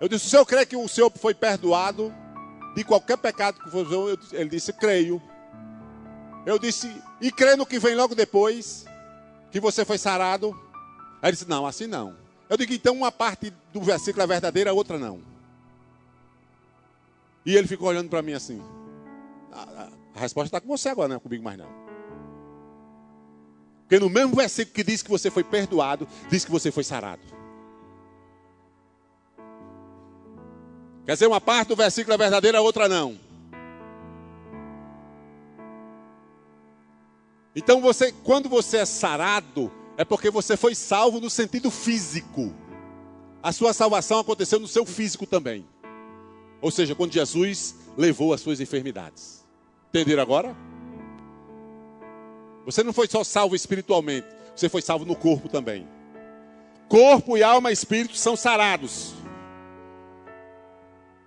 Eu 0.00 0.08
disse: 0.08 0.26
O 0.26 0.30
senhor 0.30 0.46
crê 0.46 0.64
que 0.64 0.76
o 0.76 0.86
senhor 0.86 1.10
foi 1.16 1.34
perdoado 1.34 2.14
de 2.76 2.84
qualquer 2.84 3.18
pecado 3.18 3.58
que 3.58 3.70
for? 3.70 4.18
Ele 4.32 4.50
disse: 4.50 4.72
Creio. 4.72 5.20
Eu 6.46 6.58
disse: 6.60 6.94
E 7.20 7.32
crê 7.32 7.56
no 7.56 7.66
que 7.66 7.80
vem 7.80 7.96
logo 7.96 8.14
depois? 8.14 8.84
Que 9.50 9.58
você 9.58 9.84
foi 9.84 9.98
sarado? 9.98 10.56
Ele 11.20 11.32
disse: 11.32 11.48
Não, 11.48 11.66
assim 11.66 11.88
não. 11.88 12.21
Eu 12.52 12.56
digo: 12.58 12.74
Então 12.74 12.94
uma 12.94 13.10
parte 13.10 13.50
do 13.72 13.80
versículo 13.80 14.22
é 14.22 14.26
verdadeira, 14.26 14.68
a 14.68 14.74
outra 14.74 14.98
não. 14.98 15.22
E 17.46 17.56
ele 17.56 17.66
ficou 17.66 17.88
olhando 17.88 18.10
para 18.10 18.20
mim 18.20 18.34
assim. 18.34 18.62
A, 19.50 19.88
a, 20.14 20.20
resposta 20.20 20.48
está 20.48 20.60
com 20.60 20.68
você 20.68 20.90
agora, 20.90 21.08
não 21.08 21.16
é 21.16 21.18
comigo 21.18 21.42
mais 21.42 21.56
não. 21.56 21.70
Porque 23.80 23.98
no 23.98 24.10
mesmo 24.10 24.36
versículo 24.36 24.74
que 24.74 24.84
diz 24.84 25.02
que 25.02 25.08
você 25.08 25.30
foi 25.30 25.42
perdoado, 25.42 26.06
diz 26.28 26.44
que 26.44 26.50
você 26.50 26.70
foi 26.70 26.84
sarado. 26.84 27.22
Quer 31.06 31.14
dizer, 31.14 31.28
uma 31.28 31.40
parte 31.40 31.68
do 31.68 31.76
versículo 31.76 32.12
é 32.12 32.18
verdadeira, 32.18 32.58
a 32.58 32.60
outra 32.60 32.86
não. 32.86 33.18
Então 37.56 37.80
você, 37.80 38.12
quando 38.12 38.50
você 38.50 38.76
é 38.76 38.84
sarado, 38.84 39.72
é 39.96 40.04
porque 40.04 40.30
você 40.30 40.56
foi 40.56 40.74
salvo 40.74 41.20
no 41.20 41.30
sentido 41.30 41.70
físico. 41.70 42.52
A 43.42 43.52
sua 43.52 43.72
salvação 43.72 44.18
aconteceu 44.18 44.58
no 44.58 44.68
seu 44.68 44.86
físico 44.86 45.26
também. 45.26 45.66
Ou 46.60 46.70
seja, 46.70 46.94
quando 46.94 47.12
Jesus 47.12 47.74
levou 47.96 48.32
as 48.32 48.40
suas 48.40 48.60
enfermidades. 48.60 49.44
Entenderam 49.88 50.22
agora? 50.22 50.56
Você 52.64 52.82
não 52.82 52.92
foi 52.92 53.08
só 53.08 53.24
salvo 53.24 53.56
espiritualmente, 53.56 54.26
você 54.54 54.68
foi 54.68 54.80
salvo 54.80 55.04
no 55.04 55.16
corpo 55.16 55.48
também. 55.48 55.86
Corpo 56.88 57.36
e 57.36 57.42
alma 57.42 57.70
e 57.70 57.72
espírito 57.72 58.16
são 58.16 58.36
sarados. 58.36 59.14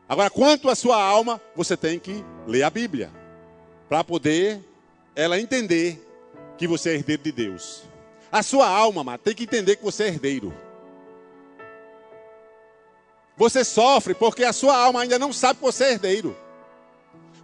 Agora, 0.08 0.30
quanto 0.30 0.70
à 0.70 0.76
sua 0.76 1.02
alma, 1.02 1.42
você 1.56 1.76
tem 1.76 2.00
que 2.00 2.24
ler 2.48 2.64
a 2.64 2.70
Bíblia 2.70 3.12
para 3.90 4.04
poder 4.04 4.64
ela 5.16 5.40
entender 5.40 6.02
que 6.58 6.68
você 6.68 6.92
é 6.92 6.94
herdeiro 6.94 7.24
de 7.24 7.32
Deus. 7.32 7.84
A 8.36 8.44
sua 8.44 8.68
alma, 8.68 9.00
amado, 9.00 9.22
tem 9.22 9.34
que 9.34 9.46
entender 9.46 9.78
que 9.78 9.84
você 9.86 10.04
é 10.04 10.08
herdeiro. 10.08 10.54
Você 13.38 13.64
sofre 13.64 14.14
porque 14.14 14.44
a 14.44 14.52
sua 14.52 14.76
alma 14.76 15.04
ainda 15.04 15.18
não 15.18 15.32
sabe 15.32 15.60
que 15.60 15.66
você 15.66 15.86
é 15.86 15.92
herdeiro. 15.94 16.36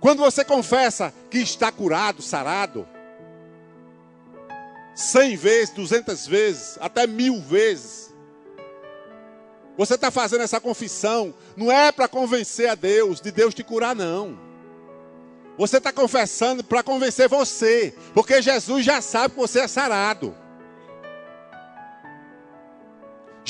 Quando 0.02 0.20
você 0.20 0.44
confessa 0.44 1.14
que 1.30 1.38
está 1.38 1.72
curado, 1.72 2.22
sarado, 2.22 2.86
cem 4.94 5.38
vezes, 5.38 5.74
duzentas 5.74 6.28
vezes, 6.28 6.78
até 6.82 7.08
mil 7.08 7.40
vezes. 7.40 8.14
Você 9.78 9.96
está 9.96 10.12
fazendo 10.12 10.42
essa 10.42 10.60
confissão, 10.60 11.34
não 11.56 11.72
é 11.72 11.90
para 11.94 12.10
convencer 12.10 12.70
a 12.70 12.76
Deus, 12.76 13.22
de 13.22 13.32
Deus 13.32 13.54
te 13.54 13.64
curar, 13.64 13.96
não. 13.96 14.38
Você 15.58 15.78
está 15.78 15.94
confessando 15.94 16.66
para 16.66 16.84
convencer 16.84 17.30
você, 17.30 17.96
porque 18.14 18.42
Jesus 18.42 18.84
já 18.84 19.02
sabe 19.02 19.36
que 19.36 19.40
você 19.40 19.62
é 19.62 19.70
sarado. 19.70 20.41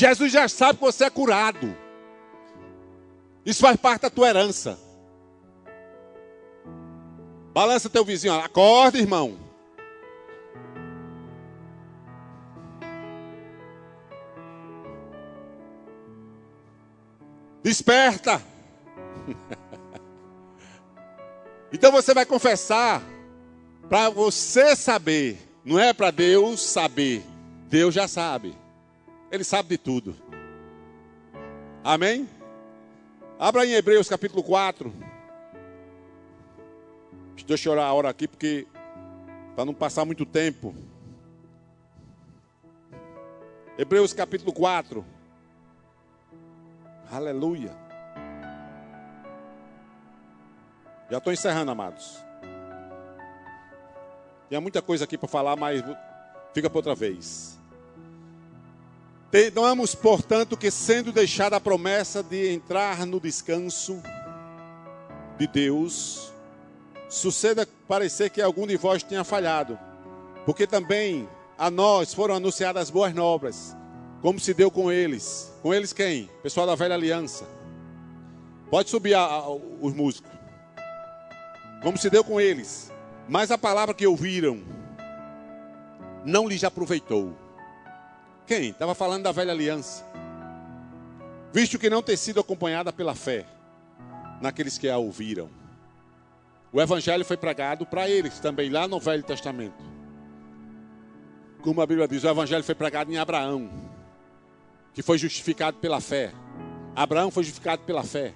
Jesus 0.02 0.32
já 0.32 0.48
sabe 0.48 0.80
que 0.80 0.84
você 0.84 1.04
é 1.04 1.10
curado. 1.12 1.78
Isso 3.46 3.62
faz 3.62 3.78
parte 3.78 4.02
da 4.02 4.10
tua 4.10 4.30
herança. 4.30 4.80
Balança 7.54 7.88
teu 7.88 8.04
vizinho, 8.04 8.34
acorda, 8.34 8.98
irmão. 8.98 9.38
Desperta! 17.62 18.42
então 21.72 21.92
você 21.92 22.12
vai 22.12 22.26
confessar 22.26 23.04
para 23.88 24.10
você 24.10 24.76
saber, 24.76 25.38
não 25.64 25.78
é 25.78 25.94
para 25.94 26.10
Deus 26.10 26.60
saber. 26.60 27.24
Deus 27.70 27.94
já 27.94 28.08
sabe. 28.08 28.60
Ele 29.32 29.44
sabe 29.44 29.70
de 29.70 29.78
tudo. 29.78 30.16
Amém? 31.84 32.30
Abra 33.40 33.66
em 33.66 33.72
Hebreus 33.72 34.10
capítulo 34.10 34.44
4. 34.44 34.94
Deixa 37.48 37.68
eu 37.68 37.74
orar 37.74 37.88
a 37.88 37.94
hora 37.94 38.10
aqui, 38.10 38.28
porque 38.28 38.68
para 39.56 39.66
não 39.66 39.74
passar 39.74 40.06
muito 40.06 40.26
tempo. 40.26 40.76
Hebreus 43.78 44.14
capítulo 44.14 44.54
4. 44.54 45.04
Aleluia. 47.12 47.76
Já 51.10 51.18
estou 51.18 51.34
encerrando, 51.34 51.72
amados. 51.72 52.24
Tinha 54.48 54.62
muita 54.62 54.82
coisa 54.82 55.06
aqui 55.06 55.18
para 55.18 55.28
falar, 55.28 55.56
mas 55.56 55.84
fica 56.54 56.70
para 56.70 56.78
outra 56.78 56.96
vez. 56.96 57.61
Tenhamos, 59.32 59.96
portanto, 59.96 60.58
que 60.58 60.70
sendo 60.70 61.12
deixada 61.12 61.56
a 61.56 61.62
promessa 61.62 62.22
de 62.22 62.54
entrar 62.54 63.06
no 63.06 63.18
descanso 63.18 64.02
de 65.38 65.48
Deus, 65.48 66.34
suceda 67.10 67.66
parecer 67.88 68.30
que 68.30 68.42
algum 68.42 68.68
de 68.68 68.76
vós 68.76 69.04
tenha 69.04 69.24
falhado, 69.24 69.80
porque 70.46 70.68
também 70.68 71.30
a 71.58 71.72
nós 71.72 72.14
foram 72.14 72.36
anunciadas 72.36 72.90
boas 72.90 73.14
novas, 73.14 73.74
como 74.22 74.38
se 74.38 74.54
deu 74.54 74.70
com 74.70 74.92
eles. 74.92 75.50
Com 75.62 75.74
eles 75.74 75.94
quem? 75.94 76.30
Pessoal 76.44 76.68
da 76.68 76.76
velha 76.76 76.96
aliança. 76.96 77.46
Pode 78.70 78.90
subir 78.90 79.14
a, 79.14 79.22
a, 79.22 79.50
os 79.50 79.94
músicos. 79.94 80.32
Como 81.82 81.98
se 81.98 82.10
deu 82.10 82.24
com 82.24 82.40
eles. 82.40 82.92
Mas 83.30 83.50
a 83.50 83.58
palavra 83.58 83.94
que 83.94 84.06
ouviram 84.06 84.62
não 86.26 86.48
lhes 86.48 86.64
aproveitou. 86.64 87.34
Quem? 88.52 88.72
Estava 88.72 88.94
falando 88.94 89.24
da 89.24 89.32
velha 89.32 89.54
aliança. 89.54 90.06
Visto 91.54 91.80
que 91.80 91.90
não 91.90 92.04
tem 92.04 92.18
sido 92.18 92.42
acompanhada 92.42 92.92
pela 92.92 93.16
fé 93.16 93.46
naqueles 94.42 94.78
que 94.78 94.90
a 94.90 94.98
ouviram. 94.98 95.50
O 96.70 96.82
evangelho 96.82 97.24
foi 97.24 97.38
pregado 97.38 97.86
para 97.86 98.10
eles 98.10 98.42
também, 98.42 98.70
lá 98.70 98.90
no 98.90 99.00
Velho 99.00 99.24
Testamento. 99.24 99.82
Como 101.62 101.82
a 101.82 101.88
Bíblia 101.88 102.10
diz, 102.10 102.26
o 102.26 102.28
evangelho 102.28 102.62
foi 102.62 102.76
pregado 102.76 103.10
em 103.10 103.18
Abraão 103.18 103.72
que 104.94 105.02
foi 105.02 105.18
justificado 105.18 105.78
pela 105.78 106.02
fé. 106.02 106.34
Abraão 106.94 107.32
foi 107.32 107.44
justificado 107.44 107.84
pela 107.84 108.04
fé, 108.04 108.34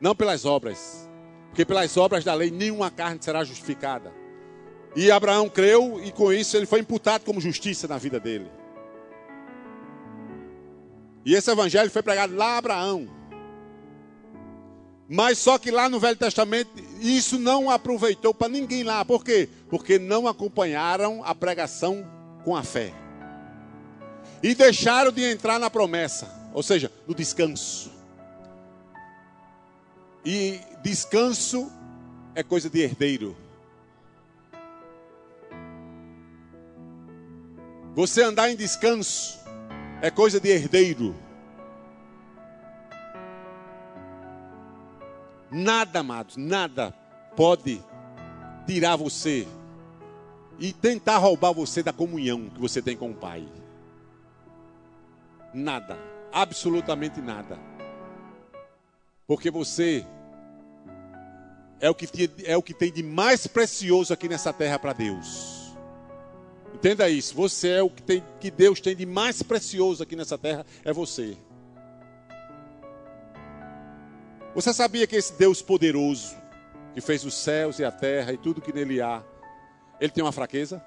não 0.00 0.14
pelas 0.14 0.44
obras. 0.44 1.10
Porque 1.48 1.64
pelas 1.64 1.96
obras 1.96 2.22
da 2.22 2.32
lei 2.32 2.52
nenhuma 2.52 2.92
carne 2.92 3.18
será 3.20 3.42
justificada. 3.42 4.12
E 4.94 5.10
Abraão 5.10 5.48
creu 5.48 6.00
e 6.00 6.12
com 6.12 6.32
isso 6.32 6.56
ele 6.56 6.64
foi 6.64 6.78
imputado 6.78 7.24
como 7.24 7.40
justiça 7.40 7.88
na 7.88 7.98
vida 7.98 8.20
dele. 8.20 8.61
E 11.24 11.34
esse 11.34 11.50
evangelho 11.50 11.90
foi 11.90 12.02
pregado 12.02 12.34
lá 12.34 12.54
a 12.54 12.58
Abraão. 12.58 13.08
Mas 15.08 15.38
só 15.38 15.58
que 15.58 15.70
lá 15.70 15.88
no 15.88 16.00
Velho 16.00 16.16
Testamento 16.16 16.70
isso 17.00 17.38
não 17.38 17.70
aproveitou 17.70 18.32
para 18.32 18.48
ninguém 18.48 18.82
lá. 18.82 19.04
Por 19.04 19.24
quê? 19.24 19.48
Porque 19.68 19.98
não 19.98 20.26
acompanharam 20.26 21.22
a 21.24 21.34
pregação 21.34 22.06
com 22.44 22.56
a 22.56 22.62
fé 22.62 22.92
e 24.42 24.54
deixaram 24.54 25.12
de 25.12 25.22
entrar 25.22 25.58
na 25.58 25.70
promessa, 25.70 26.28
ou 26.52 26.62
seja, 26.62 26.90
no 27.06 27.14
descanso. 27.14 27.92
E 30.24 30.60
descanso 30.82 31.70
é 32.34 32.42
coisa 32.42 32.68
de 32.68 32.80
herdeiro. 32.80 33.36
Você 37.94 38.22
andar 38.22 38.50
em 38.50 38.56
descanso 38.56 39.38
é 40.02 40.10
coisa 40.10 40.40
de 40.40 40.50
herdeiro. 40.50 41.14
Nada, 45.48 46.00
amados, 46.00 46.36
nada 46.36 46.92
pode 47.36 47.80
tirar 48.66 48.96
você 48.96 49.46
e 50.58 50.72
tentar 50.72 51.18
roubar 51.18 51.52
você 51.52 51.84
da 51.84 51.92
comunhão 51.92 52.50
que 52.50 52.60
você 52.60 52.82
tem 52.82 52.96
com 52.96 53.12
o 53.12 53.14
Pai. 53.14 53.46
Nada, 55.54 55.96
absolutamente 56.32 57.20
nada. 57.20 57.56
Porque 59.24 59.52
você 59.52 60.04
é 61.78 61.88
o 61.88 61.94
que, 61.94 62.30
é 62.44 62.56
o 62.56 62.62
que 62.62 62.74
tem 62.74 62.92
de 62.92 63.04
mais 63.04 63.46
precioso 63.46 64.12
aqui 64.12 64.28
nessa 64.28 64.52
terra 64.52 64.80
para 64.80 64.94
Deus. 64.94 65.61
Entenda 66.82 67.08
isso. 67.08 67.32
Você 67.36 67.68
é 67.68 67.82
o 67.82 67.88
que, 67.88 68.02
tem, 68.02 68.24
que 68.40 68.50
Deus 68.50 68.80
tem 68.80 68.96
de 68.96 69.06
mais 69.06 69.40
precioso 69.40 70.02
aqui 70.02 70.16
nessa 70.16 70.36
terra, 70.36 70.66
é 70.84 70.92
você. 70.92 71.36
Você 74.52 74.74
sabia 74.74 75.06
que 75.06 75.14
esse 75.14 75.32
Deus 75.34 75.62
poderoso, 75.62 76.34
que 76.92 77.00
fez 77.00 77.24
os 77.24 77.34
céus 77.34 77.78
e 77.78 77.84
a 77.84 77.92
terra 77.92 78.32
e 78.32 78.36
tudo 78.36 78.60
que 78.60 78.72
nele 78.72 79.00
há, 79.00 79.22
ele 80.00 80.10
tem 80.10 80.24
uma 80.24 80.32
fraqueza? 80.32 80.84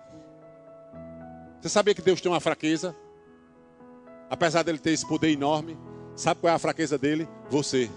Você 1.62 1.70
sabia 1.70 1.96
que 1.96 2.02
Deus 2.02 2.20
tem 2.20 2.30
uma 2.30 2.42
fraqueza? 2.42 2.94
Apesar 4.30 4.64
dele 4.64 4.80
ter 4.80 4.92
esse 4.92 5.08
poder 5.08 5.32
enorme, 5.32 5.78
sabe 6.14 6.42
qual 6.42 6.52
é 6.52 6.56
a 6.58 6.60
fraqueza 6.60 6.98
dele? 6.98 7.26
Você. 7.50 7.90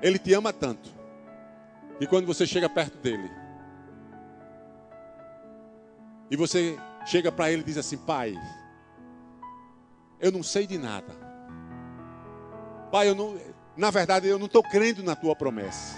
Ele 0.00 0.18
te 0.18 0.32
ama 0.32 0.50
tanto. 0.50 0.88
E 2.00 2.06
quando 2.06 2.24
você 2.24 2.46
chega 2.46 2.70
perto 2.70 2.96
dele, 2.96 3.41
e 6.32 6.36
você 6.36 6.78
chega 7.04 7.30
para 7.30 7.52
ele 7.52 7.60
e 7.60 7.64
diz 7.66 7.76
assim: 7.76 7.98
Pai, 7.98 8.34
eu 10.18 10.32
não 10.32 10.42
sei 10.42 10.66
de 10.66 10.78
nada. 10.78 11.12
Pai, 12.90 13.06
eu 13.10 13.14
não, 13.14 13.38
na 13.76 13.90
verdade, 13.90 14.28
eu 14.28 14.38
não 14.38 14.46
estou 14.46 14.62
crendo 14.62 15.02
na 15.02 15.14
tua 15.14 15.36
promessa. 15.36 15.94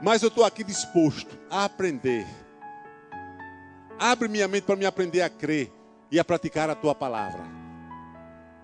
Mas 0.00 0.22
eu 0.22 0.28
estou 0.28 0.44
aqui 0.44 0.62
disposto 0.62 1.36
a 1.50 1.64
aprender. 1.64 2.24
Abre 3.98 4.28
minha 4.28 4.46
mente 4.46 4.62
para 4.62 4.76
me 4.76 4.86
aprender 4.86 5.22
a 5.22 5.28
crer 5.28 5.72
e 6.08 6.20
a 6.20 6.24
praticar 6.24 6.70
a 6.70 6.76
tua 6.76 6.94
palavra. 6.94 7.42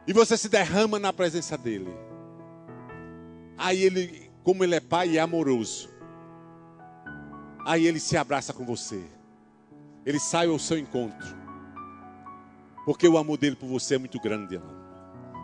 E 0.06 0.12
você 0.12 0.36
se 0.36 0.48
derrama 0.48 1.00
na 1.00 1.12
presença 1.12 1.58
dele. 1.58 1.92
Aí 3.58 3.82
ele, 3.82 4.30
como 4.44 4.62
ele 4.62 4.76
é 4.76 4.80
pai 4.80 5.08
e 5.08 5.18
é 5.18 5.20
amoroso, 5.20 5.88
aí 7.66 7.84
ele 7.84 7.98
se 7.98 8.16
abraça 8.16 8.52
com 8.52 8.64
você. 8.64 9.02
Ele 10.04 10.18
sai 10.18 10.48
ao 10.48 10.58
seu 10.58 10.78
encontro. 10.78 11.44
Porque 12.84 13.08
o 13.08 13.16
amor 13.16 13.38
dele 13.38 13.56
por 13.56 13.68
você 13.68 13.94
é 13.94 13.98
muito 13.98 14.20
grande. 14.20 14.60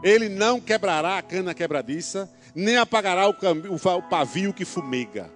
Ele 0.03 0.29
não 0.29 0.61
quebrará 0.61 1.19
a 1.19 1.23
cana 1.23 1.55
quebradiça, 1.55 2.31
nem 2.55 2.77
apagará 2.77 3.29
o, 3.29 3.33
o 3.33 4.03
pavio 4.03 4.53
que 4.53 4.65
fumega. 4.65 5.31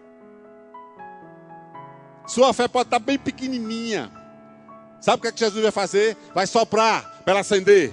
Sua 2.27 2.53
fé 2.53 2.67
pode 2.67 2.87
estar 2.87 2.99
bem 2.99 3.19
pequenininha. 3.19 4.11
Sabe 5.01 5.19
o 5.19 5.21
que, 5.23 5.29
é 5.29 5.33
que 5.33 5.41
Jesus 5.41 5.63
vai 5.63 5.73
fazer? 5.73 6.17
Vai 6.35 6.47
soprar 6.47 7.23
para 7.23 7.33
ela 7.33 7.41
acender. 7.41 7.93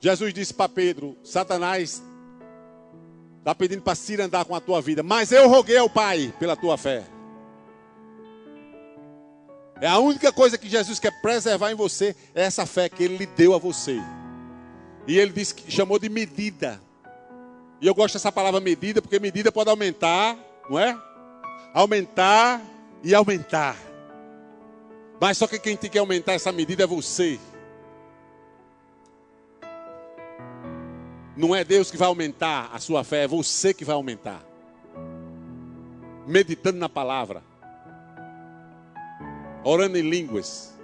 Jesus 0.00 0.32
disse 0.32 0.54
para 0.54 0.68
Pedro: 0.68 1.16
Satanás 1.24 2.00
está 3.48 3.54
pedindo 3.54 3.80
para 3.80 3.94
Ciro 3.94 4.22
andar 4.22 4.44
com 4.44 4.54
a 4.54 4.60
tua 4.60 4.78
vida, 4.82 5.02
mas 5.02 5.32
eu 5.32 5.48
roguei 5.48 5.78
ao 5.78 5.88
Pai 5.88 6.34
pela 6.38 6.54
tua 6.54 6.76
fé. 6.76 7.02
É 9.80 9.86
a 9.86 9.98
única 9.98 10.30
coisa 10.30 10.58
que 10.58 10.68
Jesus 10.68 10.98
quer 10.98 11.22
preservar 11.22 11.70
em 11.70 11.74
você 11.74 12.14
é 12.34 12.42
essa 12.42 12.66
fé 12.66 12.90
que 12.90 13.02
ele 13.02 13.16
lhe 13.16 13.26
deu 13.26 13.54
a 13.54 13.58
você. 13.58 13.98
E 15.06 15.18
ele 15.18 15.32
disse 15.32 15.54
que 15.54 15.70
chamou 15.70 15.98
de 15.98 16.10
medida. 16.10 16.78
E 17.80 17.86
eu 17.86 17.94
gosto 17.94 18.14
dessa 18.14 18.30
palavra 18.30 18.60
medida, 18.60 19.00
porque 19.00 19.18
medida 19.18 19.50
pode 19.50 19.70
aumentar, 19.70 20.36
não 20.68 20.78
é? 20.78 20.94
Aumentar 21.72 22.60
e 23.02 23.14
aumentar. 23.14 23.76
Mas 25.18 25.38
só 25.38 25.46
que 25.46 25.58
quem 25.58 25.74
tem 25.74 25.88
que 25.88 25.98
aumentar 25.98 26.34
essa 26.34 26.52
medida 26.52 26.82
é 26.84 26.86
você. 26.86 27.40
Não 31.38 31.56
é 31.56 31.64
Deus 31.64 31.90
que 31.90 31.96
vai 31.96 32.08
aumentar 32.08 32.68
a 32.74 32.78
sua 32.78 33.02
fé, 33.02 33.24
é 33.24 33.28
você 33.28 33.72
que 33.72 33.84
vai 33.84 33.94
aumentar. 33.94 34.44
Meditando 36.26 36.78
na 36.78 36.90
palavra 36.90 37.42
orando 39.64 39.98
em 39.98 40.08
línguas, 40.08 40.74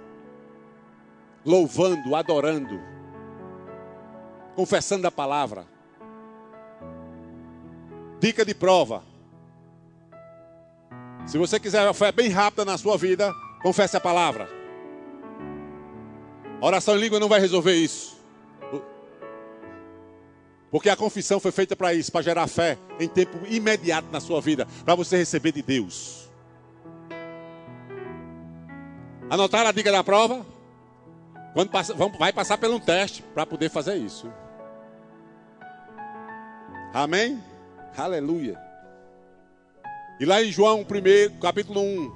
louvando, 1.43 2.15
adorando, 2.15 2.79
confessando 4.55 5.07
a 5.07 5.11
palavra. 5.11 5.65
Dica 8.19 8.45
de 8.45 8.53
prova. 8.53 9.03
Se 11.25 11.37
você 11.37 11.59
quiser 11.59 11.83
uma 11.83 11.93
fé 11.93 12.11
bem 12.11 12.29
rápida 12.29 12.63
na 12.63 12.77
sua 12.77 12.97
vida, 12.97 13.33
confesse 13.61 13.97
a 13.97 14.01
palavra. 14.01 14.47
A 16.61 16.65
oração 16.65 16.95
em 16.95 16.99
língua 16.99 17.19
não 17.19 17.27
vai 17.27 17.39
resolver 17.39 17.73
isso. 17.73 18.14
Porque 20.71 20.89
a 20.89 20.95
confissão 20.95 21.39
foi 21.39 21.51
feita 21.51 21.75
para 21.75 21.93
isso, 21.93 22.11
para 22.11 22.21
gerar 22.21 22.47
fé 22.47 22.77
em 22.99 23.07
tempo 23.07 23.37
imediato 23.47 24.07
na 24.11 24.19
sua 24.19 24.41
vida, 24.41 24.67
para 24.83 24.95
você 24.95 25.17
receber 25.17 25.51
de 25.51 25.61
Deus. 25.61 26.29
Anotaram 29.29 29.69
a 29.69 29.71
dica 29.71 29.91
da 29.91 30.03
prova? 30.03 30.45
Quando 31.53 31.69
passa, 31.69 31.93
vai 31.93 32.33
passar 32.33 32.57
por 32.57 32.69
um 32.69 32.79
teste 32.79 33.23
para 33.33 33.45
poder 33.45 33.69
fazer 33.69 33.95
isso. 33.95 34.31
Amém? 36.93 37.41
Aleluia. 37.97 38.59
E 40.19 40.25
lá 40.25 40.41
em 40.41 40.51
João 40.51 40.81
1, 40.81 41.39
capítulo 41.39 41.81
1, 41.81 42.11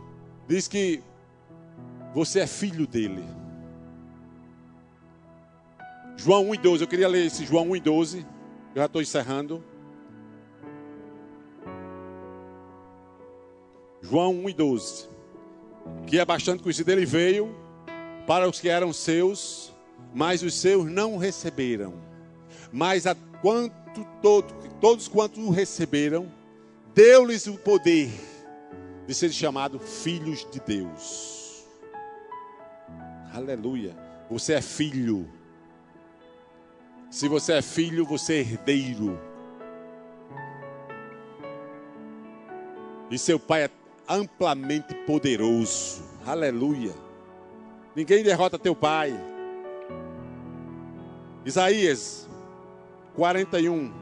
diz 0.47 0.67
que 0.67 1.01
você 2.13 2.41
é 2.41 2.47
filho 2.47 2.87
dele. 2.87 3.23
João 6.17 6.49
1 6.49 6.55
e 6.55 6.57
12, 6.57 6.83
eu 6.83 6.87
queria 6.87 7.07
ler 7.07 7.25
esse 7.25 7.45
João 7.45 7.69
1 7.69 7.75
e 7.77 7.79
12, 7.79 8.25
eu 8.75 8.81
já 8.81 8.85
estou 8.85 9.01
encerrando. 9.01 9.63
João 14.01 14.33
1 14.33 14.49
e 14.49 14.53
12 14.53 15.19
que 16.07 16.19
é 16.19 16.25
bastante 16.25 16.63
conhecido, 16.63 16.89
ele 16.89 17.05
veio 17.05 17.55
para 18.25 18.47
os 18.47 18.59
que 18.59 18.69
eram 18.69 18.91
seus, 18.93 19.73
mas 20.13 20.43
os 20.43 20.55
seus 20.55 20.89
não 20.89 21.17
receberam. 21.17 21.93
Mas 22.71 23.05
a 23.07 23.15
quanto 23.41 24.05
todo, 24.21 24.53
todos 24.79 25.07
quantos 25.07 25.43
o 25.43 25.49
receberam, 25.49 26.31
deu-lhes 26.93 27.47
o 27.47 27.57
poder 27.57 28.11
de 29.07 29.13
serem 29.13 29.35
chamados 29.35 29.81
filhos 30.03 30.47
de 30.51 30.59
Deus. 30.59 31.65
Aleluia. 33.33 33.95
Você 34.29 34.53
é 34.53 34.61
filho. 34.61 35.27
Se 37.09 37.27
você 37.27 37.53
é 37.53 37.61
filho, 37.61 38.05
você 38.05 38.35
é 38.35 38.39
herdeiro. 38.39 39.19
E 43.09 43.17
seu 43.17 43.39
pai 43.39 43.63
é 43.63 43.69
amplamente 44.07 44.93
poderoso. 45.05 46.03
Aleluia. 46.25 46.93
Ninguém 47.95 48.23
derrota 48.23 48.59
teu 48.59 48.75
pai. 48.75 49.13
Isaías 51.43 52.29
41. 53.15 53.98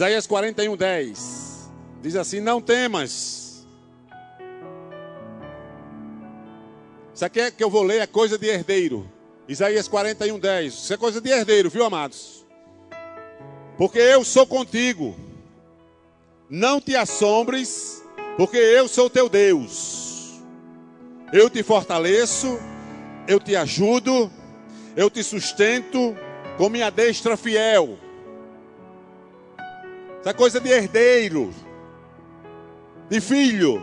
Isaías 0.00 0.26
41, 0.26 0.78
10. 0.78 1.70
Diz 2.00 2.16
assim: 2.16 2.40
Não 2.40 2.58
temas 2.58 3.66
Isso 7.14 7.22
aqui 7.22 7.38
é 7.38 7.50
que 7.50 7.62
eu 7.62 7.68
vou 7.68 7.82
ler 7.82 8.00
é 8.00 8.06
coisa 8.06 8.38
de 8.38 8.46
herdeiro. 8.46 9.06
Isaías 9.46 9.86
41, 9.88 10.38
10. 10.38 10.72
Isso 10.72 10.94
é 10.94 10.96
coisa 10.96 11.20
de 11.20 11.28
herdeiro, 11.28 11.68
viu, 11.68 11.84
amados? 11.84 12.46
Porque 13.76 13.98
eu 13.98 14.24
sou 14.24 14.46
contigo. 14.46 15.14
Não 16.48 16.80
te 16.80 16.96
assombres, 16.96 18.02
porque 18.38 18.56
eu 18.56 18.88
sou 18.88 19.10
teu 19.10 19.28
Deus. 19.28 20.40
Eu 21.30 21.50
te 21.50 21.62
fortaleço, 21.62 22.58
eu 23.28 23.38
te 23.38 23.54
ajudo, 23.54 24.32
eu 24.96 25.10
te 25.10 25.22
sustento 25.22 26.16
com 26.56 26.70
minha 26.70 26.88
destra 26.88 27.36
fiel. 27.36 27.98
Essa 30.20 30.34
coisa 30.34 30.60
de 30.60 30.68
herdeiro, 30.68 31.52
de 33.08 33.20
filho. 33.20 33.82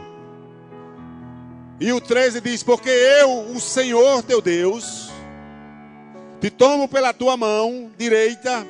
E 1.80 1.92
o 1.92 2.00
13 2.00 2.42
diz: 2.42 2.62
Porque 2.62 2.90
eu, 2.90 3.52
o 3.56 3.60
Senhor 3.60 4.22
teu 4.22 4.40
Deus, 4.40 5.10
te 6.40 6.52
tomo 6.52 6.88
pela 6.88 7.12
tua 7.12 7.36
mão 7.36 7.92
direita 7.98 8.66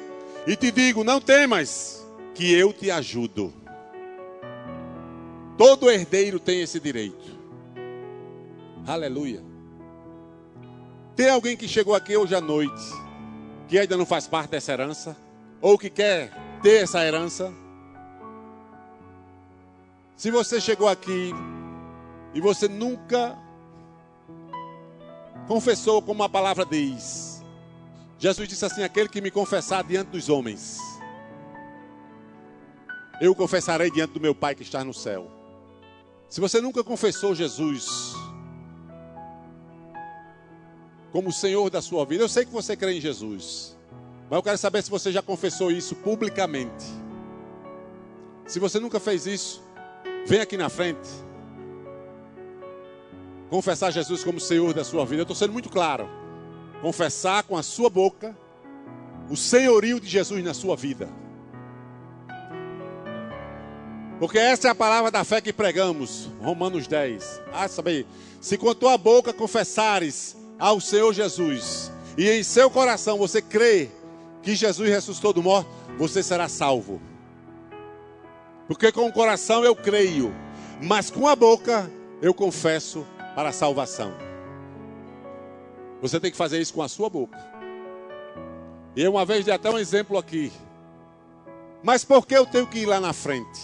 e 0.46 0.56
te 0.56 0.72
digo: 0.72 1.04
Não 1.04 1.20
temas, 1.20 2.06
que 2.34 2.54
eu 2.54 2.72
te 2.72 2.90
ajudo. 2.90 3.54
Todo 5.58 5.90
herdeiro 5.90 6.40
tem 6.40 6.62
esse 6.62 6.80
direito. 6.80 7.38
Aleluia. 8.86 9.44
Tem 11.18 11.30
alguém 11.30 11.58
que 11.58 11.68
chegou 11.68 11.96
aqui 11.96 12.16
hoje 12.16 12.34
à 12.34 12.40
noite 12.40 12.82
que 13.68 13.78
ainda 13.78 13.98
não 13.98 14.06
faz 14.06 14.28
parte 14.28 14.52
dessa 14.52 14.72
herança? 14.72 15.18
Ou 15.60 15.78
que 15.78 15.90
quer 15.90 16.32
ter 16.62 16.84
essa 16.84 17.04
herança? 17.04 17.54
Se 20.16 20.32
você 20.32 20.60
chegou 20.60 20.88
aqui 20.88 21.32
e 22.34 22.42
você 22.42 22.68
nunca 22.68 23.38
confessou 25.48 26.02
como 26.02 26.24
a 26.24 26.30
palavra 26.30 26.66
diz, 26.66 27.44
Jesus 28.18 28.50
disse 28.50 28.66
assim: 28.66 28.84
aquele 28.84 29.08
que 29.08 29.22
me 29.22 29.30
confessar 29.30 29.84
diante 29.84 30.10
dos 30.10 30.28
homens, 30.28 30.80
eu 33.22 33.36
confessarei 33.36 33.92
diante 33.92 34.14
do 34.14 34.20
meu 34.20 34.34
Pai 34.34 34.56
que 34.56 34.64
está 34.64 34.84
no 34.84 34.94
céu. 34.94 35.32
Se 36.28 36.42
você 36.42 36.60
nunca 36.60 36.84
confessou 36.84 37.36
Jesus 37.36 38.14
como 41.12 41.30
o 41.30 41.34
Senhor 41.34 41.70
da 41.70 41.82
sua 41.82 42.06
vida, 42.06 42.24
eu 42.24 42.30
sei 42.30 42.44
que 42.44 42.52
você 42.52 42.76
crê 42.76 42.98
em 42.98 43.02
Jesus, 43.02 43.77
mas 44.30 44.38
eu 44.38 44.44
quero 44.44 44.58
saber 44.58 44.84
se 44.84 44.90
você 44.90 45.12
já 45.12 45.22
confessou 45.22 45.72
isso 45.72 45.96
publicamente. 45.96 46.86
Se 48.46 48.60
você 48.60 48.80
nunca 48.80 49.00
fez 49.00 49.26
isso, 49.26 49.64
vem 50.26 50.42
aqui 50.42 50.58
na 50.58 50.70
frente. 50.70 51.08
Confessar 53.50 53.92
Jesus 53.92 54.24
como 54.24 54.40
Senhor 54.40 54.74
da 54.74 54.84
sua 54.84 55.06
vida. 55.06 55.22
Eu 55.22 55.24
estou 55.24 55.36
sendo 55.36 55.54
muito 55.54 55.70
claro. 55.70 56.10
Confessar 56.82 57.44
com 57.44 57.58
a 57.58 57.64
sua 57.64 57.90
boca 57.90 58.38
o 59.30 59.36
senhorio 59.36 60.00
de 60.00 60.08
Jesus 60.08 60.44
na 60.44 60.54
sua 60.54 60.76
vida. 60.76 61.10
Porque 64.20 64.40
essa 64.40 64.68
é 64.68 64.72
a 64.72 64.76
palavra 64.76 65.12
da 65.12 65.24
fé 65.24 65.40
que 65.40 65.54
pregamos, 65.54 66.30
Romanos 66.42 66.88
10. 66.88 67.42
Ah, 67.54 67.68
sabe, 67.68 68.08
se 68.42 68.58
com 68.58 68.70
a 68.70 68.76
tua 68.76 68.98
boca 68.98 69.32
confessares 69.32 70.36
ao 70.58 70.82
Senhor 70.82 71.14
Jesus 71.14 71.92
e 72.18 72.30
em 72.30 72.44
seu 72.44 72.70
coração 72.70 73.18
você 73.18 73.42
crê 73.42 73.90
que 74.42 74.56
Jesus 74.56 74.90
ressuscitou 74.90 75.34
do 75.34 75.44
morto, 75.44 75.70
você 75.98 76.24
será 76.24 76.48
salvo. 76.48 77.02
Porque 78.68 78.92
com 78.92 79.08
o 79.08 79.12
coração 79.12 79.64
eu 79.64 79.76
creio, 79.76 80.34
mas 80.82 81.10
com 81.10 81.28
a 81.28 81.36
boca 81.36 81.90
eu 82.22 82.34
confesso 82.34 83.06
para 83.36 83.50
a 83.50 83.54
salvação. 83.54 84.14
Você 86.02 86.20
tem 86.20 86.32
que 86.32 86.38
fazer 86.38 86.60
isso 86.60 86.74
com 86.74 86.82
a 86.82 86.88
sua 86.88 87.10
boca. 87.10 87.38
E 88.96 89.02
eu 89.02 89.12
uma 89.12 89.26
vez 89.26 89.46
dei 89.46 89.54
até 89.54 89.70
um 89.70 89.78
exemplo 89.78 90.18
aqui. 90.18 90.52
Mas 91.84 92.04
por 92.04 92.26
que 92.26 92.36
eu 92.36 92.46
tenho 92.46 92.68
que 92.68 92.80
ir 92.80 92.86
lá 92.86 93.00
na 93.00 93.14
frente? 93.14 93.62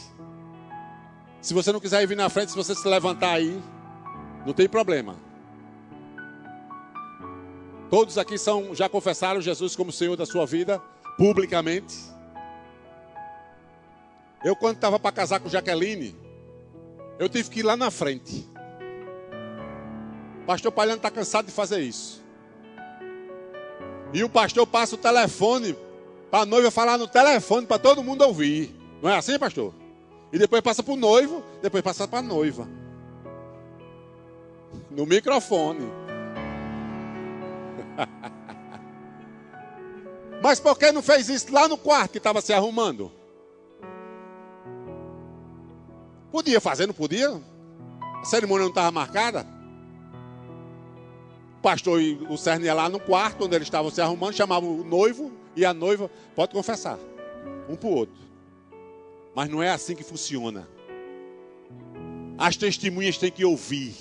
Se 1.41 1.53
você 1.53 1.71
não 1.71 1.80
quiser 1.80 2.05
vir 2.07 2.15
na 2.15 2.30
frente, 2.30 2.51
se 2.51 2.55
você 2.55 2.74
se 2.74 2.88
levantar 2.88 3.34
aí, 3.34 3.61
não 4.45 4.53
tem 4.53 4.69
problema. 4.69 5.15
Todos 7.93 8.17
aqui 8.17 8.39
são, 8.39 8.73
já 8.73 8.89
confessaram 8.89 9.39
Jesus 9.39 9.75
como 9.75 9.91
Senhor 9.91 10.17
da 10.17 10.25
sua 10.25 10.47
vida, 10.47 10.81
publicamente. 11.15 11.95
Eu, 14.43 14.55
quando 14.55 14.77
estava 14.77 14.97
para 14.97 15.11
casar 15.11 15.39
com 15.39 15.47
Jaqueline, 15.47 16.15
eu 17.19 17.29
tive 17.29 17.51
que 17.51 17.59
ir 17.59 17.61
lá 17.61 17.77
na 17.77 17.91
frente. 17.91 18.49
O 20.41 20.45
pastor 20.47 20.71
Palhano 20.71 20.97
está 20.97 21.11
cansado 21.11 21.45
de 21.45 21.51
fazer 21.51 21.81
isso. 21.81 22.19
E 24.11 24.23
o 24.23 24.29
pastor 24.29 24.65
passa 24.65 24.95
o 24.95 24.97
telefone 24.97 25.77
para 26.31 26.39
a 26.39 26.45
noiva 26.47 26.71
falar 26.71 26.97
no 26.97 27.07
telefone 27.07 27.67
para 27.67 27.77
todo 27.77 28.01
mundo 28.01 28.23
ouvir. 28.23 28.73
Não 29.03 29.09
é 29.11 29.17
assim, 29.17 29.37
pastor? 29.37 29.71
E 30.31 30.39
depois 30.39 30.63
passa 30.63 30.81
para 30.81 30.95
o 30.95 30.97
noivo, 30.97 31.43
depois 31.61 31.83
passa 31.83 32.07
para 32.07 32.17
a 32.17 32.23
noiva. 32.23 32.67
No 34.89 35.05
microfone. 35.05 36.02
Mas 40.41 40.59
por 40.59 40.77
que 40.77 40.91
não 40.91 41.01
fez 41.01 41.29
isso 41.29 41.53
lá 41.53 41.67
no 41.67 41.77
quarto 41.77 42.11
que 42.11 42.17
estava 42.17 42.41
se 42.41 42.51
arrumando? 42.51 43.11
Podia 46.31 46.59
fazer, 46.59 46.87
não 46.87 46.93
podia? 46.93 47.41
A 48.21 48.25
cerimônia 48.25 48.63
não 48.63 48.69
estava 48.69 48.91
marcada? 48.91 49.45
O 51.59 51.61
pastor 51.61 52.01
e 52.01 52.15
o 52.29 52.37
Cerne 52.37 52.71
lá 52.73 52.89
no 52.89 52.99
quarto 52.99 53.45
onde 53.45 53.55
eles 53.55 53.67
estavam 53.67 53.91
se 53.91 54.01
arrumando, 54.01 54.33
chamava 54.33 54.65
o 54.65 54.83
noivo 54.83 55.31
e 55.55 55.63
a 55.63 55.73
noiva, 55.73 56.09
pode 56.35 56.53
confessar, 56.53 56.97
um 57.69 57.75
para 57.75 57.87
o 57.87 57.93
outro. 57.93 58.23
Mas 59.35 59.49
não 59.49 59.63
é 59.63 59.69
assim 59.69 59.95
que 59.95 60.03
funciona. 60.03 60.67
As 62.37 62.57
testemunhas 62.57 63.17
têm 63.17 63.31
que 63.31 63.45
ouvir. 63.45 63.95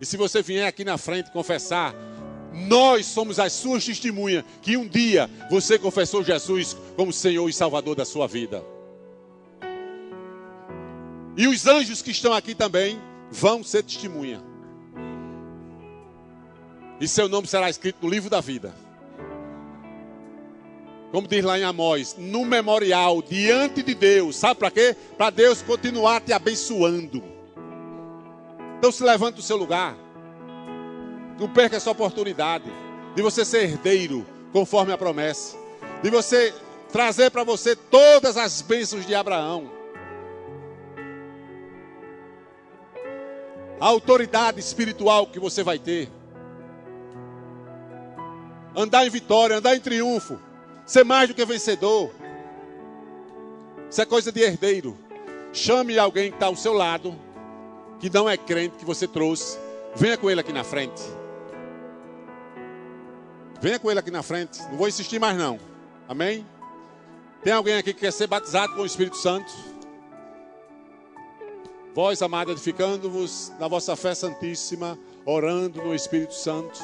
E 0.00 0.06
se 0.06 0.16
você 0.16 0.42
vier 0.42 0.66
aqui 0.66 0.84
na 0.84 0.98
frente 0.98 1.30
confessar, 1.30 1.94
nós 2.52 3.06
somos 3.06 3.38
as 3.38 3.52
suas 3.52 3.84
testemunhas 3.84 4.44
que 4.62 4.76
um 4.76 4.86
dia 4.86 5.28
você 5.50 5.78
confessou 5.78 6.22
Jesus 6.22 6.76
como 6.96 7.12
Senhor 7.12 7.48
e 7.48 7.52
Salvador 7.52 7.94
da 7.94 8.04
sua 8.04 8.26
vida. 8.26 8.64
E 11.36 11.46
os 11.46 11.66
anjos 11.66 12.00
que 12.00 12.10
estão 12.10 12.32
aqui 12.32 12.54
também 12.54 12.98
vão 13.30 13.62
ser 13.62 13.82
testemunha. 13.82 14.42
E 16.98 17.06
seu 17.06 17.28
nome 17.28 17.46
será 17.46 17.68
escrito 17.68 17.98
no 18.02 18.08
livro 18.08 18.30
da 18.30 18.40
vida 18.40 18.86
como 21.16 21.28
diz 21.28 21.42
lá 21.42 21.58
em 21.58 21.64
Amós, 21.64 22.14
no 22.18 22.44
memorial, 22.44 23.22
diante 23.22 23.82
de 23.82 23.94
Deus. 23.94 24.36
Sabe 24.36 24.60
para 24.60 24.70
quê? 24.70 24.94
Para 25.16 25.30
Deus 25.30 25.62
continuar 25.62 26.20
te 26.20 26.32
abençoando. 26.32 27.22
Então 28.78 28.92
se 28.92 29.02
levante 29.02 29.36
do 29.36 29.42
seu 29.42 29.56
lugar. 29.56 29.96
Não 31.38 31.48
perca 31.48 31.76
essa 31.76 31.90
oportunidade 31.90 32.70
de 33.14 33.22
você 33.22 33.44
ser 33.44 33.64
herdeiro, 33.64 34.26
conforme 34.52 34.92
a 34.92 34.98
promessa. 34.98 35.56
De 36.02 36.10
você 36.10 36.54
trazer 36.92 37.30
para 37.30 37.44
você 37.44 37.74
todas 37.74 38.36
as 38.36 38.62
bênçãos 38.62 39.06
de 39.06 39.14
Abraão. 39.14 39.70
A 43.78 43.86
autoridade 43.86 44.60
espiritual 44.60 45.26
que 45.26 45.38
você 45.38 45.62
vai 45.62 45.78
ter. 45.78 46.10
Andar 48.74 49.06
em 49.06 49.10
vitória, 49.10 49.56
andar 49.56 49.74
em 49.74 49.80
triunfo 49.80 50.38
ser 50.86 51.04
mais 51.04 51.28
do 51.28 51.34
que 51.34 51.44
vencedor. 51.44 52.12
Isso 53.90 54.00
é 54.00 54.06
coisa 54.06 54.30
de 54.30 54.40
herdeiro. 54.40 54.96
Chame 55.52 55.98
alguém 55.98 56.30
que 56.30 56.36
está 56.36 56.46
ao 56.46 56.56
seu 56.56 56.72
lado, 56.72 57.14
que 58.00 58.10
não 58.10 58.28
é 58.28 58.36
crente, 58.36 58.76
que 58.76 58.84
você 58.84 59.06
trouxe. 59.06 59.58
Venha 59.94 60.16
com 60.16 60.30
ele 60.30 60.40
aqui 60.40 60.52
na 60.52 60.64
frente. 60.64 61.02
Venha 63.60 63.78
com 63.78 63.90
ele 63.90 64.00
aqui 64.00 64.10
na 64.10 64.22
frente. 64.22 64.60
Não 64.64 64.76
vou 64.76 64.88
insistir 64.88 65.18
mais 65.18 65.36
não. 65.36 65.58
Amém? 66.08 66.46
Tem 67.42 67.52
alguém 67.52 67.74
aqui 67.74 67.94
que 67.94 68.00
quer 68.00 68.12
ser 68.12 68.26
batizado 68.26 68.74
com 68.74 68.82
o 68.82 68.86
Espírito 68.86 69.16
Santo? 69.16 69.52
Vós, 71.94 72.20
amados, 72.20 72.52
edificando-vos 72.52 73.52
na 73.58 73.68
vossa 73.68 73.96
fé 73.96 74.14
santíssima, 74.14 74.98
orando 75.24 75.82
no 75.82 75.94
Espírito 75.94 76.34
Santo. 76.34 76.78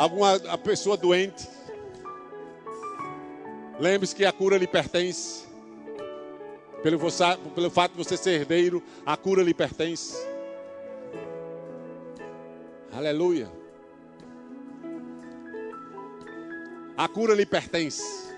alguma 0.00 0.38
pessoa 0.58 0.96
doente, 0.96 1.46
lembre-se 3.78 4.16
que 4.16 4.24
a 4.24 4.32
cura 4.32 4.56
lhe 4.56 4.66
pertence. 4.66 5.49
Pelo, 6.82 6.98
você, 6.98 7.24
pelo 7.54 7.70
fato 7.70 7.92
de 7.92 7.98
você 7.98 8.16
ser 8.16 8.40
herdeiro, 8.40 8.82
a 9.04 9.16
cura 9.16 9.42
lhe 9.42 9.52
pertence. 9.52 10.16
Aleluia. 12.92 13.50
A 16.96 17.06
cura 17.06 17.34
lhe 17.34 17.44
pertence. 17.44 18.30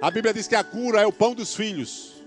A 0.00 0.10
Bíblia 0.10 0.32
diz 0.32 0.48
que 0.48 0.54
a 0.54 0.64
cura 0.64 1.02
é 1.02 1.06
o 1.06 1.12
pão 1.12 1.34
dos 1.34 1.54
filhos. 1.54 2.22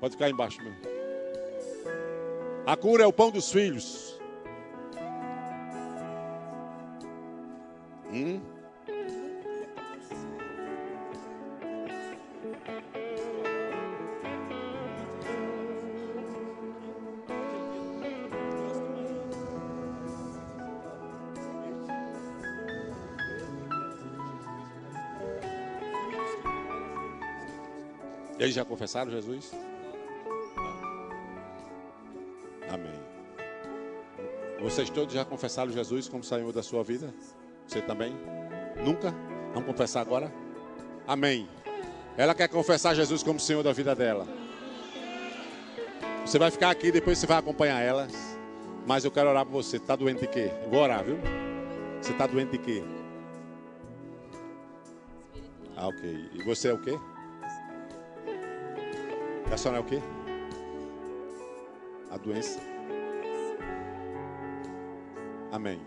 Pode 0.00 0.12
ficar 0.12 0.30
embaixo 0.30 0.62
mesmo. 0.62 0.78
A 2.64 2.76
cura 2.76 3.02
é 3.02 3.06
o 3.06 3.12
pão 3.12 3.30
dos 3.30 3.50
filhos. 3.50 4.20
Hum? 8.12 8.40
Já 28.54 28.64
confessaram 28.64 29.10
Jesus? 29.10 29.52
Amém. 32.68 33.00
Vocês 34.60 34.90
todos 34.90 35.14
já 35.14 35.24
confessaram 35.24 35.70
Jesus 35.70 36.08
como 36.08 36.22
Senhor 36.24 36.52
da 36.52 36.62
sua 36.62 36.82
vida? 36.82 37.14
Você 37.66 37.80
também? 37.80 38.14
Nunca? 38.84 39.14
Vamos 39.54 39.66
confessar 39.66 40.00
agora? 40.00 40.32
Amém. 41.06 41.48
Ela 42.16 42.34
quer 42.34 42.48
confessar 42.48 42.94
Jesus 42.94 43.22
como 43.22 43.38
Senhor 43.38 43.62
da 43.62 43.72
vida 43.72 43.94
dela. 43.94 44.26
Você 46.24 46.38
vai 46.38 46.50
ficar 46.50 46.70
aqui, 46.70 46.90
depois 46.90 47.18
você 47.18 47.26
vai 47.26 47.38
acompanhar 47.38 47.80
ela. 47.80 48.08
Mas 48.86 49.04
eu 49.04 49.10
quero 49.10 49.30
orar 49.30 49.44
por 49.44 49.52
você. 49.52 49.76
Está 49.76 49.94
doente 49.96 50.20
de 50.20 50.26
quê? 50.26 50.50
Eu 50.64 50.70
vou 50.70 50.80
orar, 50.80 51.04
viu? 51.04 51.18
Você 52.00 52.12
está 52.12 52.26
doente 52.26 52.52
de 52.52 52.58
quê? 52.58 52.82
Ah, 55.76 55.88
ok. 55.88 56.30
E 56.34 56.42
você 56.42 56.68
é 56.68 56.74
o 56.74 56.78
quê? 56.78 56.98
A 59.50 59.56
senhora 59.56 59.78
é 59.78 59.80
o 59.80 59.84
quê? 59.84 60.00
A 62.10 62.16
doença. 62.18 62.60
Amém. 65.50 65.80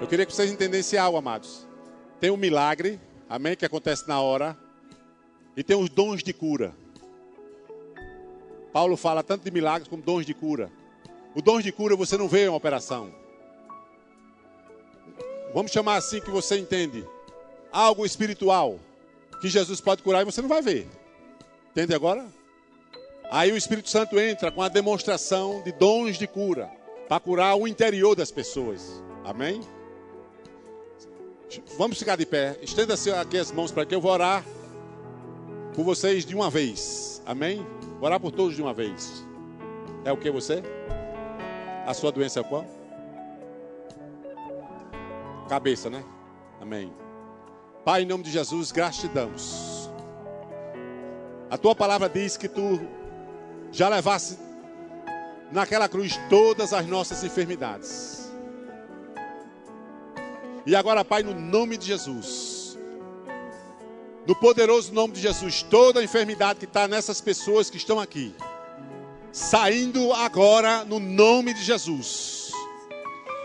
Eu 0.00 0.06
queria 0.06 0.26
que 0.26 0.32
vocês 0.34 0.52
entendessem 0.52 0.98
algo, 0.98 1.16
amados. 1.16 1.66
Tem 2.20 2.30
um 2.30 2.36
milagre, 2.36 3.00
amém, 3.28 3.56
que 3.56 3.64
acontece 3.64 4.06
na 4.06 4.20
hora. 4.20 4.56
E 5.56 5.64
tem 5.64 5.76
os 5.76 5.88
dons 5.88 6.22
de 6.22 6.34
cura. 6.34 6.74
Paulo 8.72 8.94
fala 8.94 9.22
tanto 9.22 9.42
de 9.42 9.50
milagres 9.50 9.88
como 9.88 10.02
dons 10.02 10.26
de 10.26 10.34
cura. 10.34 10.70
O 11.34 11.40
dons 11.40 11.64
de 11.64 11.72
cura 11.72 11.96
você 11.96 12.18
não 12.18 12.28
vê 12.28 12.44
em 12.44 12.48
uma 12.48 12.58
operação. 12.58 13.10
Vamos 15.54 15.72
chamar 15.72 15.96
assim 15.96 16.20
que 16.20 16.30
você 16.30 16.58
entende. 16.58 17.06
Algo 17.72 18.04
espiritual 18.04 18.78
que 19.40 19.48
Jesus 19.48 19.80
pode 19.80 20.02
curar 20.02 20.20
e 20.20 20.24
você 20.26 20.42
não 20.42 20.48
vai 20.48 20.60
ver. 20.60 20.86
Entende 21.76 21.94
agora? 21.94 22.24
Aí 23.30 23.52
o 23.52 23.56
Espírito 23.56 23.90
Santo 23.90 24.18
entra 24.18 24.50
com 24.50 24.62
a 24.62 24.68
demonstração 24.70 25.60
de 25.62 25.72
dons 25.72 26.16
de 26.16 26.26
cura 26.26 26.70
para 27.06 27.20
curar 27.20 27.54
o 27.54 27.68
interior 27.68 28.16
das 28.16 28.30
pessoas. 28.30 29.04
Amém? 29.22 29.60
Vamos 31.76 31.98
ficar 31.98 32.16
de 32.16 32.24
pé. 32.24 32.58
Estenda 32.62 32.94
aqui 33.20 33.36
as 33.36 33.52
mãos 33.52 33.70
para 33.70 33.84
que 33.84 33.94
eu 33.94 34.00
vou 34.00 34.10
orar 34.10 34.42
por 35.74 35.84
vocês 35.84 36.24
de 36.24 36.34
uma 36.34 36.48
vez. 36.48 37.20
Amém? 37.26 37.58
Vou 37.98 38.04
orar 38.04 38.18
por 38.18 38.32
todos 38.32 38.56
de 38.56 38.62
uma 38.62 38.72
vez. 38.72 39.22
É 40.02 40.10
o 40.10 40.16
que 40.16 40.30
você? 40.30 40.62
A 41.86 41.92
sua 41.92 42.10
doença 42.10 42.40
é 42.40 42.42
qual? 42.42 42.64
Cabeça, 45.46 45.90
né? 45.90 46.02
Amém. 46.58 46.90
Pai, 47.84 48.00
em 48.00 48.06
nome 48.06 48.24
de 48.24 48.30
Jesus, 48.30 48.72
gratidamos. 48.72 49.75
A 51.50 51.56
tua 51.56 51.74
palavra 51.74 52.08
diz 52.08 52.36
que 52.36 52.48
tu 52.48 52.80
já 53.70 53.88
levasse 53.88 54.38
naquela 55.52 55.88
cruz 55.88 56.18
todas 56.28 56.72
as 56.72 56.86
nossas 56.86 57.22
enfermidades. 57.22 58.32
E 60.64 60.74
agora, 60.74 61.04
Pai, 61.04 61.22
no 61.22 61.32
nome 61.32 61.76
de 61.76 61.86
Jesus, 61.86 62.76
no 64.26 64.34
poderoso 64.34 64.92
nome 64.92 65.14
de 65.14 65.20
Jesus, 65.20 65.62
toda 65.62 66.00
a 66.00 66.04
enfermidade 66.04 66.58
que 66.58 66.64
está 66.64 66.88
nessas 66.88 67.20
pessoas 67.20 67.70
que 67.70 67.76
estão 67.76 68.00
aqui, 68.00 68.34
saindo 69.30 70.12
agora 70.12 70.84
no 70.84 70.98
nome 70.98 71.54
de 71.54 71.62
Jesus. 71.62 72.50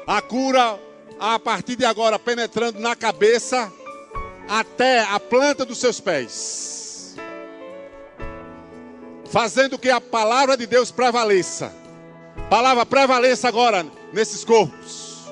A 0.07 0.19
cura 0.19 0.79
a 1.19 1.37
partir 1.37 1.75
de 1.75 1.85
agora 1.85 2.17
penetrando 2.17 2.79
na 2.79 2.95
cabeça 2.95 3.71
até 4.49 5.03
a 5.03 5.19
planta 5.19 5.63
dos 5.63 5.77
seus 5.77 5.99
pés. 5.99 6.80
Fazendo 9.31 9.79
que 9.79 9.89
a 9.89 10.01
palavra 10.01 10.55
de 10.55 10.67
Deus 10.67 10.91
prevaleça. 10.91 11.73
palavra 12.49 12.85
prevaleça 12.85 13.47
agora 13.47 13.85
nesses 14.13 14.43
corpos. 14.43 15.25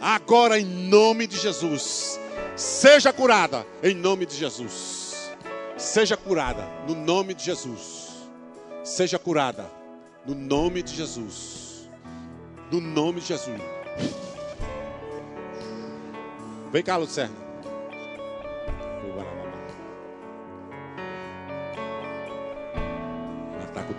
Agora 0.00 0.58
em 0.58 0.64
nome 0.64 1.26
de 1.26 1.36
Jesus 1.36 2.18
Seja 2.60 3.10
curada 3.10 3.66
em 3.82 3.94
nome 3.94 4.26
de 4.26 4.36
Jesus. 4.36 5.30
Seja 5.78 6.14
curada 6.14 6.68
no 6.86 6.94
nome 6.94 7.32
de 7.32 7.42
Jesus. 7.42 8.28
Seja 8.84 9.18
curada 9.18 9.70
no 10.26 10.34
nome 10.34 10.82
de 10.82 10.94
Jesus. 10.94 11.88
No 12.70 12.78
nome 12.78 13.22
de 13.22 13.28
Jesus. 13.28 13.60
Vem 16.70 16.82
cá, 16.82 16.98
Lucerna. 16.98 17.34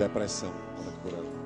Depressão. 0.01 0.51
Ela. 1.05 1.41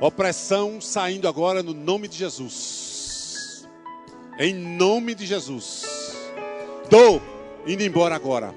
Opressão 0.00 0.82
saindo 0.82 1.26
agora 1.26 1.62
no 1.62 1.72
nome 1.72 2.08
de 2.08 2.18
Jesus. 2.18 3.66
Em 4.38 4.52
nome 4.52 5.14
de 5.14 5.24
Jesus. 5.24 5.86
Dou 6.90 7.22
indo 7.66 7.82
embora 7.82 8.14
agora. 8.14 8.54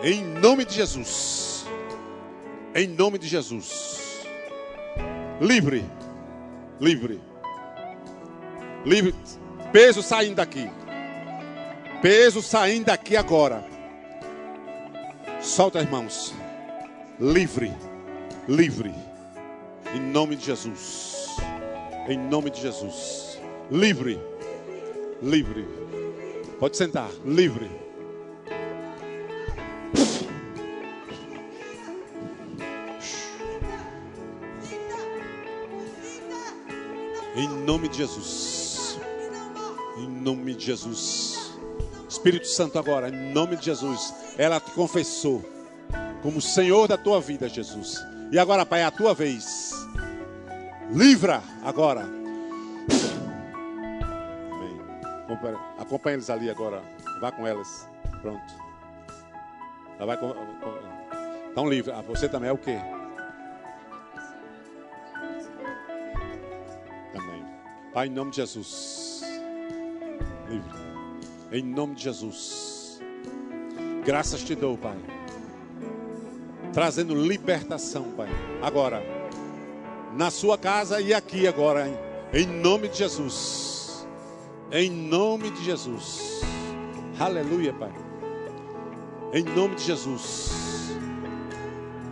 Em 0.00 0.22
nome 0.22 0.64
de 0.64 0.74
Jesus. 0.74 1.43
Em 2.74 2.88
nome 2.88 3.18
de 3.18 3.28
Jesus. 3.28 4.26
Livre. 5.40 5.84
Livre. 6.80 7.20
Livre. 8.84 9.14
Peso 9.72 10.02
saindo 10.02 10.34
daqui. 10.34 10.68
Peso 12.02 12.42
saindo 12.42 12.86
daqui 12.86 13.16
agora. 13.16 13.64
Solta, 15.40 15.80
irmãos. 15.80 16.34
Livre. 17.20 17.72
Livre. 18.48 18.92
Em 19.94 20.00
nome 20.00 20.34
de 20.34 20.46
Jesus. 20.46 21.36
Em 22.08 22.18
nome 22.18 22.50
de 22.50 22.60
Jesus. 22.60 23.38
Livre. 23.70 24.20
Livre. 25.22 25.64
Pode 26.58 26.76
sentar. 26.76 27.08
Livre. 27.24 27.83
Em 37.34 37.48
nome 37.48 37.88
de 37.88 37.98
Jesus. 37.98 38.98
Em 39.96 40.06
nome 40.08 40.54
de 40.54 40.66
Jesus. 40.66 41.52
Espírito 42.08 42.46
Santo 42.46 42.78
agora, 42.78 43.08
em 43.08 43.32
nome 43.32 43.56
de 43.56 43.64
Jesus, 43.64 44.14
ela 44.38 44.60
te 44.60 44.70
confessou 44.70 45.44
como 46.22 46.40
Senhor 46.40 46.86
da 46.86 46.96
tua 46.96 47.20
vida, 47.20 47.48
Jesus. 47.48 48.00
E 48.30 48.38
agora, 48.38 48.64
Pai, 48.64 48.82
é 48.82 48.84
a 48.84 48.90
tua 48.90 49.12
vez. 49.14 49.72
Livra 50.92 51.42
agora. 51.64 52.02
Amém. 54.50 54.80
Acompanha 55.78 56.14
eles 56.14 56.30
ali 56.30 56.48
agora. 56.48 56.82
Vá 57.20 57.32
com 57.32 57.46
elas. 57.46 57.88
Pronto. 58.22 58.54
Ela 59.98 60.16
vai. 60.16 60.18
Então 61.50 61.68
livre. 61.68 61.92
Ah, 61.92 62.02
você 62.02 62.28
também 62.28 62.48
é 62.48 62.52
o 62.52 62.58
quê? 62.58 62.78
Pai, 67.94 68.08
em 68.08 68.10
nome 68.10 68.32
de 68.32 68.36
Jesus. 68.38 69.22
Livre. 70.50 70.84
Em 71.52 71.62
nome 71.62 71.94
de 71.94 72.02
Jesus. 72.02 73.00
Graças 74.04 74.42
te 74.42 74.54
dou, 74.54 74.76
Pai. 74.76 74.98
Trazendo 76.72 77.14
libertação, 77.14 78.10
Pai. 78.16 78.28
Agora 78.60 79.00
na 80.16 80.30
sua 80.30 80.56
casa 80.56 81.00
e 81.00 81.12
aqui 81.12 81.46
agora, 81.46 81.88
em 82.32 82.46
nome 82.46 82.88
de 82.88 82.98
Jesus. 82.98 84.06
Em 84.70 84.88
nome 84.90 85.50
de 85.50 85.64
Jesus. 85.64 86.40
Aleluia, 87.18 87.72
Pai. 87.72 87.92
Em 89.32 89.42
nome 89.42 89.74
de 89.74 89.82
Jesus. 89.82 90.50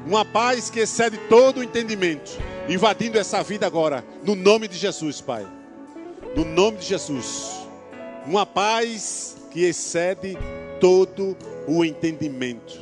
Uma 0.04 0.24
paz 0.24 0.68
que 0.68 0.80
excede 0.80 1.16
todo 1.28 1.58
o 1.58 1.62
entendimento, 1.62 2.32
invadindo 2.68 3.18
essa 3.18 3.42
vida 3.42 3.66
agora, 3.66 4.04
no 4.24 4.34
nome 4.34 4.66
de 4.66 4.76
Jesus, 4.76 5.20
Pai. 5.20 5.46
No 6.34 6.44
nome 6.44 6.78
de 6.78 6.86
Jesus. 6.86 7.66
Uma 8.26 8.46
paz 8.46 9.36
que 9.50 9.64
excede 9.64 10.36
todo 10.80 11.36
o 11.66 11.84
entendimento. 11.84 12.80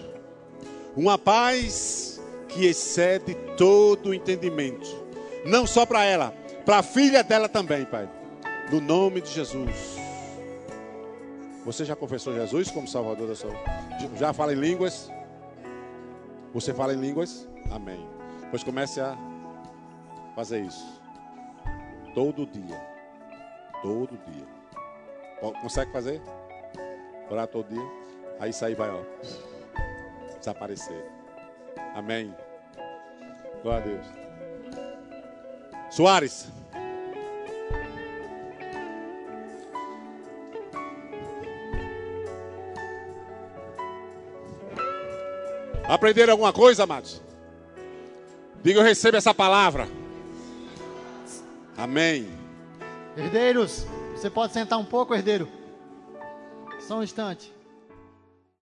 Uma 0.97 1.19
paz 1.19 2.21
que 2.49 2.67
excede 2.67 3.35
todo 3.57 4.11
o 4.11 4.15
entendimento 4.15 5.01
não 5.45 5.67
só 5.67 5.87
para 5.87 6.05
ela, 6.05 6.35
para 6.65 6.79
a 6.79 6.83
filha 6.83 7.23
dela 7.23 7.49
também, 7.49 7.85
Pai. 7.85 8.09
No 8.71 8.81
nome 8.81 9.21
de 9.21 9.31
Jesus. 9.31 9.99
Você 11.65 11.85
já 11.85 11.95
confessou 11.95 12.35
Jesus 12.35 12.71
como 12.71 12.89
Salvador 12.89 13.29
da 13.29 13.35
sua 13.35 13.51
vida? 13.51 14.17
Já 14.17 14.33
fala 14.33 14.53
em 14.53 14.57
línguas? 14.57 15.11
Você 16.55 16.73
fala 16.73 16.95
em 16.95 17.01
línguas? 17.01 17.49
Amém. 17.71 18.05
Pois 18.51 18.65
comece 18.65 19.01
a 19.01 19.17
fazer 20.35 20.63
isso. 20.63 21.01
Todo 22.15 22.47
dia. 22.47 22.90
Todo 23.83 24.19
dia. 24.27 24.47
Consegue 25.63 25.91
fazer? 25.93 26.21
Orar 27.31 27.47
todo 27.47 27.69
dia? 27.69 27.91
Aí 28.39 28.51
isso 28.51 28.65
aí 28.65 28.75
vai, 28.75 28.91
ó. 28.91 29.03
Desaparecer. 30.39 31.05
Amém. 31.95 32.35
Glória 33.63 33.83
a 33.83 33.87
Deus. 33.87 34.07
Soares. 35.91 36.49
Aprenderam 45.89 46.33
alguma 46.33 46.53
coisa, 46.53 46.85
amados? 46.85 47.21
Diga, 48.63 48.81
eu 48.81 48.85
recebo 48.85 49.17
essa 49.17 49.35
palavra. 49.35 49.89
Amém. 51.77 52.40
Herdeiros, 53.21 53.87
você 54.17 54.31
pode 54.31 54.55
sentar 54.55 54.79
um 54.79 54.85
pouco, 54.85 55.15
herdeiro? 55.15 55.47
Só 56.81 56.99
um 56.99 57.03
instante. 57.03 57.53